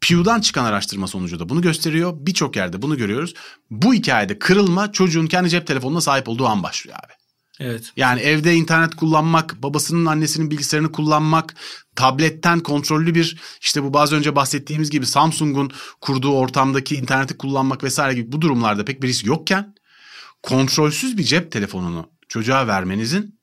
Pew'dan 0.00 0.40
çıkan 0.40 0.64
araştırma 0.64 1.06
sonucu 1.06 1.38
da 1.38 1.48
bunu 1.48 1.62
gösteriyor. 1.62 2.12
Birçok 2.16 2.56
yerde 2.56 2.82
bunu 2.82 2.96
görüyoruz. 2.96 3.34
Bu 3.70 3.94
hikayede 3.94 4.38
kırılma 4.38 4.92
çocuğun 4.92 5.26
kendi 5.26 5.50
cep 5.50 5.66
telefonuna 5.66 6.00
sahip 6.00 6.28
olduğu 6.28 6.46
an 6.46 6.62
başlıyor 6.62 6.98
abi. 7.04 7.12
Evet. 7.60 7.92
Yani 7.96 8.20
evde 8.20 8.54
internet 8.54 8.94
kullanmak, 8.94 9.62
babasının 9.62 10.06
annesinin 10.06 10.50
bilgisayarını 10.50 10.92
kullanmak, 10.92 11.54
tabletten 11.96 12.60
kontrollü 12.60 13.14
bir 13.14 13.40
işte 13.60 13.82
bu 13.82 13.94
bazı 13.94 14.16
önce 14.16 14.36
bahsettiğimiz 14.36 14.90
gibi 14.90 15.06
Samsung'un 15.06 15.70
kurduğu 16.00 16.32
ortamdaki 16.32 16.96
interneti 16.96 17.36
kullanmak 17.36 17.84
vesaire 17.84 18.14
gibi 18.14 18.32
bu 18.32 18.40
durumlarda 18.40 18.84
pek 18.84 19.02
bir 19.02 19.08
risk 19.08 19.26
yokken 19.26 19.74
kontrolsüz 20.42 21.18
bir 21.18 21.24
cep 21.24 21.52
telefonunu 21.52 22.10
çocuğa 22.28 22.66
vermenizin 22.66 23.36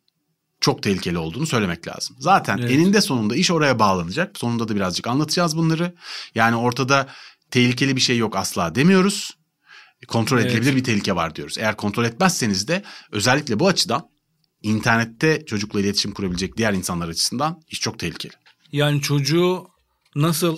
çok 0.62 0.84
tehlikeli 0.84 1.18
olduğunu 1.18 1.46
söylemek 1.46 1.88
lazım. 1.88 2.16
Zaten 2.20 2.58
evet. 2.58 2.72
eninde 2.72 3.02
sonunda 3.02 3.36
iş 3.36 3.52
oraya 3.52 3.80
bağlanacak. 3.80 4.38
Sonunda 4.38 4.68
da 4.68 4.76
birazcık 4.76 5.08
anlatacağız 5.08 5.58
bunları. 5.58 5.96
Yani 6.36 6.56
ortada 6.56 7.08
tehlikeli 7.52 7.96
bir 7.96 8.02
şey 8.02 8.18
yok 8.18 8.36
asla 8.36 8.76
demiyoruz. 8.76 9.32
Kontrol 10.08 10.40
evet. 10.40 10.52
edilebilir 10.52 10.76
bir 10.76 10.84
tehlike 10.84 11.16
var 11.16 11.36
diyoruz. 11.36 11.58
Eğer 11.58 11.78
kontrol 11.78 12.06
etmezseniz 12.06 12.68
de 12.68 12.84
özellikle 13.12 13.60
bu 13.60 13.68
açıdan 13.68 14.10
internette 14.62 15.46
çocukla 15.46 15.80
iletişim 15.80 16.14
kurabilecek 16.14 16.58
diğer 16.58 16.74
insanlar 16.74 17.08
açısından 17.08 17.62
iş 17.68 17.82
çok 17.82 18.00
tehlikeli. 18.00 18.34
Yani 18.72 19.02
çocuğu 19.02 19.68
nasıl 20.16 20.58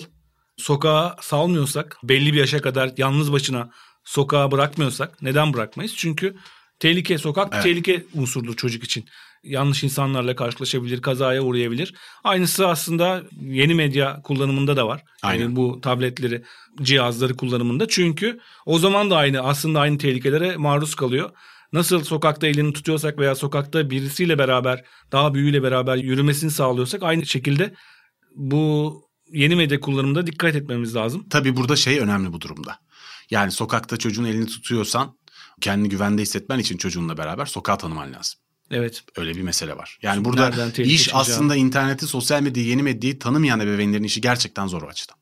sokağa 0.56 1.16
salmıyorsak 1.20 1.96
belli 2.02 2.32
bir 2.32 2.38
yaşa 2.38 2.60
kadar 2.60 2.92
yalnız 2.96 3.32
başına 3.32 3.70
sokağa 4.04 4.50
bırakmıyorsak 4.50 5.22
neden 5.22 5.54
bırakmayız? 5.54 5.94
Çünkü 5.96 6.36
tehlike 6.78 7.18
sokak 7.18 7.48
evet. 7.52 7.62
tehlike 7.62 8.06
unsurdur 8.14 8.56
çocuk 8.56 8.84
için. 8.84 9.04
Yanlış 9.46 9.84
insanlarla 9.84 10.36
karşılaşabilir, 10.36 11.02
kazaya 11.02 11.42
uğrayabilir. 11.42 11.94
Aynısı 12.24 12.68
aslında 12.68 13.22
yeni 13.40 13.74
medya 13.74 14.22
kullanımında 14.22 14.76
da 14.76 14.86
var. 14.86 15.02
Aynen. 15.22 15.42
Yani 15.42 15.56
bu 15.56 15.80
tabletleri, 15.80 16.42
cihazları 16.82 17.36
kullanımında. 17.36 17.88
Çünkü 17.88 18.40
o 18.66 18.78
zaman 18.78 19.10
da 19.10 19.16
aynı 19.16 19.40
aslında 19.40 19.80
aynı 19.80 19.98
tehlikelere 19.98 20.56
maruz 20.56 20.94
kalıyor. 20.94 21.30
Nasıl 21.72 22.04
sokakta 22.04 22.46
elini 22.46 22.72
tutuyorsak 22.72 23.18
veya 23.18 23.34
sokakta 23.34 23.90
birisiyle 23.90 24.38
beraber, 24.38 24.84
daha 25.12 25.34
büyüğüyle 25.34 25.62
beraber 25.62 25.96
yürümesini 25.96 26.50
sağlıyorsak 26.50 27.02
aynı 27.02 27.26
şekilde 27.26 27.74
bu 28.34 28.94
yeni 29.32 29.56
medya 29.56 29.80
kullanımında 29.80 30.26
dikkat 30.26 30.54
etmemiz 30.54 30.96
lazım. 30.96 31.28
Tabii 31.30 31.56
burada 31.56 31.76
şey 31.76 31.98
önemli 31.98 32.32
bu 32.32 32.40
durumda. 32.40 32.78
Yani 33.30 33.50
sokakta 33.50 33.96
çocuğun 33.96 34.24
elini 34.24 34.46
tutuyorsan 34.46 35.18
kendini 35.60 35.88
güvende 35.88 36.22
hissetmen 36.22 36.58
için 36.58 36.76
çocuğunla 36.76 37.18
beraber 37.18 37.46
sokağı 37.46 37.78
tanıman 37.78 38.12
lazım. 38.12 38.40
Evet. 38.70 39.04
Öyle 39.16 39.34
bir 39.34 39.42
mesele 39.42 39.76
var. 39.76 39.98
Yani 40.02 40.24
burada 40.24 40.72
iş 40.82 41.14
aslında 41.14 41.56
interneti, 41.56 42.06
sosyal 42.06 42.42
medyayı, 42.42 42.68
yeni 42.68 42.82
medyayı 42.82 43.18
tanımayan 43.18 43.60
ebeveynlerin 43.60 44.04
işi 44.04 44.20
gerçekten 44.20 44.66
zor 44.66 44.82
o 44.82 44.86
açıdan. 44.86 45.16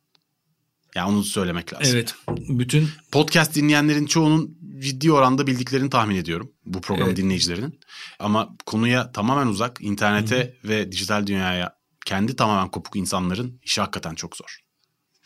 Yani 0.95 1.09
onu 1.11 1.25
söylemek 1.25 1.75
lazım. 1.75 1.97
Evet. 1.97 2.15
Bütün 2.29 2.89
podcast 3.13 3.55
dinleyenlerin 3.55 4.07
çoğunun 4.07 4.59
ciddi 4.79 5.13
oranda 5.13 5.47
bildiklerini 5.47 5.91
tahmin 5.91 6.17
ediyorum 6.17 6.53
bu 6.67 6.81
programı 6.81 7.09
evet. 7.09 7.19
dinleyicilerinin. 7.19 7.81
Ama 8.19 8.57
konuya 8.67 9.13
tamamen 9.13 9.47
uzak, 9.47 9.79
internete 9.81 10.37
Hı-hı. 10.37 10.71
ve 10.71 10.93
dijital 10.93 11.27
dünyaya 11.27 11.77
kendi 12.07 12.37
tamamen 12.37 12.71
kopuk 12.71 12.97
insanların 12.97 13.61
işi 13.63 13.81
hakikaten 13.81 14.15
çok 14.15 14.37
zor. 14.37 14.59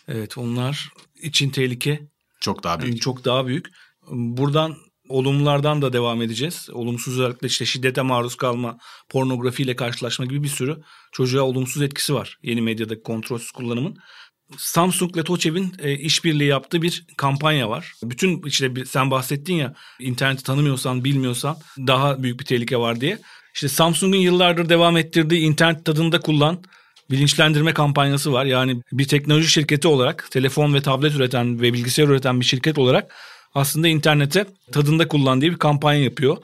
Evet, 0.08 0.38
onlar 0.38 0.88
için 1.22 1.50
tehlike 1.50 2.08
çok 2.40 2.64
daha 2.64 2.80
büyük. 2.80 3.02
Çok 3.02 3.24
daha 3.24 3.46
büyük. 3.46 3.66
Buradan 4.10 4.76
olumlulardan 5.08 5.82
da 5.82 5.92
devam 5.92 6.22
edeceğiz. 6.22 6.68
Olumsuz 6.72 7.18
özellikle 7.18 7.46
işte 7.46 7.66
şiddete 7.66 8.02
maruz 8.02 8.34
kalma, 8.34 8.78
pornografiyle 9.08 9.76
karşılaşma 9.76 10.24
gibi 10.24 10.42
bir 10.42 10.48
sürü 10.48 10.76
çocuğa 11.12 11.42
olumsuz 11.42 11.82
etkisi 11.82 12.14
var 12.14 12.38
yeni 12.42 12.62
medyadaki 12.62 13.02
kontrolsüz 13.02 13.50
kullanımın. 13.50 13.96
Samsung 14.56 15.16
ile 15.16 15.24
Toçev'in 15.24 15.74
e, 15.78 15.92
işbirliği 15.92 16.48
yaptığı 16.48 16.82
bir 16.82 17.04
kampanya 17.16 17.70
var. 17.70 17.92
Bütün 18.02 18.42
işte 18.42 18.72
sen 18.86 19.10
bahsettin 19.10 19.54
ya 19.54 19.74
interneti 20.00 20.42
tanımıyorsan, 20.42 21.04
bilmiyorsan 21.04 21.56
daha 21.78 22.22
büyük 22.22 22.40
bir 22.40 22.44
tehlike 22.44 22.76
var 22.76 23.00
diye. 23.00 23.18
İşte 23.54 23.68
Samsung'un 23.68 24.18
yıllardır 24.18 24.68
devam 24.68 24.96
ettirdiği 24.96 25.40
internet 25.40 25.84
tadında 25.84 26.20
kullan 26.20 26.62
bilinçlendirme 27.10 27.74
kampanyası 27.74 28.32
var. 28.32 28.44
Yani 28.44 28.82
bir 28.92 29.08
teknoloji 29.08 29.48
şirketi 29.48 29.88
olarak, 29.88 30.30
telefon 30.30 30.74
ve 30.74 30.80
tablet 30.80 31.14
üreten 31.14 31.60
ve 31.60 31.72
bilgisayar 31.72 32.08
üreten 32.08 32.40
bir 32.40 32.44
şirket 32.44 32.78
olarak 32.78 33.14
aslında 33.58 33.88
internete 33.88 34.46
tadında 34.72 35.08
kullan 35.08 35.40
diye 35.40 35.50
bir 35.50 35.58
kampanya 35.58 36.02
yapıyor. 36.02 36.36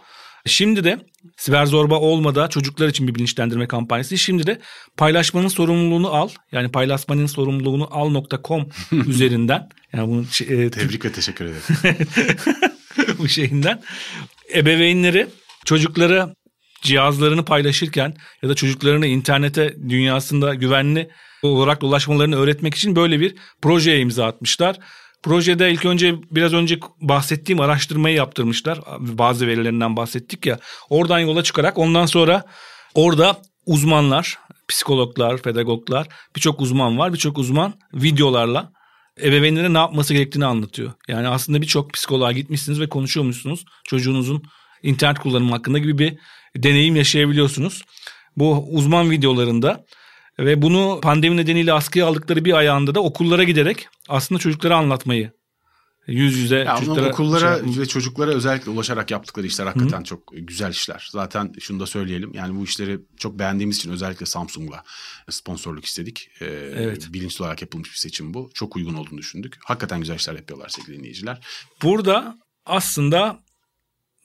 Şimdi 0.46 0.84
de 0.84 0.98
siber 1.36 1.66
zorba 1.66 2.00
olmadan 2.00 2.48
çocuklar 2.48 2.88
için 2.88 3.08
bir 3.08 3.14
bilinçlendirme 3.14 3.66
kampanyası. 3.66 4.18
Şimdi 4.18 4.46
de 4.46 4.60
paylaşmanın 4.96 5.48
sorumluluğunu 5.48 6.14
al. 6.14 6.28
Yani 6.52 6.70
paylaşmanın 6.70 7.26
sorumluluğunu 7.26 7.88
al.com 7.90 8.68
üzerinden. 9.06 9.68
Yani 9.92 10.08
bunu 10.08 10.22
e, 10.40 10.70
Tebrik 10.70 11.04
ve 11.04 11.12
teşekkür 11.12 11.44
ederim. 11.44 12.06
bu 13.18 13.28
şeyinden 13.28 13.82
ebeveynleri 14.54 15.26
çocuklara 15.64 16.34
cihazlarını 16.82 17.44
paylaşırken 17.44 18.14
ya 18.42 18.48
da 18.48 18.54
çocuklarını 18.54 19.06
internete 19.06 19.74
dünyasında 19.88 20.54
güvenli 20.54 21.10
olarak 21.42 21.82
ulaşmalarını 21.82 22.36
öğretmek 22.36 22.74
için 22.74 22.96
böyle 22.96 23.20
bir 23.20 23.34
projeye 23.62 24.00
imza 24.00 24.26
atmışlar. 24.26 24.78
Projede 25.24 25.72
ilk 25.72 25.84
önce 25.84 26.14
biraz 26.30 26.52
önce 26.52 26.78
bahsettiğim 27.00 27.60
araştırmayı 27.60 28.16
yaptırmışlar. 28.16 28.80
Bazı 28.98 29.46
verilerinden 29.46 29.96
bahsettik 29.96 30.46
ya. 30.46 30.58
Oradan 30.90 31.18
yola 31.18 31.42
çıkarak 31.42 31.78
ondan 31.78 32.06
sonra 32.06 32.44
orada 32.94 33.36
uzmanlar, 33.66 34.38
psikologlar, 34.68 35.42
pedagoglar 35.42 36.08
birçok 36.36 36.60
uzman 36.60 36.98
var. 36.98 37.12
Birçok 37.12 37.38
uzman 37.38 37.74
videolarla 37.94 38.72
ebeveynlere 39.22 39.72
ne 39.72 39.78
yapması 39.78 40.14
gerektiğini 40.14 40.46
anlatıyor. 40.46 40.92
Yani 41.08 41.28
aslında 41.28 41.62
birçok 41.62 41.92
psikoloğa 41.92 42.32
gitmişsiniz 42.32 42.80
ve 42.80 42.88
konuşuyormuşsunuz. 42.88 43.64
Çocuğunuzun 43.84 44.42
internet 44.82 45.18
kullanımı 45.18 45.50
hakkında 45.50 45.78
gibi 45.78 45.98
bir 45.98 46.18
deneyim 46.56 46.96
yaşayabiliyorsunuz. 46.96 47.82
Bu 48.36 48.66
uzman 48.70 49.10
videolarında 49.10 49.84
ve 50.38 50.62
bunu 50.62 51.00
pandemi 51.02 51.36
nedeniyle 51.36 51.72
askıya 51.72 52.06
aldıkları 52.06 52.44
bir 52.44 52.52
ayağında 52.52 52.94
da 52.94 53.00
okullara 53.00 53.44
giderek 53.44 53.88
aslında 54.08 54.38
çocuklara 54.38 54.76
anlatmayı 54.76 55.32
yüz 56.06 56.38
yüze 56.38 56.56
ya 56.56 56.76
çocuklara 56.76 57.08
okullara 57.08 57.58
şey 57.58 57.82
ve 57.82 57.86
çocuklara 57.86 58.30
özellikle 58.30 58.70
ulaşarak 58.70 59.10
yaptıkları 59.10 59.46
işler 59.46 59.66
hakikaten 59.66 60.00
Hı. 60.00 60.04
çok 60.04 60.32
güzel 60.32 60.70
işler. 60.70 61.08
Zaten 61.12 61.52
şunu 61.60 61.80
da 61.80 61.86
söyleyelim. 61.86 62.34
Yani 62.34 62.60
bu 62.60 62.64
işleri 62.64 63.00
çok 63.16 63.38
beğendiğimiz 63.38 63.76
için 63.76 63.90
özellikle 63.90 64.26
Samsung'la 64.26 64.84
sponsorluk 65.30 65.84
istedik. 65.84 66.30
Ee, 66.40 66.44
evet. 66.76 67.08
Bilinçli 67.12 67.42
olarak 67.42 67.62
yapılmış 67.62 67.92
bir 67.92 67.96
seçim 67.96 68.34
bu. 68.34 68.50
Çok 68.54 68.76
uygun 68.76 68.94
olduğunu 68.94 69.18
düşündük. 69.18 69.58
Hakikaten 69.64 70.00
güzel 70.00 70.14
işler 70.14 70.34
yapıyorlar 70.34 70.68
sevgili 70.68 70.98
dinleyiciler. 70.98 71.46
Burada 71.82 72.38
aslında 72.66 73.43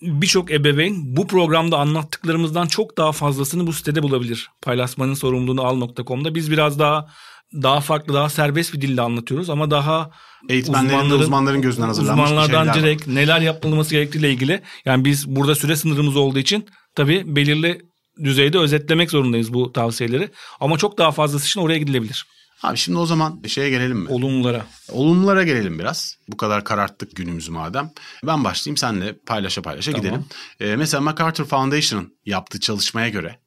birçok 0.02 0.52
ebeveyn 0.52 1.16
bu 1.16 1.28
programda 1.28 1.78
anlattıklarımızdan 1.78 2.68
çok 2.68 2.97
daha 2.97 3.12
fazlasını 3.12 3.68
bu 3.68 3.74
sitede 3.74 4.04
bulabilir. 4.04 4.50
Paylaşmanın 4.62 5.14
sorumluluğunu 5.14 5.64
al.com'da. 5.64 6.36
Biz 6.36 6.52
biraz 6.52 6.80
daha 6.80 7.08
daha 7.54 7.82
farklı, 7.82 8.14
daha 8.14 8.30
serbest 8.30 8.74
bir 8.74 8.82
dille 8.82 9.02
anlatıyoruz 9.02 9.50
ama 9.50 9.72
daha 9.72 10.12
eğitmenlerin 10.50 11.10
uzmanların 11.10 11.62
gözünden 11.62 11.88
hazırlanmış 11.88 12.32
uzmanlardan 12.32 12.74
direkt 12.74 13.08
var. 13.08 13.16
neler 13.16 13.41
yapılması 13.41 13.91
gerektiğiyle 13.91 14.32
ilgili. 14.32 14.62
Yani 14.86 15.06
biz 15.06 15.28
burada 15.36 15.56
süre 15.56 15.76
sınırımız 15.76 16.16
olduğu 16.16 16.39
için 16.39 16.66
tabii 16.95 17.36
belirli 17.36 17.82
düzeyde 18.24 18.58
özetlemek 18.58 19.12
zorundayız 19.12 19.54
bu 19.54 19.74
tavsiyeleri. 19.74 20.30
Ama 20.60 20.78
çok 20.78 20.97
daha 20.97 21.12
fazlası 21.12 21.45
için 21.45 21.60
oraya 21.60 21.78
gidilebilir. 21.80 22.26
Abi 22.64 22.78
şimdi 22.78 22.97
o 22.97 23.05
zaman 23.05 23.43
şeye 23.47 23.70
gelelim 23.70 23.97
mi? 23.97 24.10
Olumlulara. 24.10 24.66
Olumlulara 24.91 25.43
gelelim 25.43 25.80
biraz. 25.80 26.18
Bu 26.28 26.38
kadar 26.38 26.64
kararttık 26.64 27.16
günümüzü 27.16 27.51
madem. 27.51 27.91
Ben 28.24 28.43
başlayayım 28.43 28.78
senle 28.78 29.18
paylaşa 29.18 29.62
paylaşa 29.62 29.91
tamam. 29.91 30.05
gidelim. 30.05 30.26
Ee, 30.60 30.76
mesela 30.76 31.01
MacArthur 31.01 31.45
Foundation'ın 31.45 32.18
yaptığı 32.26 32.60
çalışmaya 32.60 33.10
göre 33.10 33.39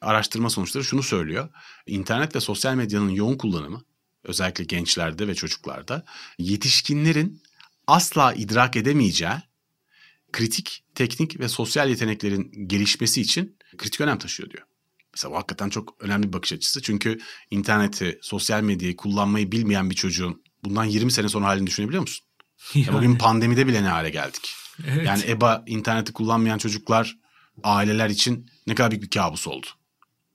araştırma 0.00 0.50
sonuçları 0.50 0.84
şunu 0.84 1.02
söylüyor. 1.02 1.48
İnternet 1.86 2.36
ve 2.36 2.40
sosyal 2.40 2.74
medyanın 2.74 3.08
yoğun 3.08 3.36
kullanımı 3.36 3.82
özellikle 4.24 4.64
gençlerde 4.64 5.28
ve 5.28 5.34
çocuklarda 5.34 6.04
yetişkinlerin 6.38 7.42
asla 7.86 8.32
idrak 8.32 8.76
edemeyeceği 8.76 9.32
kritik, 10.32 10.84
teknik 10.94 11.40
ve 11.40 11.48
sosyal 11.48 11.88
yeteneklerin 11.88 12.52
gelişmesi 12.66 13.20
için 13.20 13.56
kritik 13.78 14.00
önem 14.00 14.18
taşıyor 14.18 14.50
diyor. 14.50 14.64
Mesela 15.18 15.36
hakikaten 15.36 15.68
çok 15.68 15.96
önemli 16.00 16.28
bir 16.28 16.32
bakış 16.32 16.52
açısı. 16.52 16.82
Çünkü 16.82 17.18
interneti, 17.50 18.18
sosyal 18.22 18.62
medyayı 18.62 18.96
kullanmayı 18.96 19.52
bilmeyen 19.52 19.90
bir 19.90 19.94
çocuğun 19.94 20.42
bundan 20.64 20.84
20 20.84 21.12
sene 21.12 21.28
sonra 21.28 21.46
halini 21.46 21.66
düşünebiliyor 21.66 22.00
musun? 22.00 22.26
Yani. 22.74 22.92
bugün 22.92 23.18
pandemide 23.18 23.66
bile 23.66 23.82
ne 23.82 23.88
hale 23.88 24.10
geldik. 24.10 24.54
Evet. 24.86 25.06
Yani 25.06 25.22
EBA 25.28 25.64
interneti 25.66 26.12
kullanmayan 26.12 26.58
çocuklar, 26.58 27.16
aileler 27.62 28.10
için 28.10 28.50
ne 28.66 28.74
kadar 28.74 28.90
büyük 28.90 29.02
bir 29.02 29.10
kabus 29.10 29.46
oldu. 29.46 29.66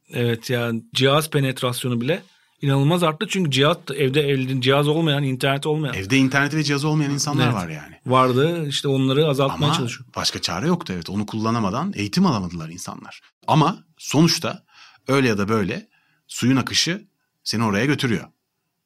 Evet 0.10 0.50
yani 0.50 0.84
cihaz 0.94 1.30
penetrasyonu 1.30 2.02
bile 2.02 2.24
inanılmaz 2.62 3.04
arttı. 3.04 3.26
Çünkü 3.30 3.52
cihaz 3.52 3.78
evde 3.96 4.22
evde 4.22 4.62
cihaz 4.62 4.88
olmayan, 4.88 5.24
internet 5.24 5.66
olmayan. 5.66 5.96
Evde 5.96 6.18
interneti 6.18 6.58
ve 6.58 6.64
cihaz 6.64 6.86
olmayan 6.86 7.12
insanlar 7.12 7.46
evet. 7.46 7.56
var 7.56 7.70
yani. 7.70 7.96
Vardı 8.06 8.68
işte 8.68 8.88
onları 8.88 9.28
azaltmaya 9.28 9.66
Ama 9.66 9.78
çalışıyor. 9.78 10.10
başka 10.16 10.42
çare 10.42 10.68
yoktu 10.68 10.94
evet. 10.96 11.10
Onu 11.10 11.26
kullanamadan 11.26 11.94
eğitim 11.96 12.26
alamadılar 12.26 12.70
insanlar. 12.70 13.22
Ama 13.48 13.84
sonuçta 13.98 14.64
öyle 15.08 15.28
ya 15.28 15.38
da 15.38 15.50
böyle 15.50 15.88
suyun 16.28 16.56
akışı 16.56 17.08
seni 17.44 17.64
oraya 17.64 17.86
götürüyor. 17.86 18.28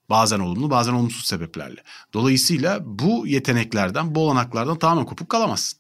Bazen 0.10 0.40
olumlu 0.40 0.70
bazen 0.70 0.94
olumsuz 0.94 1.26
sebeplerle. 1.26 1.84
Dolayısıyla 2.14 2.80
bu 2.86 3.28
yeteneklerden, 3.28 4.16
bu 4.16 4.20
olanaklardan 4.20 4.80
tamamen 4.80 5.06
kopuk 5.06 5.30
kalamazsın. 5.30 5.80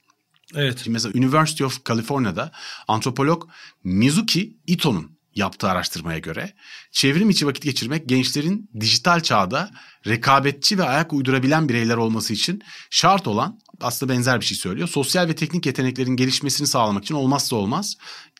Evet. 0.55 0.77
Şimdi 0.77 0.89
mesela 0.89 1.19
University 1.19 1.63
of 1.63 1.85
California'da 1.85 2.51
antropolog 2.87 3.49
Mizuki 3.83 4.57
Ito'nun 4.67 5.17
yaptığı 5.35 5.69
araştırmaya 5.69 6.19
göre 6.19 6.53
çevrim 6.91 7.29
içi 7.29 7.47
vakit 7.47 7.63
geçirmek 7.63 8.09
gençlerin 8.09 8.69
dijital 8.79 9.19
çağda 9.19 9.71
rekabetçi 10.07 10.77
ve 10.77 10.83
ayak 10.83 11.13
uydurabilen 11.13 11.69
bireyler 11.69 11.97
olması 11.97 12.33
için 12.33 12.61
şart 12.89 13.27
olan 13.27 13.59
aslında 13.81 14.13
benzer 14.13 14.39
bir 14.39 14.45
şey 14.45 14.57
söylüyor. 14.57 14.87
Sosyal 14.87 15.27
ve 15.27 15.35
teknik 15.35 15.65
yeteneklerin 15.65 16.15
gelişmesini 16.15 16.67
sağlamak 16.67 17.03
için 17.03 17.15
olmazsa 17.15 17.55
olmaz. 17.55 17.97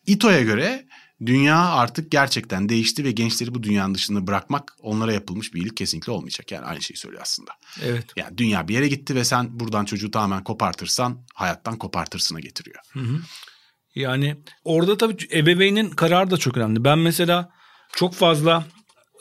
Ito'ya 0.08 0.42
göre 0.42 0.87
dünya 1.26 1.58
artık 1.58 2.12
gerçekten 2.12 2.70
değişti 2.70 3.04
ve 3.04 3.12
gençleri 3.12 3.56
bu 3.56 3.64
dünyanın 3.64 3.96
dışında 3.96 4.28
bırakmak 4.28 4.76
onlara 4.82 5.14
yapılmış 5.14 5.54
bir 5.54 5.62
iyilik 5.62 5.78
kesinlikle 5.78 6.12
olmayacak. 6.12 6.52
Yani 6.52 6.66
aynı 6.66 6.82
şeyi 6.82 6.98
söylüyor 6.98 7.22
aslında. 7.22 7.52
Evet. 7.84 8.06
Yani 8.16 8.38
dünya 8.38 8.68
bir 8.68 8.74
yere 8.74 8.88
gitti 8.88 9.16
ve 9.16 9.24
sen 9.24 9.60
buradan 9.60 9.86
çocuğu 9.86 10.12
tamamen 10.12 10.44
kopartırsan 10.44 11.26
hayattan 11.34 11.78
kopartırsına 11.78 12.40
getiriyor. 12.40 12.80
Hı 12.92 13.00
hı. 13.00 13.20
Yani 13.96 14.38
orada 14.64 14.98
tabii 14.98 15.18
ebeveynin 15.34 15.90
kararı 15.90 16.32
da 16.32 16.38
çok 16.38 16.58
önemli. 16.58 16.84
Ben 16.84 17.00
mesela 17.00 17.50
çok 17.96 18.14
fazla 18.14 18.66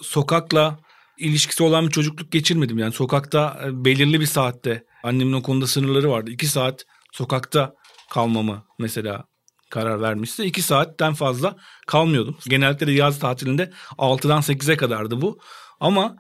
sokakla 0.03 0.79
ilişkisi 1.19 1.63
olan 1.63 1.87
bir 1.87 1.91
çocukluk 1.91 2.33
geçirmedim. 2.33 2.79
Yani 2.79 2.93
sokakta 2.93 3.61
e, 3.65 3.85
belirli 3.85 4.21
bir 4.21 4.27
saatte 4.27 4.85
annemin 5.03 5.33
o 5.33 5.43
konuda 5.43 5.67
sınırları 5.67 6.11
vardı. 6.11 6.31
İki 6.31 6.47
saat 6.47 6.85
sokakta 7.13 7.75
kalmamı 8.11 8.65
mesela 8.79 9.25
karar 9.71 10.01
vermişse 10.01 10.45
iki 10.45 10.63
saatten 10.63 11.15
fazla 11.15 11.57
kalmıyordum. 11.87 12.37
Genellikle 12.49 12.87
de 12.87 12.93
yaz 12.93 13.19
tatilinde 13.19 13.73
6'dan 13.99 14.41
8'e 14.41 14.77
kadardı 14.77 15.21
bu. 15.21 15.39
Ama 15.81 16.17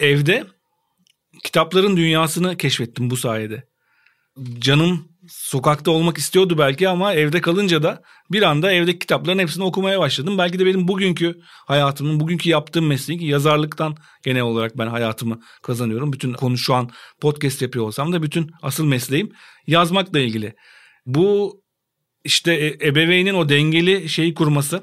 evde 0.00 0.46
kitapların 1.44 1.96
dünyasını 1.96 2.56
keşfettim 2.56 3.10
bu 3.10 3.16
sayede. 3.16 3.70
Canım 4.58 5.08
sokakta 5.28 5.90
olmak 5.90 6.18
istiyordu 6.18 6.58
belki 6.58 6.88
ama 6.88 7.14
evde 7.14 7.40
kalınca 7.40 7.82
da 7.82 8.02
bir 8.30 8.42
anda 8.42 8.72
evdeki 8.72 8.98
kitapların 8.98 9.38
hepsini 9.38 9.64
okumaya 9.64 10.00
başladım. 10.00 10.38
Belki 10.38 10.58
de 10.58 10.66
benim 10.66 10.88
bugünkü 10.88 11.40
hayatımın, 11.66 12.20
bugünkü 12.20 12.48
yaptığım 12.48 12.86
mesleği 12.86 13.26
yazarlıktan 13.26 13.96
genel 14.22 14.42
olarak 14.42 14.78
ben 14.78 14.86
hayatımı 14.86 15.40
kazanıyorum. 15.62 16.12
Bütün 16.12 16.32
konu 16.32 16.58
şu 16.58 16.74
an 16.74 16.90
podcast 17.20 17.62
yapıyor 17.62 17.84
olsam 17.84 18.12
da 18.12 18.22
bütün 18.22 18.50
asıl 18.62 18.84
mesleğim 18.84 19.32
yazmakla 19.66 20.18
ilgili. 20.18 20.54
Bu 21.06 21.59
işte 22.24 22.54
e, 22.54 22.88
ebeveynin 22.88 23.34
o 23.34 23.48
dengeli 23.48 24.08
şeyi 24.08 24.34
kurması 24.34 24.82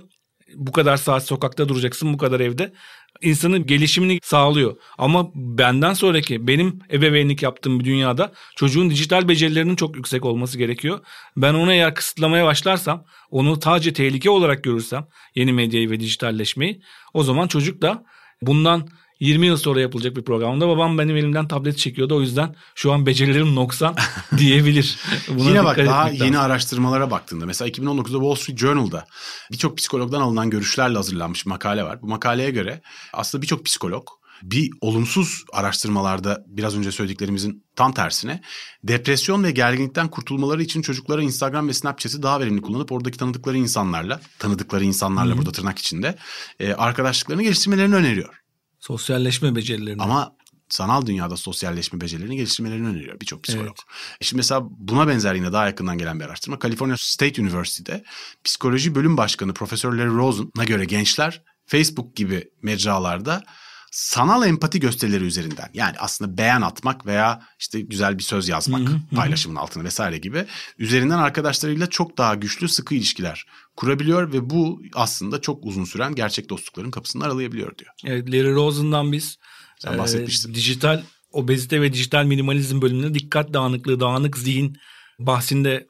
bu 0.55 0.71
kadar 0.71 0.97
saat 0.97 1.25
sokakta 1.25 1.69
duracaksın 1.69 2.13
bu 2.13 2.17
kadar 2.17 2.39
evde 2.39 2.73
insanın 3.21 3.65
gelişimini 3.65 4.19
sağlıyor. 4.23 4.77
Ama 4.97 5.31
benden 5.35 5.93
sonraki 5.93 6.47
benim 6.47 6.79
ebeveynlik 6.91 7.43
yaptığım 7.43 7.79
bir 7.79 7.85
dünyada 7.85 8.31
çocuğun 8.55 8.89
dijital 8.89 9.27
becerilerinin 9.27 9.75
çok 9.75 9.95
yüksek 9.95 10.25
olması 10.25 10.57
gerekiyor. 10.57 10.99
Ben 11.37 11.53
onu 11.53 11.73
eğer 11.73 11.95
kısıtlamaya 11.95 12.45
başlarsam, 12.45 13.05
onu 13.31 13.61
sadece 13.61 13.93
tehlike 13.93 14.29
olarak 14.29 14.63
görürsem 14.63 15.07
yeni 15.35 15.53
medyayı 15.53 15.89
ve 15.89 15.99
dijitalleşmeyi 15.99 16.81
o 17.13 17.23
zaman 17.23 17.47
çocuk 17.47 17.81
da 17.81 18.03
bundan 18.41 18.87
20 19.19 19.45
yıl 19.45 19.57
sonra 19.57 19.81
yapılacak 19.81 20.15
bir 20.15 20.23
programda 20.23 20.67
babam 20.67 20.97
benim 20.97 21.15
elimden 21.15 21.47
tablet 21.47 21.77
çekiyordu. 21.77 22.15
O 22.15 22.21
yüzden 22.21 22.55
şu 22.75 22.93
an 22.93 23.05
becerilerim 23.05 23.55
noksan 23.55 23.95
diyebilir. 24.37 24.97
Buna 25.29 25.49
Yine 25.49 25.63
bak 25.63 25.77
daha 25.77 26.09
yeni 26.09 26.19
lazım. 26.19 26.39
araştırmalara 26.39 27.11
baktığında 27.11 27.45
mesela 27.45 27.69
2019'da 27.69 28.03
Wall 28.03 28.35
Street 28.35 28.59
Journal'da 28.59 29.05
birçok 29.51 29.77
psikologdan 29.77 30.21
alınan 30.21 30.49
görüşlerle 30.49 30.95
hazırlanmış 30.95 31.45
bir 31.45 31.49
makale 31.49 31.83
var. 31.83 32.01
Bu 32.01 32.07
makaleye 32.07 32.51
göre 32.51 32.81
aslında 33.13 33.41
birçok 33.41 33.65
psikolog 33.65 34.07
bir 34.43 34.71
olumsuz 34.81 35.43
araştırmalarda 35.53 36.43
biraz 36.47 36.77
önce 36.77 36.91
söylediklerimizin 36.91 37.63
tam 37.75 37.93
tersine 37.93 38.41
depresyon 38.83 39.43
ve 39.43 39.51
gerginlikten 39.51 40.07
kurtulmaları 40.07 40.63
için 40.63 40.81
çocuklara 40.81 41.21
Instagram 41.21 41.67
ve 41.67 41.73
Snapchat'i 41.73 42.23
daha 42.23 42.39
verimli 42.39 42.61
kullanıp 42.61 42.91
oradaki 42.91 43.17
tanıdıkları 43.17 43.57
insanlarla, 43.57 44.21
tanıdıkları 44.39 44.83
insanlarla 44.83 45.29
Hı-hı. 45.29 45.37
burada 45.37 45.51
tırnak 45.51 45.79
içinde 45.79 46.15
e, 46.59 46.73
arkadaşlıklarını 46.73 47.43
geliştirmelerini 47.43 47.95
öneriyor. 47.95 48.46
Sosyalleşme 48.79 49.55
becerilerini. 49.55 50.01
Ama 50.01 50.37
sanal 50.69 51.05
dünyada 51.05 51.37
sosyalleşme 51.37 52.01
becerilerini 52.01 52.35
geliştirmelerini 52.35 52.87
öneriyor 52.87 53.19
birçok 53.19 53.43
psikolog. 53.43 53.67
Evet. 53.67 53.79
Şimdi 54.21 54.39
mesela 54.39 54.61
buna 54.69 55.07
benzer 55.07 55.35
yine 55.35 55.53
daha 55.53 55.67
yakından 55.67 55.97
gelen 55.97 56.19
bir 56.19 56.25
araştırma. 56.25 56.59
California 56.59 56.95
State 56.99 57.41
University'de 57.41 58.03
psikoloji 58.43 58.95
bölüm 58.95 59.17
başkanı 59.17 59.53
Profesör 59.53 59.93
Larry 59.93 60.09
Rosen'a 60.09 60.63
göre 60.63 60.85
gençler 60.85 61.43
Facebook 61.65 62.15
gibi 62.15 62.49
mecralarda 62.61 63.43
sanal 63.91 64.47
empati 64.47 64.79
gösterileri 64.79 65.23
üzerinden 65.23 65.69
yani 65.73 65.95
aslında 65.99 66.37
beğen 66.37 66.61
atmak 66.61 67.05
veya 67.05 67.41
işte 67.59 67.81
güzel 67.81 68.17
bir 68.17 68.23
söz 68.23 68.49
yazmak 68.49 68.89
hı 68.89 68.99
paylaşımın 69.15 69.55
altına 69.55 69.83
vesaire 69.83 70.17
gibi 70.17 70.45
üzerinden 70.77 71.17
arkadaşlarıyla 71.17 71.87
çok 71.87 72.17
daha 72.17 72.35
güçlü 72.35 72.69
sıkı 72.69 72.95
ilişkiler 72.95 73.45
kurabiliyor 73.75 74.33
ve 74.33 74.49
bu 74.49 74.81
aslında 74.93 75.41
çok 75.41 75.65
uzun 75.65 75.85
süren 75.85 76.15
gerçek 76.15 76.49
dostlukların 76.49 76.91
kapısını 76.91 77.23
aralayabiliyor 77.23 77.77
diyor. 77.77 77.91
Evet 78.05 78.27
Larry 78.27 78.53
Rosen'dan 78.53 79.11
biz 79.11 79.37
Sen 79.79 79.97
e, 79.97 80.27
dijital 80.27 81.03
obezite 81.31 81.81
ve 81.81 81.93
dijital 81.93 82.25
minimalizm 82.25 82.81
bölümünde 82.81 83.13
dikkat 83.13 83.53
dağınıklığı, 83.53 83.99
dağınık 83.99 84.37
zihin 84.37 84.77
bahsinde 85.19 85.87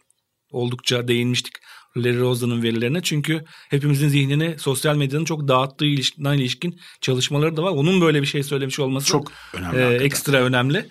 oldukça 0.51 1.07
değinmiştik. 1.07 1.53
Larry 1.97 2.19
Rosen'ın 2.19 2.63
verilerine. 2.63 3.01
Çünkü 3.01 3.45
hepimizin 3.69 4.09
zihnini 4.09 4.59
sosyal 4.59 4.95
medyanın 4.95 5.25
çok 5.25 5.47
dağıttığı 5.47 5.85
ilişkiden 5.85 6.33
ilişkin 6.33 6.79
çalışmaları 7.01 7.57
da 7.57 7.63
var. 7.63 7.71
Onun 7.71 8.01
böyle 8.01 8.21
bir 8.21 8.27
şey 8.27 8.43
söylemiş 8.43 8.79
olması 8.79 9.07
çok 9.07 9.31
önemli. 9.53 9.79
E, 9.79 10.05
ekstra 10.05 10.37
önemli. 10.37 10.85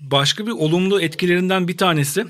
Başka 0.00 0.46
bir 0.46 0.52
olumlu 0.52 1.00
etkilerinden 1.00 1.68
bir 1.68 1.76
tanesi. 1.76 2.26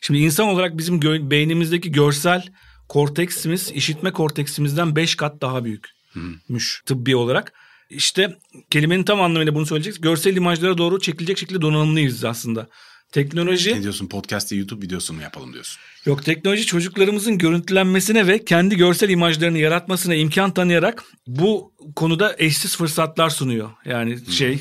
Şimdi 0.00 0.20
insan 0.20 0.46
olarak 0.46 0.78
bizim 0.78 1.00
gö- 1.00 1.30
beynimizdeki 1.30 1.92
görsel 1.92 2.48
korteksimiz 2.88 3.70
işitme 3.70 4.12
korteksimizden 4.12 4.96
5 4.96 5.14
kat 5.14 5.40
daha 5.40 5.64
büyükmüş 5.64 6.82
hmm. 6.82 6.86
tıbbi 6.86 7.16
olarak. 7.16 7.52
İşte 7.90 8.38
kelimenin 8.70 9.04
tam 9.04 9.20
anlamıyla 9.20 9.54
bunu 9.54 9.66
söyleyeceğiz. 9.66 10.00
Görsel 10.00 10.36
imajlara 10.36 10.78
doğru 10.78 11.00
çekilecek 11.00 11.38
şekilde 11.38 11.62
donanımlıyız 11.62 12.24
aslında. 12.24 12.68
Teknoloji... 13.12 13.74
Ne 13.74 13.82
diyorsun 13.82 14.06
podcast'te 14.06 14.56
YouTube 14.56 14.86
videosu 14.86 15.12
mu 15.12 15.22
yapalım 15.22 15.52
diyorsun? 15.52 15.80
Yok 16.06 16.24
teknoloji 16.24 16.66
çocuklarımızın 16.66 17.38
görüntülenmesine 17.38 18.26
ve 18.26 18.44
kendi 18.44 18.76
görsel 18.76 19.08
imajlarını 19.10 19.58
yaratmasına 19.58 20.14
imkan 20.14 20.54
tanıyarak 20.54 21.04
bu 21.26 21.72
konuda 21.96 22.34
eşsiz 22.38 22.76
fırsatlar 22.76 23.30
sunuyor. 23.30 23.70
Yani 23.84 24.16
hmm. 24.16 24.32
şey 24.32 24.58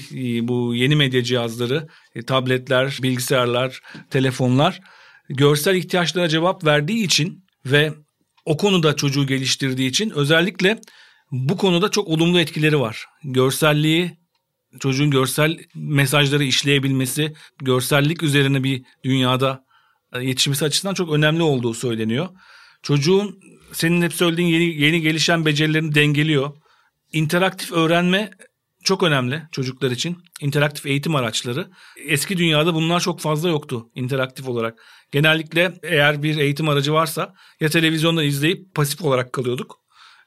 bu 0.48 0.76
yeni 0.76 0.96
medya 0.96 1.24
cihazları, 1.24 1.88
e, 2.16 2.22
tabletler, 2.22 3.00
bilgisayarlar, 3.04 3.82
telefonlar 4.10 4.80
görsel 5.30 5.76
ihtiyaçlara 5.76 6.30
cevap 6.30 6.66
verdiği 6.66 7.04
için 7.04 7.46
ve 7.66 7.94
o 8.46 8.58
konuda 8.58 8.96
çocuğu 8.96 9.28
geliştirdiği 9.28 9.90
için 9.90 10.10
özellikle 10.10 10.82
bu 11.32 11.58
konuda 11.58 11.92
çok 11.92 12.08
olumlu 12.08 12.40
etkileri 12.40 12.80
var. 12.80 13.06
Görselliği 13.24 14.21
çocuğun 14.80 15.12
görsel 15.12 15.58
mesajları 15.76 16.44
işleyebilmesi, 16.44 17.34
görsellik 17.62 18.24
üzerine 18.24 18.64
bir 18.64 18.84
dünyada 19.04 19.66
e, 20.14 20.24
yetişmesi 20.24 20.66
açısından 20.66 20.94
çok 20.94 21.14
önemli 21.14 21.44
olduğu 21.44 21.74
söyleniyor. 21.74 22.30
Çocuğun 22.84 23.40
senin 23.74 24.02
hep 24.02 24.14
söylediğin 24.14 24.48
yeni, 24.48 24.82
yeni 24.82 25.02
gelişen 25.02 25.46
becerilerini 25.46 25.96
dengeliyor. 25.96 26.52
İnteraktif 27.14 27.72
öğrenme 27.72 28.32
çok 28.84 29.04
önemli 29.04 29.44
çocuklar 29.52 29.92
için. 29.92 30.18
İnteraktif 30.42 30.86
eğitim 30.86 31.16
araçları. 31.16 31.70
Eski 32.08 32.38
dünyada 32.38 32.74
bunlar 32.74 33.00
çok 33.00 33.20
fazla 33.20 33.50
yoktu 33.50 33.90
interaktif 33.96 34.48
olarak. 34.48 34.80
Genellikle 35.12 35.74
eğer 35.84 36.24
bir 36.24 36.38
eğitim 36.38 36.70
aracı 36.70 36.94
varsa 36.94 37.34
ya 37.60 37.70
televizyonda 37.70 38.24
izleyip 38.24 38.76
pasif 38.76 39.02
olarak 39.02 39.34
kalıyorduk 39.34 39.82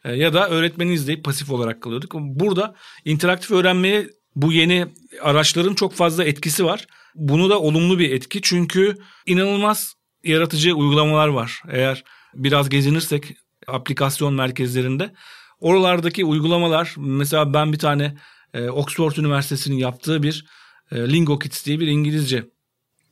e, 0.04 0.12
ya 0.12 0.34
da 0.34 0.48
öğretmeni 0.48 0.92
izleyip 0.92 1.24
pasif 1.24 1.50
olarak 1.50 1.82
kalıyorduk. 1.82 2.14
Burada 2.14 2.74
interaktif 3.04 3.50
öğrenmeye 3.50 4.08
bu 4.36 4.52
yeni 4.52 4.86
araçların 5.22 5.74
çok 5.74 5.94
fazla 5.94 6.24
etkisi 6.24 6.64
var. 6.64 6.86
Bunu 7.14 7.50
da 7.50 7.60
olumlu 7.60 7.98
bir 7.98 8.12
etki 8.12 8.42
çünkü 8.42 8.96
inanılmaz 9.26 9.94
yaratıcı 10.24 10.74
uygulamalar 10.74 11.28
var. 11.28 11.62
Eğer 11.68 12.04
biraz 12.34 12.68
gezinirsek 12.68 13.36
aplikasyon 13.66 14.34
merkezlerinde 14.34 15.12
oralardaki 15.60 16.24
uygulamalar 16.24 16.94
mesela 16.96 17.54
ben 17.54 17.72
bir 17.72 17.78
tane 17.78 18.16
e, 18.54 18.68
Oxford 18.68 19.16
Üniversitesi'nin 19.16 19.76
yaptığı 19.76 20.22
bir 20.22 20.46
e, 20.92 20.96
Lingo 20.96 21.38
Kids 21.38 21.66
diye 21.66 21.80
bir 21.80 21.86
İngilizce 21.86 22.44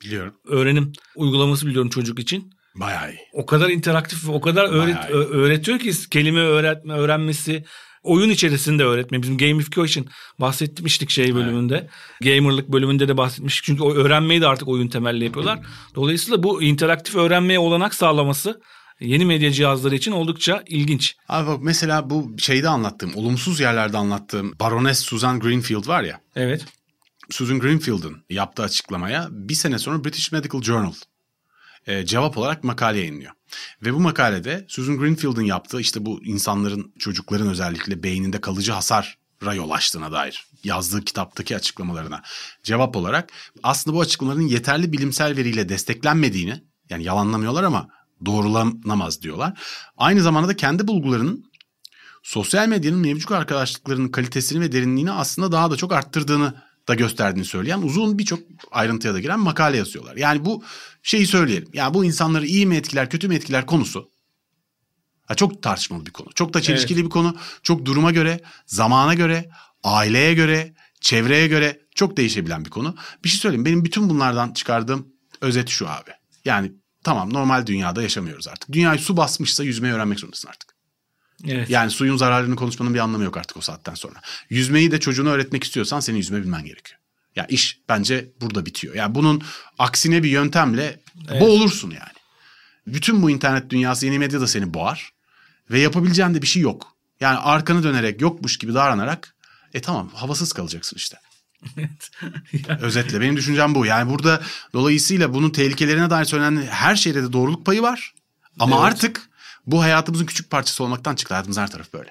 biliyorum. 0.00 0.34
Öğrenim 0.46 0.92
uygulaması 1.16 1.66
biliyorum 1.66 1.90
çocuk 1.90 2.18
için. 2.18 2.52
Bayağı 2.74 3.12
iyi. 3.12 3.18
O 3.32 3.46
kadar 3.46 3.70
interaktif, 3.70 4.28
o 4.28 4.40
kadar 4.40 4.64
öğret, 4.64 5.10
öğretiyor 5.10 5.78
ki 5.78 5.92
kelime 6.10 6.40
öğretme, 6.40 6.94
öğrenmesi, 6.94 7.64
oyun 8.02 8.30
içerisinde 8.30 8.84
öğretme. 8.84 9.22
Bizim 9.22 9.38
gamification 9.38 10.06
bahsetmiştik 10.40 11.10
şey 11.10 11.34
bölümünde. 11.34 11.74
Evet. 11.74 11.90
Gamerlık 12.22 12.68
bölümünde 12.68 13.08
de 13.08 13.16
bahsetmiştik. 13.16 13.64
Çünkü 13.64 13.82
o 13.82 13.94
öğrenmeyi 13.94 14.40
de 14.40 14.46
artık 14.46 14.68
oyun 14.68 14.88
temelli 14.88 15.24
yapıyorlar. 15.24 15.60
Dolayısıyla 15.94 16.42
bu 16.42 16.62
interaktif 16.62 17.14
öğrenmeye 17.14 17.58
olanak 17.58 17.94
sağlaması 17.94 18.60
yeni 19.00 19.24
medya 19.24 19.52
cihazları 19.52 19.94
için 19.94 20.12
oldukça 20.12 20.62
ilginç. 20.66 21.16
Abi 21.28 21.46
bak 21.46 21.58
mesela 21.62 22.10
bu 22.10 22.34
şeyde 22.38 22.68
anlattığım, 22.68 23.16
olumsuz 23.16 23.60
yerlerde 23.60 23.96
anlattığım 23.96 24.52
Baroness 24.60 24.98
Susan 24.98 25.40
Greenfield 25.40 25.88
var 25.88 26.02
ya. 26.02 26.20
Evet. 26.36 26.64
Susan 27.30 27.58
Greenfield'ın 27.58 28.24
yaptığı 28.30 28.62
açıklamaya 28.62 29.28
bir 29.30 29.54
sene 29.54 29.78
sonra 29.78 30.04
British 30.04 30.32
Medical 30.32 30.62
Journal 30.62 30.92
e, 31.86 32.06
cevap 32.06 32.38
olarak 32.38 32.64
makale 32.64 32.98
yayınlıyor. 32.98 33.32
Ve 33.82 33.94
bu 33.94 34.00
makalede 34.00 34.64
Susan 34.68 34.98
Greenfield'ın 34.98 35.42
yaptığı 35.42 35.80
işte 35.80 36.06
bu 36.06 36.24
insanların, 36.24 36.92
çocukların 36.98 37.48
özellikle 37.48 38.02
beyninde 38.02 38.40
kalıcı 38.40 38.72
hasar 38.72 39.18
yol 39.54 39.70
açtığına 39.70 40.12
dair 40.12 40.46
yazdığı 40.64 41.04
kitaptaki 41.04 41.56
açıklamalarına 41.56 42.22
cevap 42.62 42.96
olarak 42.96 43.32
aslında 43.62 43.96
bu 43.96 44.00
açıklamaların 44.00 44.42
yeterli 44.42 44.92
bilimsel 44.92 45.36
veriyle 45.36 45.68
desteklenmediğini 45.68 46.62
yani 46.90 47.04
yalanlamıyorlar 47.04 47.62
ama 47.62 47.88
doğrulanamaz 48.24 49.22
diyorlar. 49.22 49.60
Aynı 49.96 50.22
zamanda 50.22 50.48
da 50.48 50.56
kendi 50.56 50.88
bulgularının 50.88 51.44
sosyal 52.22 52.68
medyanın 52.68 52.98
mevcut 52.98 53.32
arkadaşlıklarının 53.32 54.08
kalitesini 54.08 54.60
ve 54.60 54.72
derinliğini 54.72 55.10
aslında 55.10 55.52
daha 55.52 55.70
da 55.70 55.76
çok 55.76 55.92
arttırdığını 55.92 56.54
da 56.88 56.94
gösterdiğini 56.94 57.44
söyleyen 57.44 57.82
uzun 57.82 58.18
birçok 58.18 58.40
ayrıntıya 58.70 59.14
da 59.14 59.20
giren 59.20 59.40
makale 59.40 59.76
yazıyorlar. 59.76 60.16
Yani 60.16 60.44
bu 60.44 60.64
şeyi 61.02 61.26
söyleyelim. 61.26 61.68
Yani 61.72 61.94
bu 61.94 62.04
insanları 62.04 62.46
iyi 62.46 62.66
mi 62.66 62.76
etkiler, 62.76 63.10
kötü 63.10 63.28
mü 63.28 63.34
etkiler 63.34 63.66
konusu 63.66 64.12
ha 65.32 65.34
çok 65.34 65.62
tartışmalı 65.62 66.06
bir 66.06 66.10
konu. 66.10 66.28
Çok 66.34 66.54
da 66.54 66.62
çelişkili 66.62 66.98
evet. 66.98 67.04
bir 67.06 67.10
konu. 67.10 67.36
Çok 67.62 67.84
duruma 67.84 68.10
göre, 68.10 68.40
zamana 68.66 69.14
göre, 69.14 69.50
aileye 69.82 70.34
göre, 70.34 70.74
çevreye 71.00 71.46
göre 71.46 71.80
çok 71.94 72.16
değişebilen 72.16 72.64
bir 72.64 72.70
konu. 72.70 72.96
Bir 73.24 73.28
şey 73.28 73.40
söyleyeyim. 73.40 73.64
Benim 73.64 73.84
bütün 73.84 74.08
bunlardan 74.08 74.52
çıkardığım 74.52 75.08
özet 75.40 75.68
şu 75.68 75.88
abi. 75.88 76.10
Yani 76.44 76.72
tamam 77.04 77.32
normal 77.32 77.66
dünyada 77.66 78.02
yaşamıyoruz 78.02 78.48
artık. 78.48 78.72
Dünyayı 78.72 78.98
su 78.98 79.16
basmışsa 79.16 79.64
yüzmeyi 79.64 79.94
öğrenmek 79.94 80.20
zorundasın 80.20 80.48
artık. 80.48 80.72
Evet. 81.46 81.70
Yani 81.70 81.90
suyun 81.90 82.16
zararlarını 82.16 82.56
konuşmanın 82.56 82.94
bir 82.94 82.98
anlamı 82.98 83.24
yok 83.24 83.36
artık 83.36 83.56
o 83.56 83.60
saatten 83.60 83.94
sonra. 83.94 84.20
Yüzmeyi 84.50 84.90
de 84.90 85.00
çocuğuna 85.00 85.30
öğretmek 85.30 85.64
istiyorsan 85.64 86.00
senin 86.00 86.18
yüzme 86.18 86.42
bilmen 86.42 86.64
gerekiyor. 86.64 87.00
Ya 87.36 87.46
iş 87.46 87.78
bence 87.88 88.30
burada 88.40 88.66
bitiyor. 88.66 88.94
Yani 88.94 89.14
bunun 89.14 89.42
aksine 89.78 90.22
bir 90.22 90.30
yöntemle 90.30 91.00
evet. 91.30 91.40
boğulursun 91.40 91.90
yani. 91.90 92.12
Bütün 92.86 93.22
bu 93.22 93.30
internet 93.30 93.70
dünyası 93.70 94.06
yeni 94.06 94.18
medya 94.18 94.40
da 94.40 94.46
seni 94.46 94.74
boğar. 94.74 95.12
Ve 95.70 95.80
yapabileceğin 95.80 96.34
de 96.34 96.42
bir 96.42 96.46
şey 96.46 96.62
yok. 96.62 96.96
Yani 97.20 97.38
arkanı 97.38 97.82
dönerek 97.82 98.20
yokmuş 98.20 98.58
gibi 98.58 98.74
davranarak 98.74 99.34
e 99.74 99.80
tamam 99.80 100.10
havasız 100.14 100.52
kalacaksın 100.52 100.96
işte. 100.96 101.16
Özetle 102.80 103.20
benim 103.20 103.36
düşüncem 103.36 103.74
bu. 103.74 103.86
Yani 103.86 104.10
burada 104.10 104.42
dolayısıyla 104.72 105.34
bunun 105.34 105.50
tehlikelerine 105.50 106.10
dair 106.10 106.24
söylenen 106.24 106.62
her 106.62 106.96
şeyde 106.96 107.22
de 107.22 107.32
doğruluk 107.32 107.66
payı 107.66 107.82
var. 107.82 108.14
Ama 108.58 108.76
evet. 108.76 108.86
artık 108.86 109.30
bu 109.66 109.82
hayatımızın 109.82 110.26
küçük 110.26 110.50
parçası 110.50 110.84
olmaktan 110.84 111.14
çıktı. 111.14 111.34
Hayatımız 111.34 111.58
her 111.58 111.70
taraf 111.70 111.92
böyle. 111.92 112.10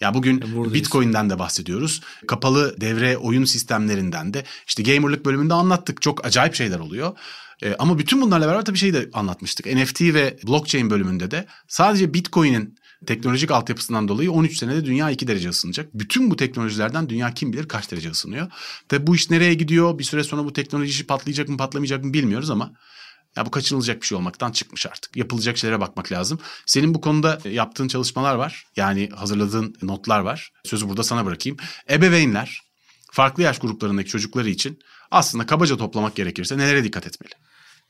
Ya 0.00 0.14
bugün 0.14 0.40
e 0.40 0.74
Bitcoin'den 0.74 1.30
de 1.30 1.38
bahsediyoruz. 1.38 2.00
Kapalı 2.26 2.80
devre 2.80 3.16
oyun 3.16 3.44
sistemlerinden 3.44 4.34
de 4.34 4.44
işte 4.66 4.82
gamerlık 4.82 5.24
bölümünde 5.24 5.54
anlattık. 5.54 6.02
Çok 6.02 6.26
acayip 6.26 6.54
şeyler 6.54 6.78
oluyor. 6.78 7.16
Ee, 7.62 7.74
ama 7.78 7.98
bütün 7.98 8.22
bunlarla 8.22 8.48
beraber 8.48 8.64
tabii 8.64 8.78
şeyi 8.78 8.94
de 8.94 9.10
anlatmıştık. 9.12 9.66
NFT 9.66 10.00
ve 10.00 10.36
blockchain 10.46 10.90
bölümünde 10.90 11.30
de 11.30 11.46
sadece 11.68 12.14
Bitcoin'in 12.14 12.78
teknolojik 13.06 13.50
altyapısından 13.50 14.08
dolayı 14.08 14.32
13 14.32 14.58
senede 14.58 14.84
dünya 14.84 15.10
2 15.10 15.28
derece 15.28 15.48
ısınacak. 15.48 15.94
Bütün 15.94 16.30
bu 16.30 16.36
teknolojilerden 16.36 17.08
dünya 17.08 17.34
kim 17.34 17.52
bilir 17.52 17.68
kaç 17.68 17.90
derece 17.90 18.10
ısınıyor. 18.10 18.50
Tabi 18.88 19.06
bu 19.06 19.16
iş 19.16 19.30
nereye 19.30 19.54
gidiyor? 19.54 19.98
Bir 19.98 20.04
süre 20.04 20.24
sonra 20.24 20.44
bu 20.44 20.52
teknoloji 20.52 21.06
patlayacak 21.06 21.48
mı 21.48 21.56
patlamayacak 21.56 22.04
mı 22.04 22.12
bilmiyoruz 22.12 22.50
ama 22.50 22.72
ya 23.36 23.46
bu 23.46 23.50
kaçınılacak 23.50 24.02
bir 24.02 24.06
şey 24.06 24.18
olmaktan 24.18 24.52
çıkmış 24.52 24.86
artık. 24.86 25.16
Yapılacak 25.16 25.58
şeylere 25.58 25.80
bakmak 25.80 26.12
lazım. 26.12 26.40
Senin 26.66 26.94
bu 26.94 27.00
konuda 27.00 27.38
yaptığın 27.44 27.88
çalışmalar 27.88 28.34
var. 28.34 28.64
Yani 28.76 29.08
hazırladığın 29.14 29.74
notlar 29.82 30.20
var. 30.20 30.52
Sözü 30.64 30.88
burada 30.88 31.02
sana 31.02 31.24
bırakayım. 31.24 31.58
Ebeveynler 31.90 32.60
farklı 33.12 33.42
yaş 33.42 33.58
gruplarındaki 33.58 34.08
çocukları 34.08 34.48
için 34.48 34.78
aslında 35.10 35.46
kabaca 35.46 35.76
toplamak 35.76 36.16
gerekirse 36.16 36.58
nelere 36.58 36.84
dikkat 36.84 37.06
etmeli? 37.06 37.32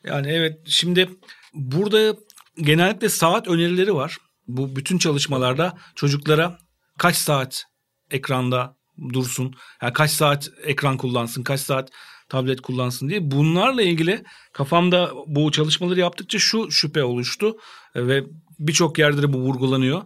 Yani 0.05 0.29
evet 0.29 0.59
şimdi 0.67 1.11
burada 1.55 2.17
genellikle 2.57 3.09
saat 3.09 3.49
önerileri 3.49 3.95
var. 3.95 4.17
Bu 4.49 4.77
bütün 4.77 4.99
çalışmalarda 4.99 5.79
çocuklara 5.95 6.59
kaç 6.99 7.17
saat 7.17 7.65
ekranda 8.11 8.77
dursun, 9.13 9.55
yani 9.83 9.93
kaç 9.93 10.11
saat 10.11 10.49
ekran 10.65 10.97
kullansın, 10.97 11.43
kaç 11.43 11.61
saat 11.61 11.91
tablet 12.29 12.61
kullansın 12.61 13.09
diye. 13.09 13.31
Bunlarla 13.31 13.83
ilgili 13.83 14.25
kafamda 14.53 15.13
bu 15.27 15.53
çalışmaları 15.53 16.01
yaptıkça 16.01 16.39
şu 16.39 16.71
şüphe 16.71 17.05
oluştu 17.05 17.57
ve 17.97 18.25
birçok 18.59 18.99
yerde 18.99 19.23
de 19.23 19.33
bu 19.33 19.39
vurgulanıyor. 19.39 20.03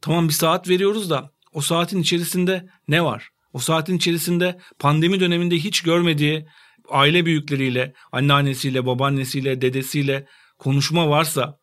Tamam 0.00 0.28
bir 0.28 0.32
saat 0.32 0.68
veriyoruz 0.68 1.10
da 1.10 1.30
o 1.52 1.60
saatin 1.60 2.02
içerisinde 2.02 2.66
ne 2.88 3.04
var? 3.04 3.28
O 3.52 3.58
saatin 3.58 3.96
içerisinde 3.96 4.58
pandemi 4.78 5.20
döneminde 5.20 5.56
hiç 5.56 5.80
görmediği 5.80 6.46
aile 6.88 7.26
büyükleriyle, 7.26 7.94
anneannesiyle, 8.12 8.86
babaannesiyle, 8.86 9.60
dedesiyle 9.60 10.26
konuşma 10.58 11.08
varsa 11.08 11.58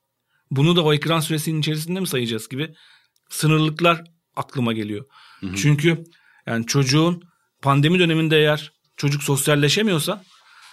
bunu 0.51 0.75
da 0.75 0.83
o 0.83 0.93
ekran 0.93 1.19
süresinin 1.19 1.59
içerisinde 1.59 1.99
mi 1.99 2.07
sayacağız 2.07 2.49
gibi 2.49 2.73
sınırlıklar 3.29 4.03
aklıma 4.35 4.73
geliyor. 4.73 5.05
Hı 5.39 5.47
hı. 5.47 5.55
Çünkü 5.55 6.03
yani 6.47 6.65
çocuğun 6.65 7.21
pandemi 7.61 7.99
döneminde 7.99 8.37
eğer 8.37 8.71
çocuk 9.01 9.23
sosyalleşemiyorsa 9.23 10.23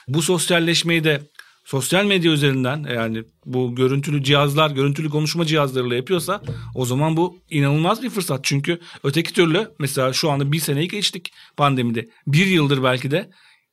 bu 0.09 0.23
sosyalleşmeyi 0.23 1.05
de 1.05 1.23
sosyal 1.65 2.05
medya 2.05 2.33
üzerinden 2.33 2.87
yani 2.95 3.25
bu 3.45 3.75
görüntülü 3.75 4.23
cihazlar, 4.23 4.71
görüntülü 4.71 5.11
konuşma 5.11 5.45
cihazlarıyla 5.45 5.97
yapıyorsa 5.97 6.43
o 6.75 6.85
zaman 6.85 7.17
bu 7.17 7.39
inanılmaz 7.51 8.03
bir 8.03 8.11
fırsat. 8.11 8.41
Çünkü 8.43 8.81
öteki 9.05 9.33
türlü 9.33 9.71
mesela 9.79 10.13
şu 10.13 10.31
anda 10.31 10.53
bir 10.53 10.59
seneyi 10.59 10.89
geçtik 10.89 11.33
pandemide. 11.57 12.09
Bir 12.27 12.47
yıldır 12.47 12.83
belki 12.83 13.11
de 13.11 13.31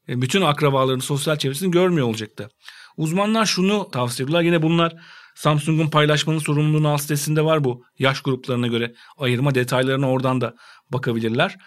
e, 0.09 0.21
bütün 0.21 0.41
akrabalarını, 0.41 1.01
sosyal 1.01 1.37
çevresini 1.37 1.71
görmüyor 1.71 2.07
olacaktı. 2.07 2.49
Uzmanlar 2.97 3.45
şunu 3.45 3.89
tavsiye 3.91 4.25
ediyorlar. 4.25 4.45
Yine 4.45 4.61
bunlar 4.61 4.95
Samsung'un 5.35 5.87
paylaşmanın 5.87 6.39
sorumluluğunu 6.39 6.87
alt 6.89 7.01
sitesinde 7.01 7.45
var 7.45 7.63
bu. 7.63 7.83
Yaş 7.99 8.21
gruplarına 8.21 8.67
göre 8.67 8.93
ayırma 9.17 9.55
detaylarına 9.55 10.09
oradan 10.09 10.41
da 10.41 10.55
bakabilirler. 10.89 11.57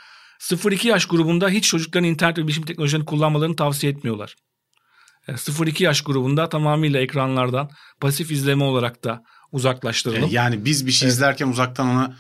0-2 0.40 0.88
yaş 0.88 1.06
grubunda 1.06 1.48
hiç 1.48 1.68
çocukların 1.68 2.08
internet 2.08 2.38
ve 2.38 2.42
bilişim 2.42 2.64
teknolojilerini 2.64 3.04
kullanmalarını 3.04 3.56
tavsiye 3.56 3.92
etmiyorlar. 3.92 4.34
0-2 5.28 5.82
e, 5.82 5.84
yaş 5.84 6.00
grubunda 6.00 6.48
tamamıyla 6.48 7.00
ekranlardan 7.00 7.70
pasif 8.00 8.30
izleme 8.30 8.64
olarak 8.64 9.04
da 9.04 9.22
uzaklaştıralım. 9.52 10.30
E, 10.30 10.32
yani 10.32 10.64
biz 10.64 10.86
bir 10.86 10.92
şey 10.92 11.06
evet. 11.06 11.14
izlerken 11.14 11.48
uzaktan 11.48 11.88
ona 11.88 12.16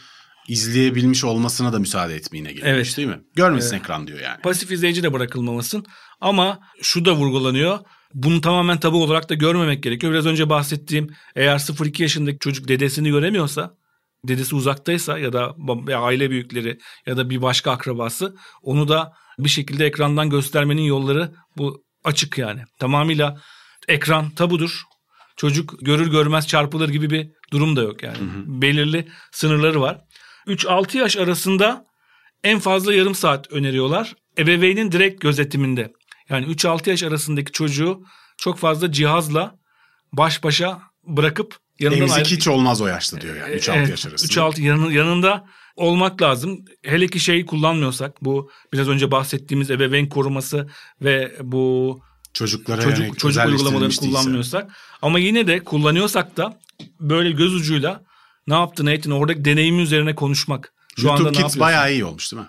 izleyebilmiş 0.48 1.24
olmasına 1.24 1.72
da 1.72 1.78
müsaade 1.78 2.14
etmeyine 2.14 2.52
geliyor 2.52 2.66
evet. 2.66 2.96
değil 2.96 3.08
mi? 3.08 3.20
Görmesin 3.36 3.74
evet. 3.74 3.84
ekran 3.84 4.06
diyor 4.06 4.20
yani. 4.20 4.40
Pasif 4.42 4.70
izleyici 4.70 5.02
de 5.02 5.12
bırakılmamasın 5.12 5.86
ama 6.20 6.58
şu 6.82 7.04
da 7.04 7.14
vurgulanıyor. 7.14 7.78
Bunu 8.14 8.40
tamamen 8.40 8.80
tabu 8.80 9.02
olarak 9.04 9.30
da 9.30 9.34
görmemek 9.34 9.82
gerekiyor. 9.82 10.12
Biraz 10.12 10.26
önce 10.26 10.48
bahsettiğim 10.48 11.10
eğer 11.36 11.58
0-2 11.58 12.02
yaşındaki 12.02 12.38
çocuk 12.38 12.68
dedesini 12.68 13.10
göremiyorsa 13.10 13.74
dedesi 14.24 14.54
uzaktaysa 14.54 15.18
ya 15.18 15.32
da 15.32 15.54
aile 15.96 16.30
büyükleri 16.30 16.78
ya 17.06 17.16
da 17.16 17.30
bir 17.30 17.42
başka 17.42 17.70
akrabası 17.70 18.36
onu 18.62 18.88
da 18.88 19.12
bir 19.38 19.48
şekilde 19.48 19.86
ekrandan 19.86 20.30
göstermenin 20.30 20.82
yolları 20.82 21.32
bu 21.56 21.84
açık 22.04 22.38
yani. 22.38 22.62
Tamamıyla 22.78 23.40
ekran 23.88 24.30
tabudur. 24.30 24.82
Çocuk 25.36 25.74
görür 25.80 26.10
görmez 26.10 26.46
çarpılır 26.46 26.88
gibi 26.88 27.10
bir 27.10 27.28
durum 27.52 27.76
da 27.76 27.82
yok 27.82 28.02
yani. 28.02 28.18
Hı 28.18 28.24
hı. 28.24 28.44
Belirli 28.46 29.08
sınırları 29.32 29.80
var. 29.80 30.00
3-6 30.46 30.98
yaş 30.98 31.16
arasında 31.16 31.84
en 32.44 32.58
fazla 32.58 32.94
yarım 32.94 33.14
saat 33.14 33.52
öneriyorlar. 33.52 34.14
Ebeveynin 34.38 34.92
direkt 34.92 35.20
gözetiminde. 35.20 35.92
Yani 36.28 36.46
3-6 36.46 36.90
yaş 36.90 37.02
arasındaki 37.02 37.52
çocuğu 37.52 38.02
çok 38.38 38.58
fazla 38.58 38.92
cihazla 38.92 39.54
baş 40.12 40.44
başa 40.44 40.82
bırakıp 41.04 41.56
yanından 41.80 42.02
Emzik 42.02 42.16
ayrı... 42.16 42.28
hiç 42.28 42.48
olmaz 42.48 42.80
o 42.80 42.86
yaşta 42.86 43.20
diyor 43.20 43.36
yani 43.36 43.54
3-6 43.54 43.78
evet, 43.78 43.88
yaş 43.88 44.06
arasında. 44.06 44.32
3-6 44.32 44.60
yanı, 44.60 44.92
yanında 44.92 45.44
olmak 45.76 46.22
lazım. 46.22 46.64
Hele 46.82 47.06
ki 47.06 47.20
şeyi 47.20 47.46
kullanmıyorsak 47.46 48.24
bu 48.24 48.50
biraz 48.72 48.88
önce 48.88 49.10
bahsettiğimiz 49.10 49.70
ebeveyn 49.70 50.08
koruması 50.08 50.68
ve 51.02 51.36
bu 51.42 52.00
çocuklara 52.32 52.82
çocuk, 52.82 53.18
çocuk 53.18 53.46
uygulamalarını 53.46 53.94
kullanmıyorsak 53.94 54.70
ama 55.02 55.18
yine 55.18 55.46
de 55.46 55.64
kullanıyorsak 55.64 56.36
da 56.36 56.60
böyle 57.00 57.30
göz 57.30 57.54
ucuyla 57.54 58.02
ne 58.46 58.54
yaptın 58.54 58.86
ne 58.86 58.92
ettin 58.92 59.10
oradaki 59.10 59.44
deneyimi 59.44 59.82
üzerine 59.82 60.14
konuşmak. 60.14 60.72
Şu 60.96 61.06
YouTube 61.06 61.28
anda 61.28 61.42
Kids 61.42 61.58
bayağı 61.58 61.92
iyi 61.92 62.04
olmuş 62.04 62.32
değil 62.32 62.42
mi? 62.42 62.48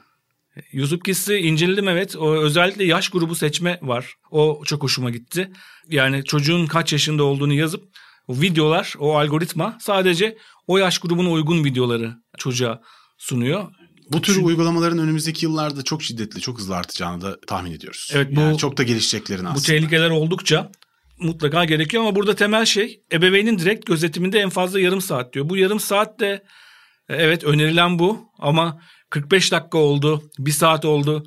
YouTube 0.71 1.03
Kids'i 1.03 1.36
inceledim 1.36 1.88
evet. 1.88 2.15
O, 2.15 2.36
özellikle 2.36 2.84
yaş 2.84 3.09
grubu 3.09 3.36
seçme 3.36 3.80
var. 3.82 4.15
O 4.32 4.61
çok 4.65 4.84
hoşuma 4.84 5.09
gitti. 5.09 5.51
Yani 5.88 6.23
çocuğun 6.23 6.65
kaç 6.65 6.93
yaşında 6.93 7.23
olduğunu 7.23 7.53
yazıp 7.53 7.84
o 8.30 8.41
videolar, 8.41 8.93
o 8.99 9.17
algoritma 9.17 9.77
sadece 9.82 10.38
o 10.67 10.77
yaş 10.77 10.99
grubuna 10.99 11.32
uygun 11.32 11.63
videoları 11.63 12.13
çocuğa 12.38 12.82
sunuyor. 13.17 13.67
Bu 14.11 14.21
tür 14.21 14.34
Çünkü, 14.34 14.45
uygulamaların 14.45 14.99
önümüzdeki 14.99 15.45
yıllarda 15.45 15.84
çok 15.84 16.03
şiddetli, 16.03 16.41
çok 16.41 16.59
hızlı 16.59 16.75
artacağını 16.75 17.21
da 17.21 17.41
tahmin 17.47 17.71
ediyoruz. 17.71 18.11
Evet 18.13 18.36
bu 18.36 18.39
yani 18.39 18.57
çok 18.57 18.77
da 18.77 18.84
gelişeceklerini 18.84 19.47
aslında. 19.47 19.61
Bu 19.61 19.65
tehlikeler 19.65 20.09
oldukça 20.09 20.71
mutlaka 21.19 21.65
gerekiyor 21.65 22.03
ama 22.03 22.15
burada 22.15 22.36
temel 22.36 22.65
şey 22.65 23.01
ebeveynin 23.13 23.59
direkt 23.59 23.86
gözetiminde 23.86 24.39
en 24.39 24.49
fazla 24.49 24.80
yarım 24.80 25.01
saat 25.01 25.34
diyor. 25.34 25.49
Bu 25.49 25.57
yarım 25.57 25.80
saat 25.80 26.19
de 26.19 26.43
evet 27.09 27.43
önerilen 27.43 27.99
bu 27.99 28.30
ama 28.39 28.82
45 29.09 29.51
dakika 29.51 29.77
oldu, 29.77 30.23
bir 30.39 30.51
saat 30.51 30.86
oldu 30.86 31.23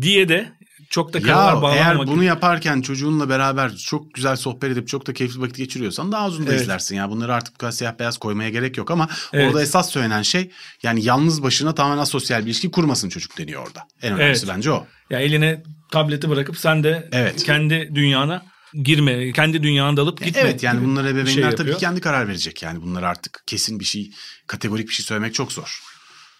diye 0.00 0.28
de 0.28 0.52
çok 0.94 1.12
da 1.12 1.24
bağlamamak. 1.24 1.76
Eğer 1.76 1.98
bunu 1.98 2.14
gibi. 2.14 2.24
yaparken 2.24 2.80
çocuğunla 2.80 3.28
beraber 3.28 3.76
çok 3.76 4.14
güzel 4.14 4.36
sohbet 4.36 4.72
edip 4.72 4.88
çok 4.88 5.06
da 5.06 5.12
keyifli 5.12 5.40
vakit 5.40 5.56
geçiriyorsan 5.56 6.12
daha 6.12 6.28
uzun 6.28 6.46
da 6.46 6.50
evet. 6.50 6.60
izlersin. 6.60 6.96
Yani 6.96 7.10
bunları 7.10 7.34
artık 7.34 7.54
bu 7.54 7.58
kadar 7.58 7.72
siyah 7.72 7.98
beyaz 7.98 8.18
koymaya 8.18 8.50
gerek 8.50 8.76
yok 8.76 8.90
ama 8.90 9.08
evet. 9.32 9.48
orada 9.48 9.62
esas 9.62 9.90
söylenen 9.90 10.22
şey 10.22 10.50
yani 10.82 11.04
yalnız 11.04 11.42
başına 11.42 11.74
tamamen 11.74 12.02
asosyal 12.02 12.40
bir 12.40 12.46
ilişki 12.46 12.70
kurmasın 12.70 13.08
çocuk 13.08 13.38
deniyor 13.38 13.66
orada. 13.66 13.80
En 14.02 14.12
önemlisi 14.12 14.44
evet. 14.46 14.54
bence 14.56 14.70
o. 14.70 14.86
Ya 15.10 15.20
eline 15.20 15.62
tableti 15.92 16.30
bırakıp 16.30 16.58
sen 16.58 16.84
de 16.84 17.08
evet. 17.12 17.44
kendi 17.44 17.90
dünyana 17.94 18.42
girme, 18.82 19.32
kendi 19.32 19.62
dünyana 19.62 19.96
dalıp 19.96 20.24
gitme. 20.24 20.40
Evet 20.40 20.62
yani 20.62 20.84
bunlar 20.84 21.04
ebeveynler 21.04 21.32
şey 21.32 21.42
tabii 21.42 21.52
yapıyor. 21.52 21.78
kendi 21.78 22.00
karar 22.00 22.28
verecek. 22.28 22.62
Yani 22.62 22.82
bunlar 22.82 23.02
artık 23.02 23.42
kesin 23.46 23.80
bir 23.80 23.84
şey, 23.84 24.10
kategorik 24.46 24.88
bir 24.88 24.94
şey 24.94 25.06
söylemek 25.06 25.34
çok 25.34 25.52
zor. 25.52 25.80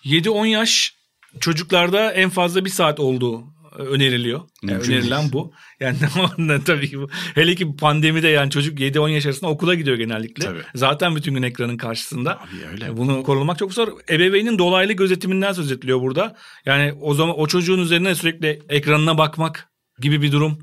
7-10 0.05 0.47
yaş 0.47 0.95
çocuklarda 1.41 2.13
en 2.13 2.31
fazla 2.31 2.65
bir 2.65 2.71
saat 2.71 3.01
olduğu 3.01 3.54
öneriliyor. 3.79 4.41
Yani 4.63 4.79
önerilen 4.79 5.33
bu. 5.33 5.53
Yani 5.81 5.97
tabii 6.65 6.91
ki 6.91 6.99
bu. 6.99 7.09
Hele 7.35 7.55
ki 7.55 7.77
pandemide 7.77 8.29
yani 8.29 8.51
çocuk 8.51 8.81
7-10 8.81 9.11
yaş 9.11 9.27
arasında 9.27 9.51
okula 9.51 9.75
gidiyor 9.75 9.97
genellikle. 9.97 10.45
Tabii. 10.45 10.63
Zaten 10.75 11.17
bütün 11.17 11.35
gün 11.35 11.43
ekranın 11.43 11.77
karşısında. 11.77 12.41
Abi 12.41 12.67
öyle. 12.73 12.97
Bunu 12.97 13.23
korumak 13.23 13.59
çok 13.59 13.75
zor. 13.75 13.89
Ebeveynin 14.11 14.59
dolaylı 14.59 14.93
gözetiminden 14.93 15.53
söz 15.53 15.73
ediliyor 15.73 16.01
burada. 16.01 16.37
Yani 16.67 16.93
o 17.01 17.15
zaman 17.15 17.39
o 17.39 17.47
çocuğun 17.47 17.79
üzerine 17.79 18.15
sürekli 18.15 18.63
ekranına 18.69 19.19
bakmak 19.19 19.69
gibi 20.01 20.23
bir 20.23 20.33
durum 20.33 20.59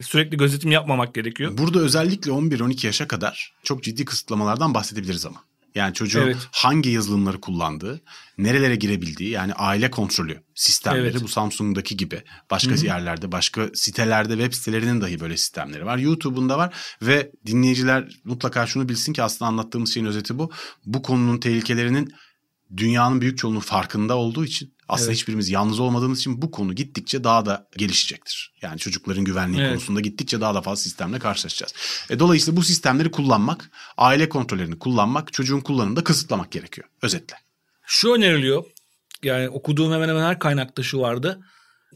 sürekli 0.00 0.36
gözetim 0.36 0.70
yapmamak 0.70 1.14
gerekiyor. 1.14 1.58
Burada 1.58 1.78
özellikle 1.78 2.30
11-12 2.30 2.86
yaşa 2.86 3.08
kadar 3.08 3.52
çok 3.62 3.82
ciddi 3.82 4.04
kısıtlamalardan 4.04 4.74
bahsedebiliriz 4.74 5.26
ama. 5.26 5.44
Yani 5.76 5.94
çocuğun 5.94 6.22
evet. 6.22 6.36
hangi 6.52 6.90
yazılımları 6.90 7.40
kullandığı, 7.40 8.00
nerelere 8.38 8.76
girebildiği 8.76 9.30
yani 9.30 9.52
aile 9.54 9.90
kontrolü 9.90 10.42
sistemleri 10.54 11.08
evet. 11.10 11.22
bu 11.22 11.28
Samsung'daki 11.28 11.96
gibi 11.96 12.22
başka 12.50 12.70
Hı-hı. 12.70 12.86
yerlerde, 12.86 13.32
başka 13.32 13.68
sitelerde, 13.74 14.32
web 14.32 14.52
sitelerinin 14.52 15.00
dahi 15.00 15.20
böyle 15.20 15.36
sistemleri 15.36 15.86
var. 15.86 15.98
YouTube'un 15.98 16.48
da 16.48 16.58
var 16.58 16.74
ve 17.02 17.30
dinleyiciler 17.46 18.08
mutlaka 18.24 18.66
şunu 18.66 18.88
bilsin 18.88 19.12
ki 19.12 19.22
aslında 19.22 19.48
anlattığımız 19.48 19.94
şeyin 19.94 20.06
özeti 20.06 20.38
bu. 20.38 20.50
Bu 20.86 21.02
konunun 21.02 21.38
tehlikelerinin 21.38 22.14
dünyanın 22.76 23.20
büyük 23.20 23.38
çoğunluğu 23.38 23.60
farkında 23.60 24.16
olduğu 24.16 24.44
için 24.44 24.76
aslında 24.88 25.10
evet. 25.10 25.16
hiçbirimiz 25.16 25.50
yalnız 25.50 25.80
olmadığımız 25.80 26.18
için 26.18 26.42
bu 26.42 26.50
konu 26.50 26.74
gittikçe 26.74 27.24
daha 27.24 27.46
da 27.46 27.68
gelişecektir. 27.76 28.52
Yani 28.62 28.78
çocukların 28.78 29.24
güvenliği 29.24 29.60
evet. 29.60 29.70
konusunda 29.70 30.00
gittikçe 30.00 30.40
daha 30.40 30.54
da 30.54 30.62
fazla 30.62 30.82
sistemle 30.82 31.18
karşılaşacağız. 31.18 31.74
E, 32.10 32.18
dolayısıyla 32.18 32.56
bu 32.56 32.62
sistemleri 32.62 33.10
kullanmak, 33.10 33.70
aile 33.96 34.28
kontrollerini 34.28 34.78
kullanmak, 34.78 35.32
çocuğun 35.32 35.60
kullanımında 35.60 36.04
kısıtlamak 36.04 36.52
gerekiyor 36.52 36.88
özetle. 37.02 37.36
Şu 37.86 38.12
öneriliyor. 38.12 38.64
Yani 39.22 39.48
okuduğum 39.48 39.92
hemen 39.92 40.08
hemen 40.08 40.22
her 40.22 40.38
kaynakta 40.38 40.82
şu 40.82 41.00
vardı. 41.00 41.40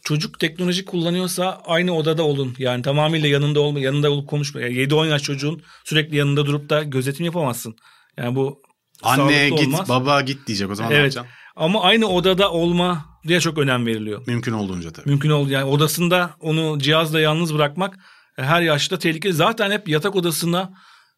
Çocuk 0.05 0.41
teknoloji 0.41 0.85
kullanıyorsa 0.85 1.63
aynı 1.65 1.97
odada 1.97 2.23
olun. 2.23 2.55
Yani 2.59 2.83
tamamıyla 2.83 3.29
yanında 3.29 3.61
olma, 3.61 3.81
yanında 3.81 4.11
olup 4.11 4.29
konuşma. 4.29 4.61
Yani 4.61 4.75
7-10 4.75 5.09
yaş 5.09 5.23
çocuğun 5.23 5.63
sürekli 5.85 6.17
yanında 6.17 6.47
durup 6.47 6.71
da 6.71 6.83
gözetim 6.83 7.25
yapamazsın. 7.25 7.77
Yani 8.17 8.37
bu 8.37 8.63
Anne 9.03 9.51
git, 9.51 9.69
olmaz. 9.69 9.89
baba 9.89 10.21
git 10.21 10.47
diyecek 10.47 10.71
o 10.71 10.75
zaman 10.75 10.93
evet. 10.93 11.17
ne 11.17 11.23
Ama 11.57 11.83
aynı 11.83 12.07
odada 12.07 12.53
olma 12.53 13.05
diye 13.29 13.41
çok 13.41 13.59
önem 13.59 13.87
veriliyor. 13.87 14.23
Mümkün 14.27 14.53
olduğunca 14.53 14.91
tabii. 14.93 15.09
Mümkün 15.09 15.31
oldu 15.31 15.51
yani 15.51 15.65
odasında 15.65 16.31
onu 16.41 16.79
cihazla 16.79 17.21
yalnız 17.21 17.55
bırakmak 17.55 17.99
e, 18.39 18.43
her 18.43 18.63
yaşta 18.63 18.99
tehlikeli. 18.99 19.33
Zaten 19.33 19.71
hep 19.71 19.89
yatak 19.89 20.17
odasına 20.17 20.73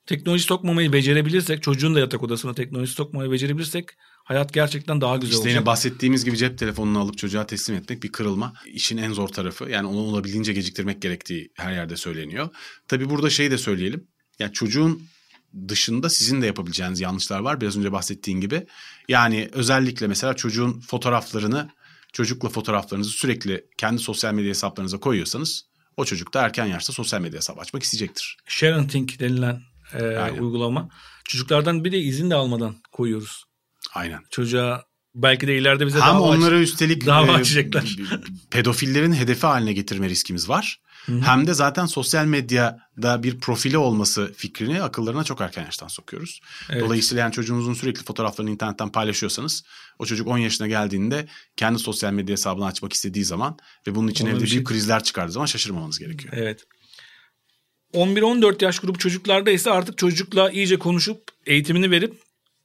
teknoloji 0.06 0.44
sokmamayı 0.44 0.92
becerebilirsek, 0.92 1.62
çocuğun 1.62 1.94
da 1.94 2.00
yatak 2.00 2.22
odasına 2.22 2.54
teknoloji 2.54 2.92
sokmayı 2.92 3.30
becerebilirsek 3.30 3.88
hayat 4.24 4.54
gerçekten 4.54 5.00
daha 5.00 5.16
güzel 5.16 5.28
işte 5.28 5.36
olacak. 5.36 5.48
İşte 5.48 5.58
yine 5.58 5.66
bahsettiğimiz 5.66 6.24
gibi 6.24 6.36
cep 6.36 6.58
telefonunu 6.58 6.98
alıp 6.98 7.18
çocuğa 7.18 7.46
teslim 7.46 7.76
etmek 7.76 8.02
bir 8.02 8.12
kırılma. 8.12 8.52
İşin 8.66 8.96
en 8.96 9.12
zor 9.12 9.28
tarafı. 9.28 9.70
Yani 9.70 9.86
onu 9.86 9.98
olabildiğince 9.98 10.52
geciktirmek 10.52 11.02
gerektiği 11.02 11.52
her 11.56 11.72
yerde 11.72 11.96
söyleniyor. 11.96 12.48
Tabii 12.88 13.10
burada 13.10 13.30
şeyi 13.30 13.50
de 13.50 13.58
söyleyelim. 13.58 14.08
Yani 14.38 14.52
çocuğun 14.52 15.02
dışında 15.68 16.10
sizin 16.10 16.42
de 16.42 16.46
yapabileceğiniz 16.46 17.00
yanlışlar 17.00 17.40
var. 17.40 17.60
Biraz 17.60 17.76
önce 17.76 17.92
bahsettiğin 17.92 18.40
gibi. 18.40 18.66
Yani 19.08 19.48
özellikle 19.52 20.06
mesela 20.06 20.34
çocuğun 20.34 20.80
fotoğraflarını, 20.80 21.70
çocukla 22.12 22.48
fotoğraflarınızı 22.48 23.10
sürekli 23.10 23.66
kendi 23.78 24.02
sosyal 24.02 24.34
medya 24.34 24.50
hesaplarınıza 24.50 25.00
koyuyorsanız 25.00 25.64
o 25.96 26.04
çocuk 26.04 26.34
da 26.34 26.42
erken 26.42 26.66
yaşta 26.66 26.92
sosyal 26.92 27.20
medya 27.20 27.38
hesabı 27.38 27.60
açmak 27.60 27.82
isteyecektir. 27.82 28.36
Sharenting 28.46 29.18
denilen 29.18 29.62
e, 29.94 30.30
uygulama. 30.30 30.88
Çocuklardan 31.24 31.84
bir 31.84 31.92
de 31.92 31.98
izin 31.98 32.30
de 32.30 32.34
almadan 32.34 32.76
koyuyoruz. 32.92 33.44
Aynen. 33.94 34.20
Çocuğa 34.30 34.84
belki 35.14 35.46
de 35.46 35.58
ileride 35.58 35.86
bize 35.86 36.00
Hem 36.00 36.08
daha 36.08 36.22
onları 36.22 36.56
aç, 36.56 36.62
üstelik 36.62 37.06
daha 37.06 37.26
e, 37.26 37.30
açacaklar. 37.30 37.96
pedofillerin 38.50 39.12
hedefi 39.12 39.46
haline 39.46 39.72
getirme 39.72 40.08
riskimiz 40.08 40.48
var. 40.48 40.80
Hı-hı. 41.06 41.20
Hem 41.20 41.46
de 41.46 41.54
zaten 41.54 41.86
sosyal 41.86 42.26
medyada 42.26 43.22
bir 43.22 43.40
profili 43.40 43.78
olması 43.78 44.32
fikrini 44.36 44.82
akıllarına 44.82 45.24
çok 45.24 45.40
erken 45.40 45.64
yaştan 45.64 45.88
sokuyoruz. 45.88 46.40
Evet. 46.70 46.82
Dolayısıyla 46.82 47.22
yani 47.22 47.32
çocuğunuzun 47.32 47.74
sürekli 47.74 48.04
fotoğraflarını 48.04 48.50
internetten 48.50 48.88
paylaşıyorsanız 48.88 49.64
o 49.98 50.06
çocuk 50.06 50.28
10 50.28 50.38
yaşına 50.38 50.66
geldiğinde 50.66 51.26
kendi 51.56 51.78
sosyal 51.78 52.12
medya 52.12 52.32
hesabını 52.32 52.66
açmak 52.66 52.92
istediği 52.92 53.24
zaman 53.24 53.58
ve 53.86 53.94
bunun 53.94 54.08
için 54.08 54.26
Ona 54.26 54.32
evde 54.32 54.46
şey... 54.46 54.56
büyük 54.56 54.66
krizler 54.66 55.04
çıkardığı 55.04 55.32
zaman 55.32 55.46
şaşırmamanız 55.46 55.98
gerekiyor. 55.98 56.34
Evet. 56.36 56.64
11-14 57.94 58.64
yaş 58.64 58.78
grubu 58.78 58.98
çocuklarda 58.98 59.50
ise 59.50 59.70
artık 59.70 59.98
çocukla 59.98 60.50
iyice 60.50 60.78
konuşup 60.78 61.22
eğitimini 61.46 61.90
verip 61.90 62.14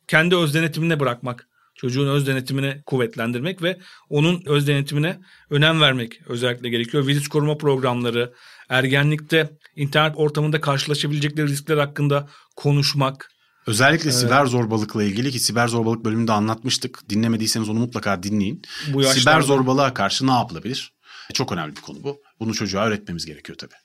kendi 0.08 0.36
öz 0.36 0.54
denetimine 0.54 1.00
bırakmak 1.00 1.48
çocuğun 1.78 2.08
öz 2.08 2.28
denetimini 2.28 2.82
kuvvetlendirmek 2.86 3.62
ve 3.62 3.78
onun 4.10 4.44
öz 4.46 4.68
denetimine 4.68 5.20
önem 5.50 5.82
vermek 5.82 6.22
özellikle 6.28 6.70
gerekiyor. 6.70 7.08
Vizit 7.08 7.28
koruma 7.28 7.58
programları, 7.58 8.34
ergenlikte 8.70 9.50
internet 9.76 10.18
ortamında 10.18 10.62
karşılaşabilecekleri 10.62 11.48
riskler 11.48 11.78
hakkında 11.78 12.30
konuşmak. 12.56 13.32
Özellikle 13.68 14.10
evet. 14.10 14.20
siber 14.20 14.46
zorbalıkla 14.46 15.04
ilgili 15.04 15.32
ki 15.32 15.40
siber 15.40 15.68
zorbalık 15.68 16.06
bölümünde 16.06 16.32
anlatmıştık. 16.32 17.10
Dinlemediyseniz 17.10 17.70
onu 17.70 17.80
mutlaka 17.80 18.24
dinleyin. 18.24 18.62
Bu 18.94 19.02
yaşlarda... 19.02 19.20
Siber 19.20 19.42
zorbalığa 19.42 19.94
karşı 19.94 20.28
ne 20.28 20.32
yapılabilir? 20.32 20.94
Çok 21.34 21.52
önemli 21.52 21.76
bir 21.76 21.82
konu 21.82 22.04
bu. 22.04 22.22
Bunu 22.40 22.54
çocuğa 22.54 22.86
öğretmemiz 22.86 23.26
gerekiyor 23.26 23.58
tabii. 23.58 23.76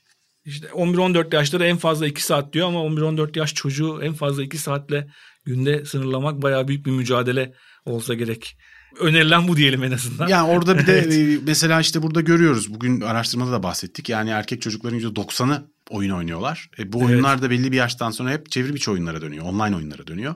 İşte 0.45 0.67
11-14 0.67 1.35
yaşları 1.35 1.65
en 1.65 1.77
fazla 1.77 2.07
2 2.07 2.25
saat 2.25 2.53
diyor 2.53 2.69
ama 2.69 2.79
11-14 2.79 3.39
yaş 3.39 3.55
çocuğu 3.55 4.03
en 4.03 4.15
fazla 4.15 4.43
2 4.43 4.59
saatle 4.59 5.09
günde 5.45 5.85
sınırlamak 5.85 6.43
bayağı 6.43 6.69
büyük 6.69 6.87
bir 6.87 6.91
mücadele 6.91 7.53
olsa 7.85 8.15
gerek. 8.15 8.57
Önerilen 9.01 9.49
bu 9.49 9.57
diyelim 9.57 9.85
en 9.85 9.93
azından. 9.93 10.29
Yani 10.29 10.51
orada 10.51 10.79
bir 10.79 10.87
de 10.87 10.99
evet. 11.07 11.13
E, 11.13 11.39
mesela 11.47 11.81
işte 11.81 12.03
burada 12.03 12.21
görüyoruz. 12.21 12.75
Bugün 12.75 13.01
araştırmada 13.01 13.53
da 13.53 13.63
bahsettik. 13.63 14.09
Yani 14.09 14.31
erkek 14.31 14.63
çocukların 14.63 15.01
%90'ı 15.01 15.67
oyun 15.91 16.11
oynuyorlar. 16.11 16.71
E, 16.79 16.93
bu 16.93 16.99
oyunlar 16.99 17.33
evet. 17.33 17.43
da 17.43 17.51
belli 17.51 17.73
bir 17.73 17.77
yaştan 17.77 18.11
sonra 18.11 18.31
hep 18.31 18.51
çevrim 18.51 18.77
içi 18.77 18.91
oyunlara 18.91 19.23
dönüyor. 19.23 19.45
Online 19.45 19.77
oyunlara 19.77 20.07
dönüyor. 20.07 20.35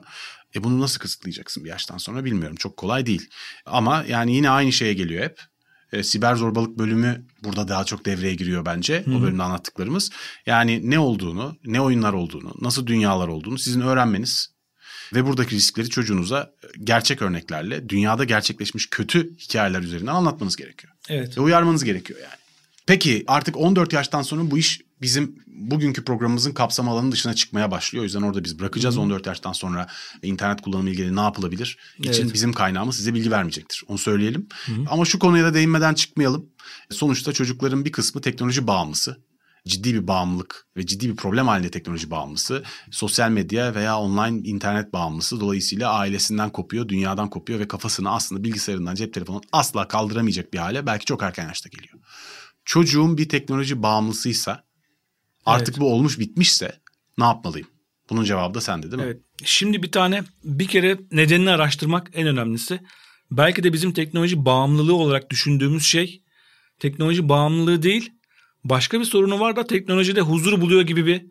E 0.55 0.63
bunu 0.63 0.81
nasıl 0.81 0.99
kısıtlayacaksın 0.99 1.63
bir 1.63 1.69
yaştan 1.69 1.97
sonra 1.97 2.25
bilmiyorum. 2.25 2.55
Çok 2.55 2.77
kolay 2.77 3.05
değil. 3.05 3.29
Ama 3.65 4.05
yani 4.07 4.35
yine 4.35 4.49
aynı 4.49 4.71
şeye 4.71 4.93
geliyor 4.93 5.23
hep. 5.23 5.41
E, 5.91 6.03
siber 6.03 6.35
zorbalık 6.35 6.79
bölümü 6.79 7.25
burada 7.43 7.67
daha 7.67 7.83
çok 7.83 8.05
devreye 8.05 8.35
giriyor 8.35 8.65
bence. 8.65 9.03
Hı-hı. 9.05 9.15
O 9.15 9.21
bölümde 9.21 9.43
anlattıklarımız. 9.43 10.11
Yani 10.45 10.89
ne 10.89 10.99
olduğunu, 10.99 11.57
ne 11.65 11.81
oyunlar 11.81 12.13
olduğunu, 12.13 12.53
nasıl 12.61 12.87
dünyalar 12.87 13.27
olduğunu 13.27 13.57
sizin 13.57 13.81
öğrenmeniz 13.81 14.56
ve 15.13 15.25
buradaki 15.25 15.55
riskleri 15.55 15.89
çocuğunuza 15.89 16.51
gerçek 16.83 17.21
örneklerle 17.21 17.89
dünyada 17.89 18.23
gerçekleşmiş 18.23 18.87
kötü 18.89 19.37
hikayeler 19.37 19.81
üzerinden 19.81 20.13
anlatmanız 20.13 20.55
gerekiyor. 20.55 20.93
Evet. 21.09 21.37
Ve 21.37 21.41
uyarmanız 21.41 21.83
gerekiyor 21.83 22.19
yani. 22.19 22.37
Peki 22.85 23.23
artık 23.27 23.57
14 23.57 23.93
yaştan 23.93 24.21
sonra 24.21 24.51
bu 24.51 24.57
iş 24.57 24.81
bizim 25.01 25.35
bugünkü 25.47 26.03
programımızın 26.03 26.51
kapsam 26.51 26.89
alanının 26.89 27.11
dışına 27.11 27.33
çıkmaya 27.33 27.71
başlıyor. 27.71 28.01
O 28.01 28.03
yüzden 28.03 28.21
orada 28.21 28.43
biz 28.43 28.59
bırakacağız 28.59 28.95
Hı-hı. 28.95 29.03
14 29.03 29.25
yaştan 29.25 29.53
sonra 29.53 29.87
internet 30.23 30.61
kullanımı 30.61 30.89
ilgili 30.89 31.15
ne 31.15 31.21
yapılabilir 31.21 31.77
için 31.99 32.23
evet. 32.23 32.33
bizim 32.33 32.53
kaynağımız 32.53 32.95
size 32.95 33.13
bilgi 33.13 33.31
vermeyecektir. 33.31 33.83
Onu 33.87 33.97
söyleyelim. 33.97 34.47
Hı-hı. 34.65 34.85
Ama 34.89 35.05
şu 35.05 35.19
konuya 35.19 35.45
da 35.45 35.53
değinmeden 35.53 35.93
çıkmayalım. 35.93 36.45
Sonuçta 36.89 37.33
çocukların 37.33 37.85
bir 37.85 37.91
kısmı 37.91 38.21
teknoloji 38.21 38.67
bağımlısı 38.67 39.17
ciddi 39.67 39.93
bir 39.93 40.07
bağımlılık 40.07 40.67
ve 40.77 40.85
ciddi 40.85 41.09
bir 41.09 41.15
problem 41.15 41.47
halinde 41.47 41.71
teknoloji 41.71 42.11
bağımlısı. 42.11 42.63
Sosyal 42.91 43.29
medya 43.29 43.75
veya 43.75 43.99
online 43.99 44.47
internet 44.47 44.93
bağımlısı. 44.93 45.39
Dolayısıyla 45.39 45.91
ailesinden 45.91 46.49
kopuyor, 46.49 46.87
dünyadan 46.87 47.29
kopuyor 47.29 47.59
ve 47.59 47.67
kafasını 47.67 48.11
aslında 48.11 48.43
bilgisayarından, 48.43 48.95
cep 48.95 49.13
telefonundan 49.13 49.47
asla 49.51 49.87
kaldıramayacak 49.87 50.53
bir 50.53 50.57
hale 50.57 50.85
belki 50.85 51.05
çok 51.05 51.23
erken 51.23 51.47
yaşta 51.47 51.69
geliyor. 51.69 51.99
Çocuğum 52.65 53.17
bir 53.17 53.29
teknoloji 53.29 53.83
bağımlısıysa 53.83 54.63
artık 55.45 55.75
evet. 55.75 55.79
bu 55.79 55.93
olmuş 55.93 56.19
bitmişse 56.19 56.79
ne 57.17 57.23
yapmalıyım? 57.23 57.67
Bunun 58.09 58.23
cevabı 58.23 58.53
da 58.53 58.61
sende 58.61 58.91
değil 58.91 59.03
mi? 59.03 59.05
Evet. 59.05 59.21
Şimdi 59.43 59.83
bir 59.83 59.91
tane 59.91 60.23
bir 60.43 60.67
kere 60.67 60.99
nedenini 61.11 61.49
araştırmak 61.49 62.09
en 62.13 62.27
önemlisi. 62.27 62.79
Belki 63.31 63.63
de 63.63 63.73
bizim 63.73 63.93
teknoloji 63.93 64.45
bağımlılığı 64.45 64.95
olarak 64.95 65.29
düşündüğümüz 65.29 65.83
şey 65.83 66.23
teknoloji 66.79 67.29
bağımlılığı 67.29 67.83
değil 67.83 68.16
başka 68.69 68.99
bir 68.99 69.05
sorunu 69.05 69.39
var 69.39 69.55
da 69.55 69.67
teknolojide 69.67 70.21
huzur 70.21 70.61
buluyor 70.61 70.81
gibi 70.81 71.05
bir 71.05 71.25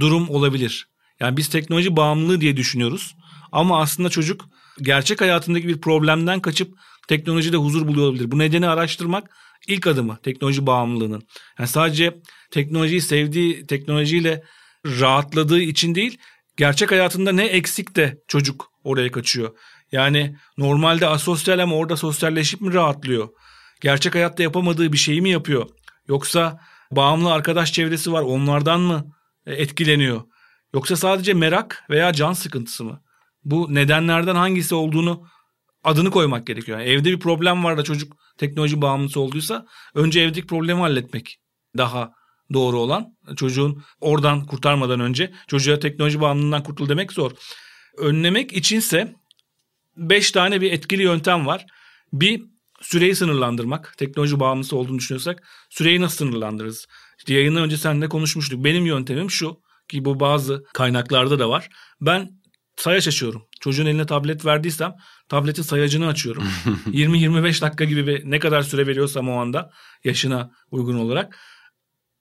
durum 0.00 0.28
olabilir. 0.28 0.88
Yani 1.20 1.36
biz 1.36 1.48
teknoloji 1.48 1.96
bağımlılığı 1.96 2.40
diye 2.40 2.56
düşünüyoruz. 2.56 3.14
Ama 3.52 3.80
aslında 3.80 4.08
çocuk 4.08 4.44
gerçek 4.82 5.20
hayatındaki 5.20 5.68
bir 5.68 5.80
problemden 5.80 6.40
kaçıp 6.40 6.74
teknolojide 7.08 7.56
huzur 7.56 7.86
buluyor 7.86 8.06
olabilir. 8.06 8.30
Bu 8.30 8.38
nedeni 8.38 8.68
araştırmak 8.68 9.30
ilk 9.66 9.86
adımı 9.86 10.18
teknoloji 10.22 10.66
bağımlılığının. 10.66 11.22
Yani 11.58 11.68
sadece 11.68 12.20
teknolojiyi 12.50 13.00
sevdiği, 13.00 13.66
teknolojiyle 13.66 14.42
rahatladığı 14.86 15.60
için 15.60 15.94
değil, 15.94 16.18
gerçek 16.56 16.90
hayatında 16.90 17.32
ne 17.32 17.44
eksik 17.44 17.96
de 17.96 18.18
çocuk 18.28 18.70
oraya 18.84 19.10
kaçıyor. 19.10 19.50
Yani 19.92 20.36
normalde 20.58 21.06
asosyal 21.06 21.58
ama 21.58 21.76
orada 21.76 21.96
sosyalleşip 21.96 22.60
mi 22.60 22.74
rahatlıyor? 22.74 23.28
Gerçek 23.80 24.14
hayatta 24.14 24.42
yapamadığı 24.42 24.92
bir 24.92 24.98
şeyi 24.98 25.22
mi 25.22 25.30
yapıyor? 25.30 25.68
Yoksa 26.08 26.60
bağımlı 26.90 27.32
arkadaş 27.32 27.72
çevresi 27.72 28.12
var 28.12 28.22
onlardan 28.22 28.80
mı 28.80 29.14
e, 29.46 29.52
etkileniyor? 29.52 30.22
Yoksa 30.74 30.96
sadece 30.96 31.34
merak 31.34 31.84
veya 31.90 32.12
can 32.12 32.32
sıkıntısı 32.32 32.84
mı? 32.84 33.02
Bu 33.44 33.74
nedenlerden 33.74 34.34
hangisi 34.34 34.74
olduğunu 34.74 35.26
adını 35.84 36.10
koymak 36.10 36.46
gerekiyor. 36.46 36.78
Yani 36.78 36.90
evde 36.90 37.12
bir 37.12 37.20
problem 37.20 37.64
var 37.64 37.78
da 37.78 37.84
çocuk 37.84 38.16
teknoloji 38.38 38.82
bağımlısı 38.82 39.20
olduysa 39.20 39.66
önce 39.94 40.20
evdeki 40.20 40.46
problemi 40.46 40.80
halletmek 40.80 41.38
daha 41.76 42.12
doğru 42.52 42.78
olan. 42.78 43.16
Çocuğun 43.36 43.82
oradan 44.00 44.46
kurtarmadan 44.46 45.00
önce 45.00 45.32
çocuğa 45.48 45.78
teknoloji 45.78 46.20
bağımlılığından 46.20 46.62
kurtul 46.62 46.88
demek 46.88 47.12
zor. 47.12 47.30
Önlemek 47.98 48.52
içinse 48.52 49.14
5 49.96 50.30
tane 50.30 50.60
bir 50.60 50.72
etkili 50.72 51.02
yöntem 51.02 51.46
var. 51.46 51.66
Bir 52.12 52.42
süreyi 52.80 53.16
sınırlandırmak. 53.16 53.94
Teknoloji 53.98 54.40
bağımlısı 54.40 54.76
olduğunu 54.76 54.98
düşünüyorsak 54.98 55.42
süreyi 55.70 56.00
nasıl 56.00 56.16
sınırlandırırız? 56.16 56.86
İşte 57.18 57.34
yayından 57.34 57.62
önce 57.62 57.76
seninle 57.76 58.08
konuşmuştuk. 58.08 58.64
Benim 58.64 58.86
yöntemim 58.86 59.30
şu 59.30 59.60
ki 59.88 60.04
bu 60.04 60.20
bazı 60.20 60.64
kaynaklarda 60.74 61.38
da 61.38 61.48
var. 61.48 61.68
Ben 62.00 62.30
sayaç 62.76 63.08
açıyorum. 63.08 63.42
Çocuğun 63.60 63.86
eline 63.86 64.06
tablet 64.06 64.46
verdiysem 64.46 64.94
tabletin 65.28 65.62
sayacını 65.62 66.06
açıyorum. 66.06 66.42
20-25 66.86 67.62
dakika 67.62 67.84
gibi 67.84 68.06
bir 68.06 68.30
ne 68.30 68.38
kadar 68.38 68.62
süre 68.62 68.86
veriyorsam 68.86 69.28
o 69.28 69.40
anda 69.40 69.70
yaşına 70.04 70.50
uygun 70.70 70.94
olarak. 70.94 71.38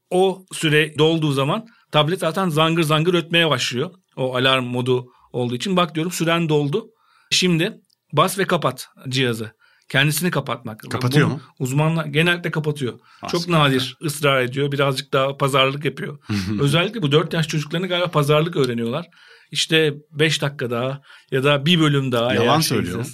O 0.10 0.46
süre 0.54 0.98
dolduğu 0.98 1.32
zaman 1.32 1.66
tablet 1.92 2.20
zaten 2.20 2.50
zangır 2.50 2.84
zangır 2.84 3.14
ötmeye 3.14 3.50
başlıyor. 3.50 3.92
O 4.16 4.36
alarm 4.36 4.66
modu 4.66 5.12
olduğu 5.32 5.56
için 5.56 5.78
bak 5.78 5.96
diyorum 5.96 6.12
süren 6.12 6.50
doldu. 6.50 6.90
Şimdi 7.32 7.82
bas 8.14 8.40
ve 8.40 8.46
kapat 8.46 8.88
cihazı. 9.10 9.52
Kendisini 9.94 10.32
kapatmak. 10.32 10.80
Kapatıyor 10.80 11.28
mu? 11.28 11.42
Uzmanlar 11.60 12.06
genellikle 12.06 12.52
kapatıyor. 12.52 13.00
Aslında. 13.22 13.44
Çok 13.44 13.50
nadir 13.50 13.98
ısrar 14.04 14.42
ediyor. 14.42 14.72
Birazcık 14.72 15.14
daha 15.14 15.38
pazarlık 15.38 15.86
yapıyor. 15.86 16.18
Özellikle 16.60 17.02
bu 17.02 17.12
4 17.12 17.34
yaş 17.34 17.48
çocuklarını 17.48 17.88
galiba 17.88 18.12
pazarlık 18.12 18.56
öğreniyorlar. 18.56 19.08
İşte 19.52 19.94
5 20.12 20.42
dakika 20.42 20.72
daha 20.72 21.02
ya 21.32 21.44
da 21.44 21.66
bir 21.66 21.80
bölüm 21.80 22.12
daha. 22.12 22.34
Yalan 22.34 22.60
söylüyor. 22.60 23.06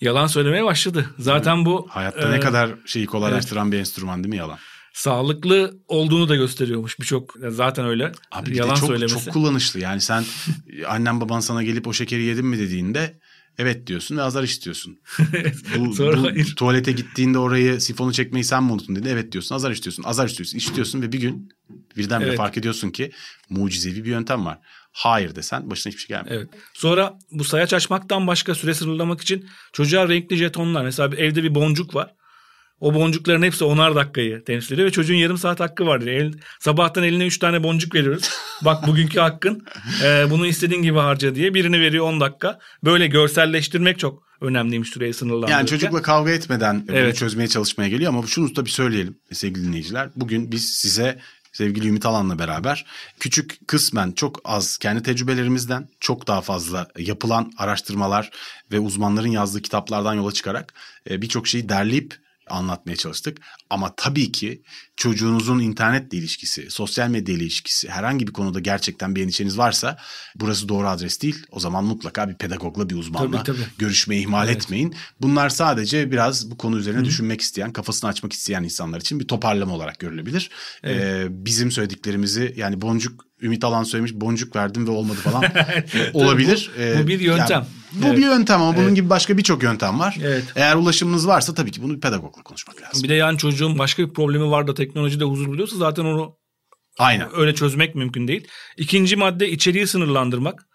Yalan 0.00 0.26
söylemeye 0.26 0.64
başladı. 0.64 1.06
Zaten 1.18 1.64
bu... 1.64 1.86
Hayatta 1.90 2.28
e, 2.28 2.32
ne 2.32 2.40
kadar 2.40 2.70
şeyi 2.86 3.06
kolaylaştıran 3.06 3.66
evet. 3.66 3.72
bir 3.72 3.78
enstrüman 3.78 4.24
değil 4.24 4.34
mi 4.34 4.38
yalan? 4.38 4.58
Sağlıklı 4.92 5.78
olduğunu 5.88 6.28
da 6.28 6.36
gösteriyormuş 6.36 7.00
birçok 7.00 7.34
zaten 7.48 7.86
öyle 7.86 8.12
Abi 8.32 8.56
yalan 8.56 8.74
çok, 8.74 8.88
söylemesi. 8.88 9.24
Çok 9.24 9.34
kullanışlı 9.34 9.80
yani 9.80 10.00
sen 10.00 10.24
annem 10.88 11.20
baban 11.20 11.40
sana 11.40 11.62
gelip 11.62 11.86
o 11.86 11.92
şekeri 11.92 12.22
yedin 12.22 12.46
mi 12.46 12.58
dediğinde 12.58 13.18
Evet 13.58 13.86
diyorsun 13.86 14.16
ve 14.16 14.22
azar 14.22 14.42
istiyorsun. 14.42 14.98
bu, 15.78 15.94
Sonra 15.94 16.16
bu 16.16 16.22
hayır. 16.22 16.54
tuvalete 16.56 16.92
gittiğinde 16.92 17.38
orayı 17.38 17.80
sifonu 17.80 18.12
çekmeyi 18.12 18.44
sen 18.44 18.64
mi 18.64 18.72
unuttun 18.72 18.96
dedi. 18.96 19.08
Evet 19.08 19.32
diyorsun 19.32 19.54
azar 19.54 19.70
istiyorsun. 19.70 20.02
Azar 20.02 20.26
istiyorsun. 20.26 20.58
istiyorsun 20.58 21.02
ve 21.02 21.12
bir 21.12 21.20
gün 21.20 21.48
birdenbire 21.96 22.28
evet. 22.28 22.38
fark 22.38 22.58
ediyorsun 22.58 22.90
ki 22.90 23.12
mucizevi 23.50 24.04
bir 24.04 24.10
yöntem 24.10 24.46
var. 24.46 24.58
Hayır 24.92 25.36
desen 25.36 25.70
başına 25.70 25.90
hiçbir 25.90 26.02
şey 26.02 26.16
gelmiyor. 26.16 26.36
Evet. 26.36 26.48
Sonra 26.74 27.18
bu 27.30 27.44
sayaç 27.44 27.72
açmaktan 27.72 28.26
başka 28.26 28.54
süre 28.54 28.74
sınırlamak 28.74 29.20
için 29.20 29.48
çocuğa 29.72 30.08
renkli 30.08 30.36
jetonlar. 30.36 30.84
Mesela 30.84 31.16
evde 31.16 31.42
bir 31.42 31.54
boncuk 31.54 31.94
var. 31.94 32.14
O 32.80 32.94
boncukların 32.94 33.42
hepsi 33.42 33.64
onar 33.64 33.94
dakikayı 33.94 34.44
temsil 34.44 34.74
ediyor 34.74 34.88
ve 34.88 34.92
çocuğun 34.92 35.14
yarım 35.14 35.38
saat 35.38 35.60
hakkı 35.60 35.86
var. 35.86 36.00
El, 36.00 36.32
sabahtan 36.60 37.04
eline 37.04 37.26
üç 37.26 37.38
tane 37.38 37.62
boncuk 37.62 37.94
veriyoruz. 37.94 38.30
Bak 38.64 38.86
bugünkü 38.86 39.20
hakkın 39.20 39.66
e, 40.04 40.30
bunu 40.30 40.46
istediğin 40.46 40.82
gibi 40.82 40.98
harca 40.98 41.34
diye 41.34 41.54
birini 41.54 41.80
veriyor 41.80 42.04
on 42.04 42.20
dakika. 42.20 42.58
Böyle 42.84 43.06
görselleştirmek 43.06 43.98
çok 43.98 44.26
önemliymiş 44.40 44.88
süreyi 44.88 45.14
sınırlandırırken. 45.14 45.58
Yani 45.58 45.66
çocukla 45.66 46.02
kavga 46.02 46.30
etmeden 46.30 46.84
evet. 46.88 47.04
bunu 47.04 47.14
çözmeye 47.14 47.48
çalışmaya 47.48 47.88
geliyor 47.88 48.08
ama 48.12 48.26
şunu 48.26 48.56
da 48.56 48.64
bir 48.64 48.70
söyleyelim 48.70 49.18
sevgili 49.32 49.64
dinleyiciler. 49.64 50.08
Bugün 50.16 50.52
biz 50.52 50.70
size 50.74 51.18
sevgili 51.52 51.88
Ümit 51.88 52.06
Alan'la 52.06 52.38
beraber 52.38 52.86
küçük 53.20 53.68
kısmen 53.68 54.12
çok 54.12 54.40
az 54.44 54.78
kendi 54.78 55.02
tecrübelerimizden 55.02 55.88
çok 56.00 56.26
daha 56.26 56.40
fazla 56.40 56.88
yapılan 56.98 57.52
araştırmalar 57.58 58.30
ve 58.72 58.80
uzmanların 58.80 59.28
yazdığı 59.28 59.62
kitaplardan 59.62 60.14
yola 60.14 60.32
çıkarak 60.32 60.74
e, 61.10 61.22
birçok 61.22 61.48
şeyi 61.48 61.68
derleyip 61.68 62.25
anlatmaya 62.50 62.96
çalıştık. 62.96 63.38
Ama 63.70 63.94
tabii 63.96 64.32
ki 64.32 64.62
çocuğunuzun 64.96 65.58
internetle 65.58 66.18
ilişkisi, 66.18 66.70
sosyal 66.70 67.08
medya 67.08 67.34
ile 67.34 67.42
ilişkisi 67.42 67.88
herhangi 67.88 68.26
bir 68.26 68.32
konuda 68.32 68.60
gerçekten 68.60 69.16
bir 69.16 69.22
endişeniz 69.22 69.58
varsa 69.58 69.98
burası 70.36 70.68
doğru 70.68 70.88
adres 70.88 71.22
değil. 71.22 71.46
O 71.50 71.60
zaman 71.60 71.84
mutlaka 71.84 72.28
bir 72.28 72.34
pedagogla 72.34 72.90
bir 72.90 72.94
uzmanla 72.94 73.42
tabii, 73.42 73.58
tabii. 73.58 73.68
görüşmeyi 73.78 74.22
ihmal 74.22 74.48
evet. 74.48 74.56
etmeyin. 74.56 74.94
Bunlar 75.20 75.48
sadece 75.48 76.12
biraz 76.12 76.50
bu 76.50 76.56
konu 76.56 76.78
üzerine 76.78 77.00
Hı. 77.00 77.04
düşünmek 77.04 77.40
isteyen, 77.40 77.72
kafasını 77.72 78.10
açmak 78.10 78.32
isteyen 78.32 78.62
insanlar 78.62 79.00
için 79.00 79.20
bir 79.20 79.28
toparlama 79.28 79.74
olarak 79.74 79.98
görülebilir. 79.98 80.50
Evet. 80.82 81.02
Ee, 81.02 81.26
bizim 81.30 81.70
söylediklerimizi 81.70 82.54
yani 82.56 82.82
boncuk 82.82 83.26
Ümit 83.42 83.64
Alan 83.64 83.82
söylemiş 83.82 84.14
boncuk 84.14 84.56
verdim 84.56 84.86
ve 84.86 84.90
olmadı 84.90 85.18
falan 85.18 85.44
olabilir. 86.14 86.70
bu, 86.78 87.02
bu 87.02 87.08
bir 87.08 87.20
yöntem. 87.20 87.50
Yani, 87.50 87.66
bu 87.92 88.06
evet. 88.06 88.16
bir 88.16 88.22
yöntem 88.22 88.62
ama 88.62 88.70
evet. 88.70 88.80
bunun 88.82 88.94
gibi 88.94 89.10
başka 89.10 89.38
birçok 89.38 89.62
yöntem 89.62 90.00
var. 90.00 90.18
Evet. 90.22 90.44
Eğer 90.56 90.76
ulaşımınız 90.76 91.26
varsa 91.28 91.54
tabii 91.54 91.70
ki 91.70 91.82
bunu 91.82 91.94
bir 91.94 92.00
pedagogla 92.00 92.42
konuşmak 92.42 92.82
lazım. 92.82 93.02
Bir 93.02 93.08
de 93.08 93.14
yani 93.14 93.38
çocuğun 93.38 93.78
başka 93.78 94.08
bir 94.08 94.14
problemi 94.14 94.50
var 94.50 94.66
da 94.66 94.74
teknolojide 94.74 95.24
huzur 95.24 95.46
buluyorsa 95.46 95.76
zaten 95.76 96.04
onu 96.04 96.36
Aynen. 96.98 97.28
öyle 97.36 97.54
çözmek 97.54 97.94
mümkün 97.94 98.28
değil. 98.28 98.48
İkinci 98.76 99.16
madde 99.16 99.50
içeriği 99.50 99.86
sınırlandırmak. 99.86 100.66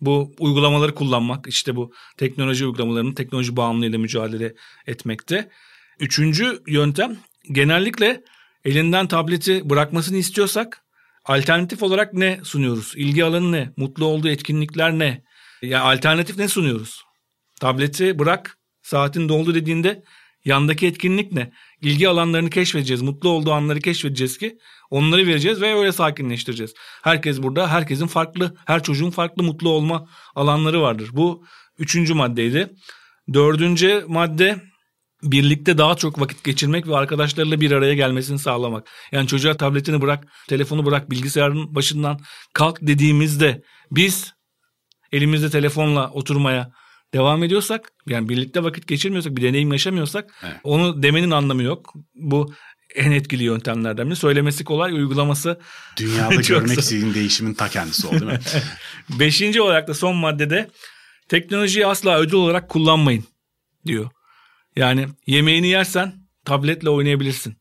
Bu 0.00 0.34
uygulamaları 0.38 0.94
kullanmak 0.94 1.46
işte 1.46 1.76
bu 1.76 1.92
teknoloji 2.16 2.66
uygulamalarının 2.66 3.14
teknoloji 3.14 3.56
bağımlılığıyla 3.56 3.98
mücadele 3.98 4.54
etmekte. 4.86 5.48
Üçüncü 6.00 6.62
yöntem 6.66 7.16
genellikle 7.52 8.22
elinden 8.64 9.08
tableti 9.08 9.70
bırakmasını 9.70 10.16
istiyorsak 10.16 10.82
alternatif 11.30 11.82
olarak 11.82 12.14
ne 12.14 12.40
sunuyoruz? 12.44 12.92
İlgi 12.96 13.24
alanı 13.24 13.52
ne? 13.52 13.72
Mutlu 13.76 14.04
olduğu 14.04 14.28
etkinlikler 14.28 14.98
ne? 14.98 15.22
Yani 15.62 15.82
alternatif 15.82 16.38
ne 16.38 16.48
sunuyoruz? 16.48 17.02
Tableti 17.60 18.18
bırak 18.18 18.58
saatin 18.82 19.28
doldu 19.28 19.54
dediğinde 19.54 20.02
yandaki 20.44 20.86
etkinlik 20.86 21.32
ne? 21.32 21.52
İlgi 21.82 22.08
alanlarını 22.08 22.50
keşfedeceğiz. 22.50 23.02
Mutlu 23.02 23.28
olduğu 23.28 23.52
anları 23.52 23.80
keşfedeceğiz 23.80 24.38
ki 24.38 24.58
onları 24.90 25.26
vereceğiz 25.26 25.60
ve 25.60 25.74
öyle 25.74 25.92
sakinleştireceğiz. 25.92 26.74
Herkes 27.02 27.42
burada 27.42 27.68
herkesin 27.68 28.06
farklı, 28.06 28.56
her 28.66 28.82
çocuğun 28.82 29.10
farklı 29.10 29.42
mutlu 29.42 29.68
olma 29.68 30.08
alanları 30.34 30.82
vardır. 30.82 31.10
Bu 31.12 31.44
üçüncü 31.78 32.14
maddeydi. 32.14 32.70
Dördüncü 33.32 34.04
madde 34.08 34.69
birlikte 35.22 35.78
daha 35.78 35.94
çok 35.94 36.20
vakit 36.20 36.44
geçirmek 36.44 36.86
ve 36.86 36.96
arkadaşlarıyla 36.96 37.60
bir 37.60 37.72
araya 37.72 37.94
gelmesini 37.94 38.38
sağlamak. 38.38 38.88
Yani 39.12 39.26
çocuğa 39.26 39.56
tabletini 39.56 40.00
bırak, 40.00 40.26
telefonu 40.48 40.86
bırak, 40.86 41.10
bilgisayarın 41.10 41.74
başından 41.74 42.20
kalk 42.52 42.78
dediğimizde 42.82 43.62
biz 43.90 44.34
elimizde 45.12 45.50
telefonla 45.50 46.10
oturmaya 46.10 46.72
devam 47.14 47.42
ediyorsak 47.42 47.92
yani 48.06 48.28
birlikte 48.28 48.62
vakit 48.62 48.86
geçirmiyorsak 48.86 49.36
bir 49.36 49.42
deneyim 49.42 49.72
yaşamıyorsak 49.72 50.34
evet. 50.44 50.56
onu 50.64 51.02
demenin 51.02 51.30
anlamı 51.30 51.62
yok. 51.62 51.94
Bu 52.14 52.52
en 52.94 53.10
etkili 53.10 53.44
yöntemlerden 53.44 54.06
biri. 54.06 54.16
Söylemesi 54.16 54.64
kolay, 54.64 54.92
uygulaması 54.92 55.60
Dünyada 55.96 56.34
görmek 56.34 56.78
istediğin 56.78 57.14
değişimin 57.14 57.54
ta 57.54 57.68
kendisi 57.68 58.06
oldu 58.06 58.20
değil 58.20 58.32
mi? 58.32 58.40
Beşinci 59.18 59.60
olarak 59.60 59.88
da 59.88 59.94
son 59.94 60.16
maddede 60.16 60.70
teknolojiyi 61.28 61.86
asla 61.86 62.18
ödül 62.18 62.34
olarak 62.34 62.68
kullanmayın 62.68 63.24
diyor. 63.86 64.10
Yani 64.76 65.08
yemeğini 65.26 65.68
yersen 65.68 66.12
tabletle 66.44 66.90
oynayabilirsin. 66.90 67.56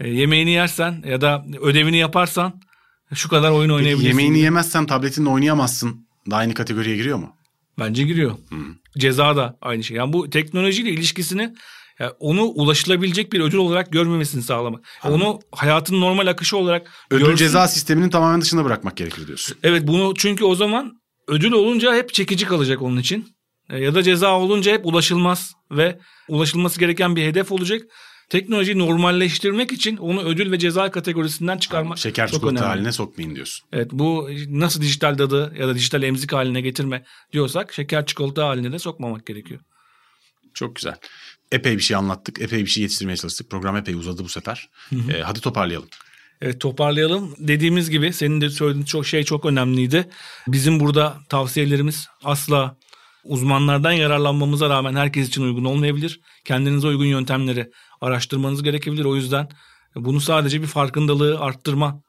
E, 0.00 0.08
yemeğini 0.08 0.50
yersen 0.50 1.02
ya 1.06 1.20
da 1.20 1.44
ödevini 1.60 1.96
yaparsan 1.96 2.60
şu 3.14 3.28
kadar 3.28 3.50
oyun 3.50 3.70
oynayabilirsin. 3.70 3.98
Peki 3.98 4.08
yemeğini 4.08 4.38
yemezsen 4.38 4.86
tabletinle 4.86 5.28
oynayamazsın. 5.28 6.08
Da 6.30 6.36
aynı 6.36 6.54
kategoriye 6.54 6.96
giriyor 6.96 7.18
mu? 7.18 7.36
Bence 7.78 8.02
giriyor. 8.02 8.34
Hmm. 8.48 8.74
Ceza 8.98 9.36
da 9.36 9.58
aynı 9.60 9.84
şey. 9.84 9.96
Yani 9.96 10.12
bu 10.12 10.30
teknolojiyle 10.30 10.90
ilişkisini 10.90 11.54
yani 11.98 12.12
onu 12.18 12.42
ulaşılabilecek 12.42 13.32
bir 13.32 13.40
ödül 13.40 13.58
olarak 13.58 13.92
görmemesini 13.92 14.42
sağlamak. 14.42 14.84
Anladım. 15.02 15.22
Onu 15.22 15.40
hayatın 15.52 16.00
normal 16.00 16.26
akışı 16.26 16.56
olarak 16.56 16.90
ödül 17.10 17.24
görsün. 17.24 17.36
ceza 17.36 17.68
sisteminin 17.68 18.10
tamamen 18.10 18.40
dışında 18.40 18.64
bırakmak 18.64 18.96
gerekir 18.96 19.26
diyorsun. 19.26 19.56
Evet 19.62 19.86
bunu 19.86 20.14
çünkü 20.16 20.44
o 20.44 20.54
zaman 20.54 21.00
ödül 21.28 21.52
olunca 21.52 21.94
hep 21.94 22.14
çekici 22.14 22.46
kalacak 22.46 22.82
onun 22.82 22.96
için. 22.96 23.37
E, 23.70 23.78
ya 23.78 23.94
da 23.94 24.02
ceza 24.02 24.38
olunca 24.38 24.72
hep 24.72 24.86
ulaşılmaz 24.86 25.52
ve 25.70 25.98
ulaşılması 26.28 26.80
gereken 26.80 27.16
bir 27.16 27.24
hedef 27.24 27.52
olacak. 27.52 27.82
teknolojiyi 28.28 28.78
normalleştirmek 28.78 29.72
için 29.72 29.96
onu 29.96 30.22
ödül 30.22 30.52
ve 30.52 30.58
ceza 30.58 30.90
kategorisinden 30.90 31.58
çıkarmak 31.58 31.98
Şeker 31.98 32.26
çok 32.26 32.34
çikolata 32.34 32.56
önemli. 32.56 32.68
haline 32.68 32.92
sokmayın 32.92 33.34
diyorsun. 33.34 33.68
Evet 33.72 33.88
bu 33.92 34.30
nasıl 34.48 34.82
dijital 34.82 35.18
dadı 35.18 35.54
ya 35.58 35.68
da 35.68 35.74
dijital 35.74 36.02
emzik 36.02 36.32
haline 36.32 36.60
getirme 36.60 37.04
diyorsak 37.32 37.72
şeker 37.72 38.06
çikolata 38.06 38.48
haline 38.48 38.72
de 38.72 38.78
sokmamak 38.78 39.26
gerekiyor. 39.26 39.60
Çok 40.54 40.76
güzel. 40.76 40.94
Epey 41.52 41.76
bir 41.76 41.82
şey 41.82 41.96
anlattık. 41.96 42.40
Epey 42.40 42.60
bir 42.60 42.70
şey 42.70 42.82
yetiştirmeye 42.82 43.16
çalıştık. 43.16 43.50
Program 43.50 43.76
epey 43.76 43.94
uzadı 43.94 44.24
bu 44.24 44.28
sefer. 44.28 44.68
Ee, 44.92 45.20
hadi 45.22 45.40
toparlayalım. 45.40 45.88
Evet 46.40 46.60
toparlayalım. 46.60 47.34
Dediğimiz 47.38 47.90
gibi 47.90 48.12
senin 48.12 48.40
de 48.40 48.50
söylediğin 48.50 48.84
çok 48.84 49.06
şey 49.06 49.24
çok 49.24 49.44
önemliydi. 49.46 50.08
Bizim 50.48 50.80
burada 50.80 51.16
tavsiyelerimiz 51.28 52.06
asla 52.24 52.76
uzmanlardan 53.28 53.92
yararlanmamıza 53.92 54.70
rağmen 54.70 54.94
herkes 54.96 55.28
için 55.28 55.42
uygun 55.42 55.64
olmayabilir. 55.64 56.20
Kendinize 56.44 56.86
uygun 56.86 57.04
yöntemleri 57.04 57.70
araştırmanız 58.00 58.62
gerekebilir. 58.62 59.04
O 59.04 59.16
yüzden 59.16 59.48
bunu 59.94 60.20
sadece 60.20 60.62
bir 60.62 60.66
farkındalığı 60.66 61.40
arttırma 61.40 62.02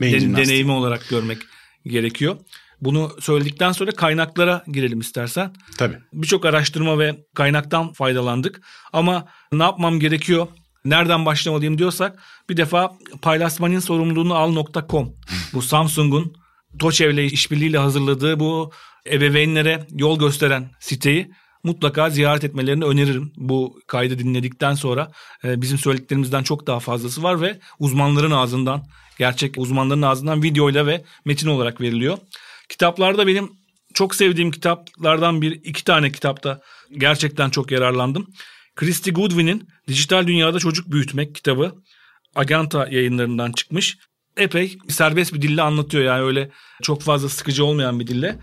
den- 0.00 0.36
deneyimi 0.44 0.72
olarak 0.72 1.08
görmek 1.08 1.38
gerekiyor. 1.86 2.36
Bunu 2.80 3.10
söyledikten 3.20 3.72
sonra 3.72 3.90
kaynaklara 3.90 4.64
girelim 4.72 5.00
istersen. 5.00 5.52
Tabii. 5.78 5.98
Birçok 6.12 6.44
araştırma 6.44 6.98
ve 6.98 7.24
kaynaktan 7.34 7.92
faydalandık. 7.92 8.60
Ama 8.92 9.26
ne 9.52 9.62
yapmam 9.62 10.00
gerekiyor? 10.00 10.46
Nereden 10.84 11.26
başlamalıyım 11.26 11.78
diyorsak 11.78 12.18
bir 12.48 12.56
defa 12.56 12.92
paylaşmanın 13.22 13.78
sorumluluğunu 13.78 14.34
al.com. 14.34 15.12
Bu 15.52 15.62
Samsung'un 15.62 16.32
TOÇEV 16.78 17.10
ile 17.10 17.24
işbirliğiyle 17.24 17.78
hazırladığı 17.78 18.40
bu 18.40 18.70
ebeveynlere 19.06 19.86
yol 19.90 20.18
gösteren 20.18 20.70
siteyi 20.80 21.30
mutlaka 21.62 22.10
ziyaret 22.10 22.44
etmelerini 22.44 22.84
öneririm. 22.84 23.32
Bu 23.36 23.80
kaydı 23.86 24.18
dinledikten 24.18 24.74
sonra 24.74 25.10
e, 25.44 25.62
bizim 25.62 25.78
söylediklerimizden 25.78 26.42
çok 26.42 26.66
daha 26.66 26.80
fazlası 26.80 27.22
var 27.22 27.40
ve 27.40 27.58
uzmanların 27.78 28.30
ağzından, 28.30 28.84
gerçek 29.18 29.54
uzmanların 29.58 30.02
ağzından 30.02 30.42
videoyla 30.42 30.86
ve 30.86 31.04
metin 31.24 31.48
olarak 31.48 31.80
veriliyor. 31.80 32.18
Kitaplarda 32.68 33.26
benim 33.26 33.52
çok 33.94 34.14
sevdiğim 34.14 34.50
kitaplardan 34.50 35.42
bir 35.42 35.52
iki 35.52 35.84
tane 35.84 36.12
kitapta 36.12 36.60
gerçekten 36.92 37.50
çok 37.50 37.70
yararlandım. 37.70 38.26
Christy 38.76 39.10
Goodwin'in 39.10 39.68
Dijital 39.88 40.26
Dünyada 40.26 40.58
Çocuk 40.58 40.92
Büyütmek 40.92 41.34
kitabı 41.34 41.74
Aganta 42.34 42.88
yayınlarından 42.90 43.52
çıkmış. 43.52 43.98
Epey 44.36 44.78
serbest 44.88 45.34
bir 45.34 45.42
dille 45.42 45.62
anlatıyor 45.62 46.04
yani 46.04 46.22
öyle 46.22 46.50
çok 46.82 47.02
fazla 47.02 47.28
sıkıcı 47.28 47.64
olmayan 47.64 48.00
bir 48.00 48.06
dille. 48.06 48.38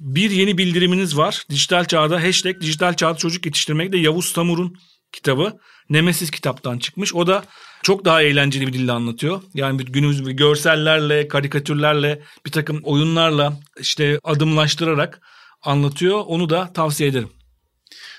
Bir 0.00 0.30
yeni 0.30 0.58
bildiriminiz 0.58 1.16
var. 1.16 1.44
Dijital 1.50 1.84
çağda 1.84 2.22
hashtag 2.22 2.60
dijital 2.60 2.94
çağda 2.94 3.18
çocuk 3.18 3.46
yetiştirmek 3.46 3.92
de 3.92 3.98
Yavuz 3.98 4.32
Tamur'un 4.32 4.76
kitabı. 5.12 5.58
Nemesis 5.90 6.30
kitaptan 6.30 6.78
çıkmış. 6.78 7.14
O 7.14 7.26
da 7.26 7.44
çok 7.82 8.04
daha 8.04 8.22
eğlenceli 8.22 8.66
bir 8.66 8.72
dille 8.72 8.92
anlatıyor. 8.92 9.42
Yani 9.54 9.84
günümüz 9.84 10.36
görsellerle, 10.36 11.28
karikatürlerle, 11.28 12.22
bir 12.46 12.50
takım 12.50 12.80
oyunlarla 12.82 13.60
işte 13.80 14.18
adımlaştırarak 14.24 15.20
anlatıyor. 15.62 16.22
Onu 16.26 16.50
da 16.50 16.72
tavsiye 16.72 17.08
ederim. 17.08 17.30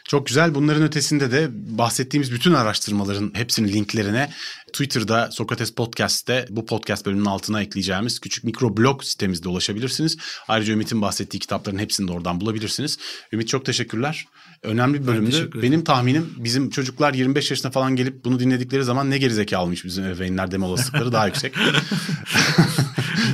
Çok 0.07 0.27
güzel. 0.27 0.55
Bunların 0.55 0.83
ötesinde 0.83 1.31
de 1.31 1.47
bahsettiğimiz 1.51 2.31
bütün 2.31 2.53
araştırmaların 2.53 3.31
hepsinin 3.33 3.67
linklerine 3.67 4.29
Twitter'da 4.67 5.31
Sokrates 5.31 5.71
Podcast'te 5.71 6.45
bu 6.49 6.65
podcast 6.65 7.05
bölümünün 7.05 7.25
altına 7.25 7.61
ekleyeceğimiz 7.61 8.19
küçük 8.19 8.43
mikroblog 8.43 9.03
sitemizde 9.03 9.49
ulaşabilirsiniz. 9.49 10.17
Ayrıca 10.47 10.73
Ümit'in 10.73 11.01
bahsettiği 11.01 11.39
kitapların 11.39 11.77
hepsini 11.77 12.07
de 12.07 12.11
oradan 12.11 12.41
bulabilirsiniz. 12.41 12.97
Ümit 13.31 13.47
çok 13.47 13.65
teşekkürler. 13.65 14.25
Önemli 14.63 15.01
bir 15.01 15.07
bölümdü. 15.07 15.49
Benim 15.61 15.83
tahminim 15.83 16.33
bizim 16.37 16.69
çocuklar 16.69 17.13
25 17.13 17.51
yaşına 17.51 17.71
falan 17.71 17.95
gelip 17.95 18.25
bunu 18.25 18.39
dinledikleri 18.39 18.83
zaman 18.83 19.09
ne 19.09 19.17
gerizekalıymış 19.17 19.85
bizim 19.85 20.05
ebeveynler 20.05 20.51
deme 20.51 20.65
olasılıkları 20.65 21.11
daha 21.11 21.27
yüksek. 21.27 21.53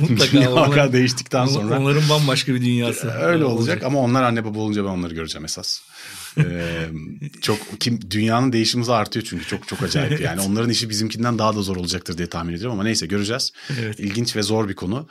Mutlaka. 0.00 0.32
Dünya 0.32 0.52
onlar, 0.52 0.92
değiştikten 0.92 1.46
sonra. 1.46 1.80
Onların 1.80 2.08
bambaşka 2.10 2.54
bir 2.54 2.60
dünyası. 2.60 3.10
Öyle 3.10 3.44
olacak, 3.44 3.58
olacak 3.58 3.82
ama 3.82 3.98
onlar 3.98 4.22
anne 4.22 4.44
baba 4.44 4.58
olunca 4.58 4.84
ben 4.84 4.88
onları 4.88 5.14
göreceğim 5.14 5.44
esas. 5.44 5.80
Ee, 6.38 6.88
çok 7.40 7.58
kim 7.80 8.10
dünyanın 8.10 8.52
değişimi 8.52 8.92
artıyor 8.92 9.26
çünkü 9.28 9.46
çok 9.46 9.68
çok 9.68 9.82
acayip 9.82 10.20
yani 10.20 10.40
onların 10.40 10.70
işi 10.70 10.90
bizimkinden 10.90 11.38
daha 11.38 11.56
da 11.56 11.62
zor 11.62 11.76
olacaktır 11.76 12.18
diye 12.18 12.28
tahmin 12.28 12.54
ediyorum 12.54 12.72
ama 12.72 12.84
neyse 12.84 13.06
göreceğiz. 13.06 13.52
Evet. 13.80 14.00
İlginç 14.00 14.36
ve 14.36 14.42
zor 14.42 14.68
bir 14.68 14.74
konu. 14.74 15.08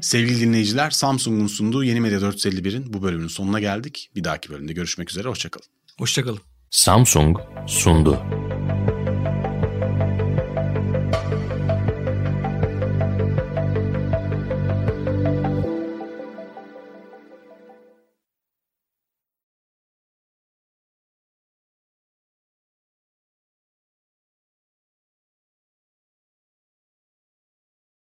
Sevgili 0.00 0.40
dinleyiciler 0.40 0.90
Samsung'un 0.90 1.46
sunduğu 1.46 1.84
Yeni 1.84 2.00
Medya 2.00 2.18
451'in 2.18 2.92
bu 2.92 3.02
bölümünün 3.02 3.28
sonuna 3.28 3.60
geldik. 3.60 4.10
Bir 4.16 4.24
dahaki 4.24 4.50
bölümde 4.50 4.72
görüşmek 4.72 5.10
üzere 5.10 5.28
hoşçakalın. 5.28 5.66
Hoşçakalın. 5.98 6.40
Samsung 6.70 7.38
sundu. 7.66 8.22